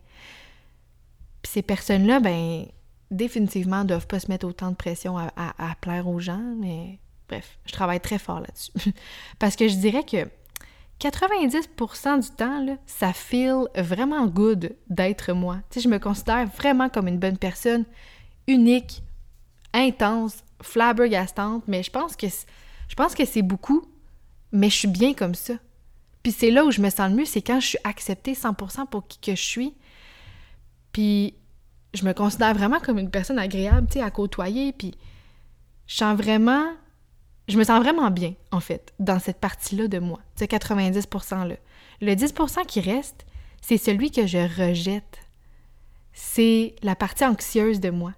Puis 1.41 1.53
ces 1.53 1.61
personnes-là, 1.61 2.19
ben, 2.19 2.65
définitivement, 3.11 3.83
doivent 3.83 4.07
pas 4.07 4.19
se 4.19 4.29
mettre 4.29 4.47
autant 4.47 4.71
de 4.71 4.75
pression 4.75 5.17
à, 5.17 5.75
plaire 5.81 6.07
aux 6.07 6.19
gens, 6.19 6.41
mais 6.57 6.97
bref, 7.27 7.59
je 7.65 7.73
travaille 7.73 7.99
très 7.99 8.17
fort 8.17 8.39
là-dessus. 8.39 8.71
Parce 9.39 9.55
que 9.55 9.67
je 9.67 9.75
dirais 9.75 10.03
que 10.03 10.27
90% 10.99 12.21
du 12.21 12.29
temps, 12.35 12.77
ça 12.85 13.13
feel 13.13 13.65
vraiment 13.75 14.25
good 14.27 14.75
d'être 14.89 15.33
moi. 15.33 15.57
Je 15.75 15.87
me 15.87 15.99
considère 15.99 16.47
vraiment 16.47 16.89
comme 16.89 17.07
une 17.07 17.19
bonne 17.19 17.37
personne, 17.37 17.85
unique, 18.47 19.03
intense, 19.73 20.43
flabbergastante, 20.61 21.63
mais 21.67 21.83
je 21.83 21.91
pense 21.91 22.15
que 22.15 22.27
je 22.27 22.95
pense 22.95 23.15
que 23.15 23.25
c'est 23.25 23.41
beaucoup, 23.41 23.85
mais 24.51 24.69
je 24.69 24.75
suis 24.75 24.87
bien 24.87 25.13
comme 25.13 25.35
ça. 25.35 25.53
Puis 26.23 26.31
c'est 26.31 26.51
là 26.51 26.65
où 26.65 26.71
je 26.71 26.81
me 26.81 26.89
sens 26.89 27.09
le 27.09 27.15
mieux, 27.15 27.25
c'est 27.25 27.41
quand 27.41 27.59
je 27.59 27.67
suis 27.67 27.77
acceptée 27.83 28.33
100% 28.33 28.87
pour 28.87 29.07
qui 29.07 29.17
que 29.19 29.35
je 29.35 29.41
suis. 29.41 29.73
Puis 30.91 31.35
je 31.93 32.05
me 32.05 32.13
considère 32.13 32.53
vraiment 32.53 32.79
comme 32.79 32.99
une 32.99 33.09
personne 33.09 33.39
agréable, 33.39 33.87
tu 33.91 33.99
à 33.99 34.11
côtoyer, 34.11 34.71
puis 34.73 34.95
je 35.87 35.95
sens 35.95 36.17
vraiment 36.17 36.65
je 37.47 37.57
me 37.57 37.63
sens 37.63 37.81
vraiment 37.81 38.11
bien, 38.11 38.33
en 38.51 38.59
fait, 38.61 38.93
dans 38.99 39.19
cette 39.19 39.39
partie-là 39.39 39.87
de 39.87 39.99
moi, 39.99 40.19
ce 40.39 40.45
90%-là. 40.45 41.55
Le 41.99 42.13
10% 42.13 42.65
qui 42.65 42.79
reste, 42.79 43.25
c'est 43.61 43.77
celui 43.77 44.09
que 44.09 44.25
je 44.25 44.37
rejette. 44.37 45.19
C'est 46.13 46.75
la 46.81 46.95
partie 46.95 47.25
anxieuse 47.25 47.79
de 47.79 47.89
moi. 47.89 48.13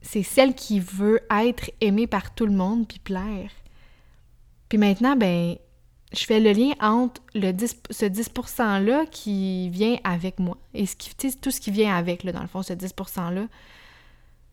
C'est 0.00 0.22
celle 0.22 0.54
qui 0.54 0.80
veut 0.80 1.20
être 1.30 1.70
aimée 1.80 2.06
par 2.06 2.34
tout 2.34 2.46
le 2.46 2.52
monde 2.52 2.88
puis 2.88 2.98
plaire. 2.98 3.50
Puis 4.68 4.78
maintenant, 4.78 5.16
ben, 5.16 5.56
je 6.16 6.24
fais 6.24 6.40
le 6.40 6.52
lien 6.52 6.72
entre 6.80 7.20
le 7.34 7.52
10, 7.52 7.82
ce 7.90 8.04
10%-là 8.06 9.06
qui 9.10 9.68
vient 9.70 9.98
avec 10.04 10.38
moi 10.38 10.56
et 10.74 10.86
ce 10.86 10.94
tout 11.40 11.50
ce 11.50 11.60
qui 11.60 11.70
vient 11.70 11.94
avec, 11.94 12.24
là, 12.24 12.32
dans 12.32 12.42
le 12.42 12.46
fond, 12.46 12.62
ce 12.62 12.72
10%-là. 12.72 13.46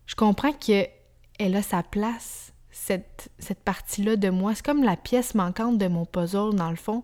Je 0.05 0.15
comprends 0.15 0.51
qu'elle 0.51 1.55
a 1.55 1.61
sa 1.61 1.83
place 1.83 2.53
cette, 2.73 3.29
partie-là 3.63 4.15
de 4.15 4.29
moi. 4.29 4.55
C'est 4.55 4.65
comme 4.65 4.83
la 4.83 4.97
pièce 4.97 5.35
manquante 5.35 5.77
de 5.77 5.87
mon 5.87 6.05
puzzle, 6.05 6.55
dans 6.55 6.69
le 6.69 6.75
fond. 6.75 7.03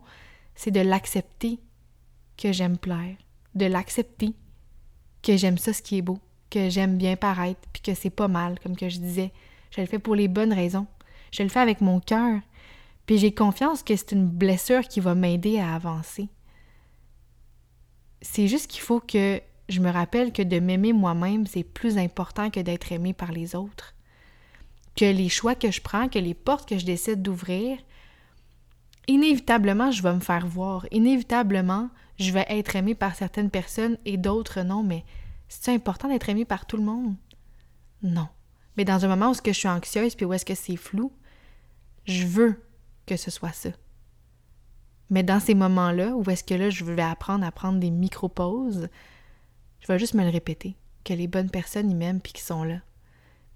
C'est 0.56 0.72
de 0.72 0.82
l'accepter 0.82 1.60
que 2.38 2.52
j'aime 2.52 2.78
plaire, 2.78 3.15
de 3.56 3.65
l'accepter 3.65 4.34
que 5.22 5.38
j'aime 5.38 5.58
ça, 5.58 5.74
ce 5.74 5.82
qui 5.82 6.00
est 6.00 6.02
beau, 6.02 6.19
que 6.50 6.69
j'aime 6.69 6.98
bien 6.98 7.15
paraître, 7.15 7.62
puis 7.72 7.82
que 7.82 7.93
c'est 7.93 8.10
pas 8.10 8.28
mal, 8.28 8.60
comme 8.60 8.76
je 8.78 8.98
disais. 8.98 9.32
Je 9.72 9.82
le 9.82 9.88
fais 9.88 10.00
pour 10.00 10.15
les 10.15 10.28
bonnes 10.28 10.54
raisons. 10.54 10.88
Je 11.32 11.43
le 11.43 11.50
fais 11.50 11.60
avec 11.60 11.82
mon 11.82 12.00
cœur. 12.00 12.39
Puis 13.10 13.17
j'ai 13.17 13.34
confiance 13.34 13.82
que 13.82 13.95
c'est 13.95 14.12
une 14.12 14.28
blessure 14.28 14.88
qui 14.88 15.00
va 15.00 15.15
m'aider 15.15 15.58
à 15.58 15.74
avancer. 15.74 16.30
C'est 18.22 18.45
juste 18.48 18.67
qu'il 18.69 18.82
faut 18.82 19.00
que 19.00 19.41
je 19.67 19.80
me 19.80 19.89
rappelle 19.89 20.32
que 20.32 20.43
de 20.43 20.60
m'aimer 20.60 20.93
moi-même, 20.93 21.48
c'est 21.48 21.63
plus 21.63 21.98
important 21.98 22.52
que 22.52 22.60
d'être 22.60 22.91
aimé 22.91 23.13
par 23.13 23.32
les 23.32 23.56
autres 23.56 23.95
que 24.95 25.06
les 25.06 25.28
choix 25.28 25.56
que 25.56 25.72
je 25.72 25.82
prends, 25.82 26.08
que 26.08 26.19
les 26.19 26.36
portes 26.36 26.69
que 26.69 26.78
je 26.78 26.86
décide 26.86 27.24
d'ouvrir, 27.24 27.80
inévitablement, 29.08 29.89
je 29.89 30.04
vais 30.04 30.13
me 30.13 30.19
faire 30.19 30.45
voir. 30.45 30.86
Inévitablement, 30.91 31.89
je 32.19 32.32
vais 32.32 32.45
être 32.48 32.76
aimée 32.76 32.93
par 32.93 33.15
certaines 33.15 33.50
personnes 33.50 33.98
et 34.06 34.17
d'autres 34.17 34.62
non. 34.62 34.84
Mais 34.84 35.04
c'est 35.48 35.74
important 35.74 36.10
d'être 36.10 36.30
aimée 36.30 36.45
par 36.45 36.67
tout 36.67 36.78
le 36.78 36.84
monde? 36.84 37.15
Non. 38.04 38.28
Mais 38.78 38.86
dans 38.86 39.04
un 39.04 39.08
moment 39.08 39.30
où 39.30 39.32
est-ce 39.32 39.41
que 39.41 39.52
je 39.52 39.58
suis 39.58 39.67
anxieuse 39.67 40.13
puis 40.13 40.28
où 40.28 40.34
est-ce 40.34 40.45
que 40.45 40.54
c'est 40.54 40.76
flou, 40.76 41.12
je 42.06 42.28
veux 42.28 42.68
que 43.10 43.17
ce 43.17 43.32
soit 43.32 43.54
ça. 43.54 43.69
Mais 45.10 45.24
dans 45.24 45.39
ces 45.39 45.56
moments-là, 45.56 46.15
où 46.15 46.30
est-ce 46.30 46.43
que 46.43 46.54
là, 46.54 46.69
je 46.69 46.86
vais 46.86 47.02
apprendre 47.02 47.43
à 47.43 47.52
prendre 47.52 47.80
des 47.80 47.89
micro-pauses, 47.89 48.88
je 49.80 49.88
vais 49.88 49.98
juste 49.98 50.13
me 50.13 50.24
le 50.24 50.30
répéter, 50.30 50.76
que 51.04 51.13
les 51.13 51.28
bonnes 51.28 51.50
personnes, 51.50 51.89
ils 51.89 51.98
m'aiment 51.98 52.22
puis 52.22 52.34
qu'ils 52.34 52.45
sont 52.45 52.63
là. 52.63 52.82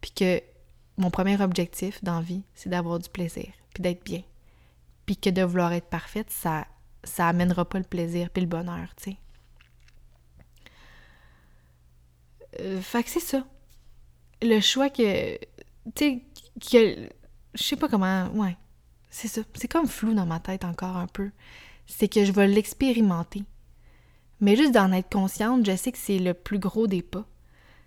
Puis 0.01 0.11
que 0.11 0.41
mon 0.97 1.11
premier 1.11 1.39
objectif 1.39 2.03
dans 2.03 2.23
c'est 2.55 2.69
d'avoir 2.69 2.97
du 2.97 3.09
plaisir, 3.09 3.47
puis 3.73 3.83
d'être 3.83 4.03
bien. 4.03 4.23
Puis 5.05 5.17
que 5.17 5.29
de 5.29 5.43
vouloir 5.43 5.71
être 5.73 5.87
parfaite, 5.87 6.31
ça 6.31 6.65
ça 7.03 7.27
amènera 7.27 7.65
pas 7.65 7.79
le 7.79 7.83
plaisir 7.83 8.29
puis 8.29 8.41
le 8.41 8.47
bonheur, 8.47 8.87
tu 8.95 9.11
sais. 9.11 9.17
Euh, 12.61 12.81
fait 12.81 13.03
que 13.03 13.09
c'est 13.09 13.19
ça. 13.19 13.45
Le 14.41 14.59
choix 14.61 14.89
que 14.89 15.37
tu 15.37 15.41
sais 15.95 16.21
que 16.71 17.09
je 17.55 17.63
sais 17.63 17.75
pas 17.75 17.89
comment, 17.89 18.29
ouais. 18.29 18.55
C'est 19.15 19.27
ça, 19.27 19.41
c'est 19.53 19.67
comme 19.67 19.85
flou 19.85 20.15
dans 20.15 20.25
ma 20.25 20.39
tête 20.39 20.65
encore 20.65 20.97
un 20.97 21.05
peu. 21.05 21.29
C'est 21.85 22.07
que 22.07 22.25
je 22.25 22.31
vais 22.31 22.47
l'expérimenter. 22.47 23.43
Mais 24.39 24.55
juste 24.55 24.71
d'en 24.71 24.91
être 24.91 25.11
consciente, 25.11 25.67
je 25.67 25.75
sais 25.75 25.91
que 25.91 25.99
c'est 25.99 26.17
le 26.17 26.33
plus 26.33 26.57
gros 26.57 26.87
des 26.87 27.03
pas. 27.03 27.23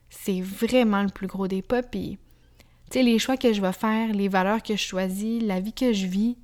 C'est 0.09 0.41
vraiment 0.41 1.03
le 1.03 1.09
plus 1.09 1.27
gros 1.27 1.49
des 1.49 1.63
pas 1.63 1.83
puis 1.83 2.21
tu 2.93 3.03
les 3.03 3.19
choix 3.19 3.37
que 3.37 3.53
je 3.53 3.61
vais 3.61 3.73
faire, 3.73 4.13
les 4.13 4.29
valeurs 4.29 4.63
que 4.63 4.77
je 4.77 4.83
choisis, 4.83 5.43
la 5.43 5.59
vie 5.59 5.73
que 5.73 5.93
je 5.93 6.07
vis, 6.07 6.39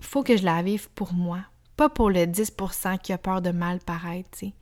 faut 0.00 0.24
que 0.24 0.36
je 0.36 0.44
la 0.44 0.64
vive 0.64 0.90
pour 0.96 1.12
moi, 1.12 1.38
pas 1.76 1.88
pour 1.88 2.10
le 2.10 2.26
10% 2.26 2.98
qui 2.98 3.12
a 3.12 3.18
peur 3.18 3.40
de 3.40 3.52
mal 3.52 3.78
paraître, 3.78 4.30
tu 4.32 4.46
sais. 4.46 4.54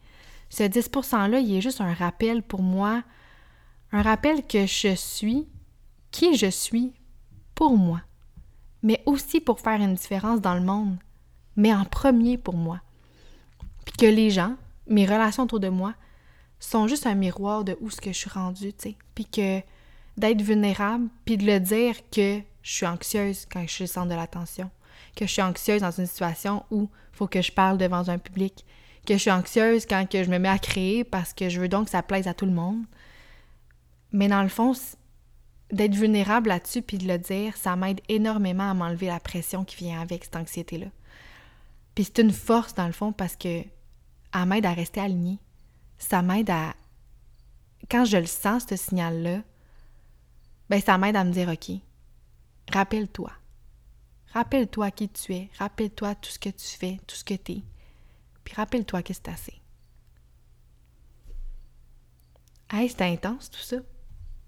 Ce 0.51 0.65
10%-là, 0.65 1.41
il 1.41 1.57
est 1.57 1.63
juste 1.63 1.81
un 1.81 1.95
rappel 1.95 2.43
pour 2.43 2.63
moi, 2.63 3.03
un 3.91 4.03
rappel 4.03 4.47
que 4.47 4.67
je 4.67 4.95
suis 4.95 5.49
qui 6.11 6.37
je 6.37 6.51
suis 6.51 6.93
pour 7.55 7.79
moi, 7.79 8.03
mais 8.83 9.03
aussi 9.07 9.41
pour 9.41 9.61
faire 9.61 9.81
une 9.81 9.95
différence 9.95 10.41
dans 10.41 10.55
le 10.55 10.61
monde, 10.61 10.97
mais 11.57 11.75
en 11.75 11.85
premier 11.85 12.39
pour 12.39 12.57
moi. 12.57 12.81
Puis 13.85 13.95
que 13.97 14.07
les 14.07 14.31
gens, 14.31 14.55
mes 14.87 15.07
relations 15.07 15.45
autour 15.45 15.61
de 15.61 15.69
moi, 15.69 15.95
sont 16.61 16.89
juste 16.89 17.07
un 17.07 17.15
miroir 17.15 17.65
de 17.65 17.77
où 17.81 17.89
que 17.89 18.13
je 18.13 18.19
suis 18.19 18.31
rendue, 18.31 18.73
tu 18.73 18.91
sais. 18.91 18.97
Puis 19.15 19.25
que 19.25 19.61
d'être 20.17 20.43
vulnérable, 20.43 21.09
puis 21.25 21.37
de 21.37 21.47
le 21.47 21.61
dire 21.61 21.95
que 22.11 22.41
je 22.63 22.73
suis 22.73 22.87
anxieuse 22.87 23.47
quand 23.51 23.63
je 23.63 23.73
suis 23.73 23.85
le 23.85 23.89
centre 23.89 24.09
de 24.09 24.15
l'attention, 24.15 24.71
que 25.17 25.27
je 25.27 25.33
suis 25.33 25.43
anxieuse 25.43 25.83
dans 25.83 25.91
une 25.91 26.07
situation 26.07 26.65
où 26.71 26.89
il 27.13 27.17
faut 27.17 27.29
que 27.29 27.43
je 27.43 27.53
parle 27.53 27.79
devant 27.79 28.09
un 28.09 28.19
public, 28.19 28.65
que 29.07 29.15
je 29.15 29.21
suis 29.21 29.31
anxieuse 29.31 29.87
quand 29.87 30.09
que 30.09 30.23
je 30.23 30.31
me 30.31 30.39
mets 30.39 30.49
à 30.49 30.59
créer 30.59 31.05
parce 31.05 31.33
que 31.33 31.49
je 31.49 31.61
veux 31.61 31.69
donc 31.69 31.87
que 31.87 31.91
ça 31.93 32.03
plaise 32.03 32.29
à 32.29 32.35
tout 32.35 32.47
le 32.47 32.53
monde. 32.53 32.83
Mais 34.13 34.29
dans 34.29 34.43
le 34.43 34.49
fond, 34.49 34.73
d'être 35.71 35.95
vulnérable 35.95 36.49
là-dessus 36.49 36.83
puis 36.83 36.99
de 36.99 37.07
le 37.07 37.19
dire, 37.19 37.57
ça 37.57 37.77
m'aide 37.77 38.01
énormément 38.09 38.71
à 38.71 38.75
m'enlever 38.75 39.07
la 39.07 39.21
pression 39.21 39.65
qui 39.65 39.77
vient 39.77 40.01
avec 40.01 40.25
cette 40.25 40.37
anxiété-là. 40.37 40.87
Puis 41.95 42.05
c'est 42.05 42.19
une 42.19 42.33
force 42.33 42.75
dans 42.75 42.87
le 42.87 42.93
fond 42.93 43.13
parce 43.13 43.37
que 43.37 43.63
elle 44.35 44.47
m'aide 44.47 44.67
à 44.67 44.73
rester 44.73 45.01
alignée. 45.01 45.39
Ça 45.99 46.23
m'aide 46.23 46.51
à 46.51 46.75
quand 47.91 48.05
je 48.05 48.17
le 48.19 48.27
sens 48.27 48.67
ce 48.69 48.77
signal-là, 48.77 49.43
ben 50.69 50.81
ça 50.81 50.99
m'aide 50.99 51.17
à 51.17 51.25
me 51.25 51.33
dire 51.33 51.49
OK. 51.49 51.71
Rappelle-toi. 52.73 53.33
Rappelle-toi 54.33 54.91
qui 54.91 55.09
tu 55.09 55.35
es, 55.35 55.51
rappelle-toi 55.59 56.15
tout 56.17 56.31
ce 56.31 56.39
que 56.39 56.51
tu 56.51 56.67
fais, 56.67 56.99
tout 57.07 57.17
ce 57.17 57.25
que 57.25 57.35
tu 57.35 57.53
es. 57.53 57.63
Puis 58.45 58.55
rappelle-toi 58.55 59.03
que 59.03 59.15
c'est 59.15 59.29
assez. 59.29 59.55
Hey, 62.71 62.89
c'était 62.91 63.05
intense 63.05 63.51
tout 63.51 63.61
ça. 63.61 63.77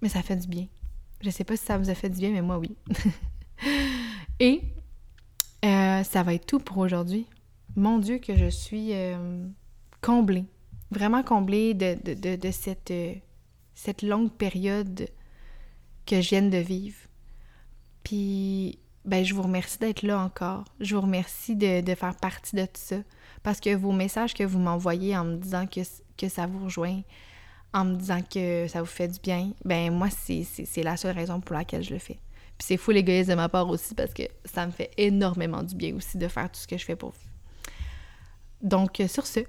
Mais 0.03 0.11
ça 0.11 0.23
fait 0.23 0.37
du 0.37 0.47
bien. 0.47 0.67
Je 1.21 1.31
sais 1.31 1.45
pas 1.45 1.57
si 1.57 1.65
ça 1.65 1.77
vous 1.77 1.91
a 1.91 1.95
fait 1.95 2.09
du 2.09 2.19
bien, 2.19 2.31
mais 2.31 2.43
moi 2.43 2.59
oui. 2.59 2.77
Et 4.41 4.63
euh, 5.65 6.03
ça 6.03 6.23
va 6.23 6.35
être 6.35 6.47
tout 6.47 6.61
pour 6.61 6.79
aujourd'hui. 6.79 7.27
Mon 7.77 7.99
Dieu, 7.99 8.19
que 8.19 8.37
je 8.37 8.49
suis 8.49 8.95
euh, 8.95 9.45
comblée. 10.01 10.47
Vraiment 10.91 11.23
comblée 11.23 11.75
de, 11.75 11.97
de, 12.15 12.51
cette, 12.51 12.91
euh, 12.91 13.15
cette 13.75 14.03
longue 14.03 14.33
période 14.33 15.09
que 16.07 16.21
je 16.21 16.31
viens 16.31 16.43
de 16.43 16.57
vivre. 16.57 16.99
Puis, 18.03 18.79
ben, 19.05 19.25
je 19.25 19.35
vous 19.35 19.43
remercie 19.43 19.79
d'être 19.79 20.03
là 20.03 20.18
encore. 20.21 20.64
Je 20.81 20.97
vous 20.97 21.03
remercie 21.03 21.55
de, 21.55 21.95
faire 21.95 22.16
partie 22.16 22.57
de 22.57 22.64
tout 22.64 22.73
ça. 22.75 22.97
Parce 23.43 23.61
que 23.61 23.75
vos 23.75 23.93
messages 23.93 24.35
que 24.35 24.43
vous 24.43 24.59
m'envoyez 24.59 25.16
en 25.16 25.25
me 25.25 25.37
disant 25.37 25.66
que, 25.66 25.81
que 26.16 26.29
ça 26.29 26.47
vous 26.47 26.64
rejoint, 26.64 27.03
en 27.73 27.85
me 27.85 27.97
disant 27.97 28.21
que 28.23 28.66
ça 28.68 28.81
vous 28.81 28.87
fait 28.87 29.09
du 29.09 29.21
bien, 29.21 29.53
ben 29.64 29.93
moi, 29.93 30.09
c'est 30.11 30.83
la 30.83 30.97
seule 30.97 31.14
raison 31.14 31.41
pour 31.41 31.55
laquelle 31.55 31.83
je 31.83 31.93
le 31.93 31.99
fais. 31.99 32.18
Puis 32.59 32.66
c'est 32.66 32.77
fou 32.77 32.91
l'égoïsme 32.91 33.31
de 33.31 33.35
ma 33.37 33.49
part 33.49 33.68
aussi 33.68 33.95
parce 33.95 34.12
que 34.12 34.25
ça 34.45 34.66
me 34.66 34.73
fait 34.73 34.91
énormément 34.97 35.62
du 35.62 35.75
bien 35.75 35.95
aussi 35.95 36.18
de 36.18 36.29
faire 36.29 36.51
tout 36.51 36.61
ce 36.61 36.66
que 36.66 36.77
je 36.77 36.85
fais 36.85 36.97
pour 36.97 37.11
vous. 37.11 38.66
Donc, 38.68 39.03
sur 39.09 39.27
ce, 39.27 39.41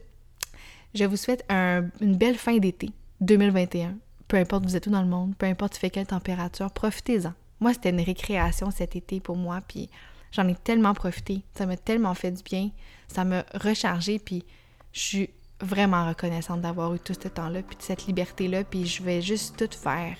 je 0.94 1.04
vous 1.04 1.18
souhaite 1.18 1.44
une 1.50 2.16
belle 2.16 2.38
fin 2.38 2.58
d'été 2.58 2.92
2021 3.20 3.96
peu 4.32 4.38
importe 4.38 4.64
vous 4.64 4.78
êtes 4.78 4.88
où 4.88 4.90
dans 4.90 5.02
le 5.02 5.10
monde, 5.10 5.36
peu 5.36 5.46
importe 5.46 5.74
tu 5.74 5.80
fais 5.80 5.90
quelle 5.90 6.08
température, 6.08 6.72
profitez-en. 6.72 7.34
Moi, 7.60 7.74
c'était 7.74 7.90
une 7.90 8.00
récréation 8.00 8.72
cet 8.72 8.96
été 8.96 9.20
pour 9.20 9.36
moi, 9.36 9.60
puis 9.68 9.90
j'en 10.32 10.48
ai 10.48 10.56
tellement 10.56 10.94
profité. 10.94 11.42
Ça 11.54 11.66
m'a 11.66 11.76
tellement 11.76 12.14
fait 12.14 12.32
du 12.32 12.42
bien. 12.42 12.70
Ça 13.10 13.26
m'a 13.26 13.44
rechargé, 13.54 14.20
puis 14.20 14.46
je 14.94 15.00
suis 15.02 15.30
vraiment 15.62 16.08
reconnaissante 16.08 16.62
d'avoir 16.62 16.94
eu 16.94 17.00
tout 17.00 17.14
ce 17.14 17.28
temps-là, 17.28 17.62
puis 17.62 17.78
cette 17.80 18.08
liberté-là, 18.08 18.64
puis 18.64 18.86
je 18.86 19.04
vais 19.04 19.22
juste 19.22 19.58
tout 19.58 19.78
faire 19.78 20.18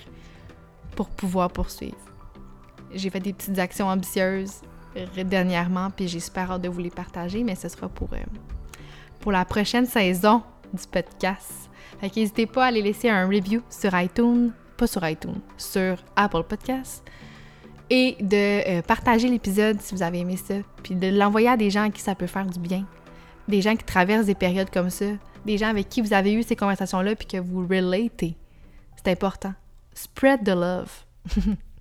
pour 0.96 1.08
pouvoir 1.08 1.50
poursuivre. 1.50 1.96
J'ai 2.94 3.10
fait 3.10 3.20
des 3.20 3.32
petites 3.32 3.58
actions 3.58 3.88
ambitieuses 3.88 4.60
dernièrement, 5.24 5.90
puis 5.90 6.08
j'ai 6.08 6.20
super 6.20 6.50
hâte 6.50 6.62
de 6.62 6.68
vous 6.68 6.80
les 6.80 6.90
partager, 6.90 7.42
mais 7.42 7.54
ce 7.54 7.68
sera 7.68 7.88
pour, 7.88 8.12
euh, 8.12 8.18
pour 9.20 9.32
la 9.32 9.44
prochaine 9.44 9.86
saison 9.86 10.42
du 10.72 10.86
podcast. 10.86 11.70
Fait 12.00 12.14
n'hésitez 12.14 12.46
pas 12.46 12.64
à 12.64 12.66
aller 12.68 12.82
laisser 12.82 13.08
un 13.08 13.26
review 13.26 13.62
sur 13.70 13.98
iTunes, 13.98 14.52
pas 14.76 14.86
sur 14.86 15.06
iTunes, 15.06 15.40
sur 15.56 15.96
Apple 16.16 16.42
Podcasts, 16.42 17.04
et 17.88 18.16
de 18.20 18.78
euh, 18.78 18.82
partager 18.82 19.28
l'épisode 19.28 19.80
si 19.80 19.94
vous 19.94 20.02
avez 20.02 20.20
aimé 20.20 20.36
ça, 20.36 20.54
puis 20.82 20.94
de 20.94 21.08
l'envoyer 21.08 21.48
à 21.48 21.56
des 21.56 21.70
gens 21.70 21.84
à 21.84 21.90
qui 21.90 22.00
ça 22.00 22.14
peut 22.14 22.26
faire 22.26 22.46
du 22.46 22.58
bien, 22.58 22.84
des 23.48 23.62
gens 23.62 23.76
qui 23.76 23.84
traversent 23.84 24.26
des 24.26 24.34
périodes 24.34 24.70
comme 24.70 24.90
ça, 24.90 25.06
des 25.44 25.58
gens 25.58 25.68
avec 25.68 25.88
qui 25.88 26.00
vous 26.00 26.12
avez 26.12 26.32
eu 26.32 26.42
ces 26.42 26.56
conversations-là, 26.56 27.16
puis 27.16 27.26
que 27.26 27.36
vous 27.38 27.66
relatez. 27.66 28.36
C'est 28.96 29.10
important. 29.10 29.54
Spread 29.94 30.44
the 30.44 30.54
love. 30.54 31.04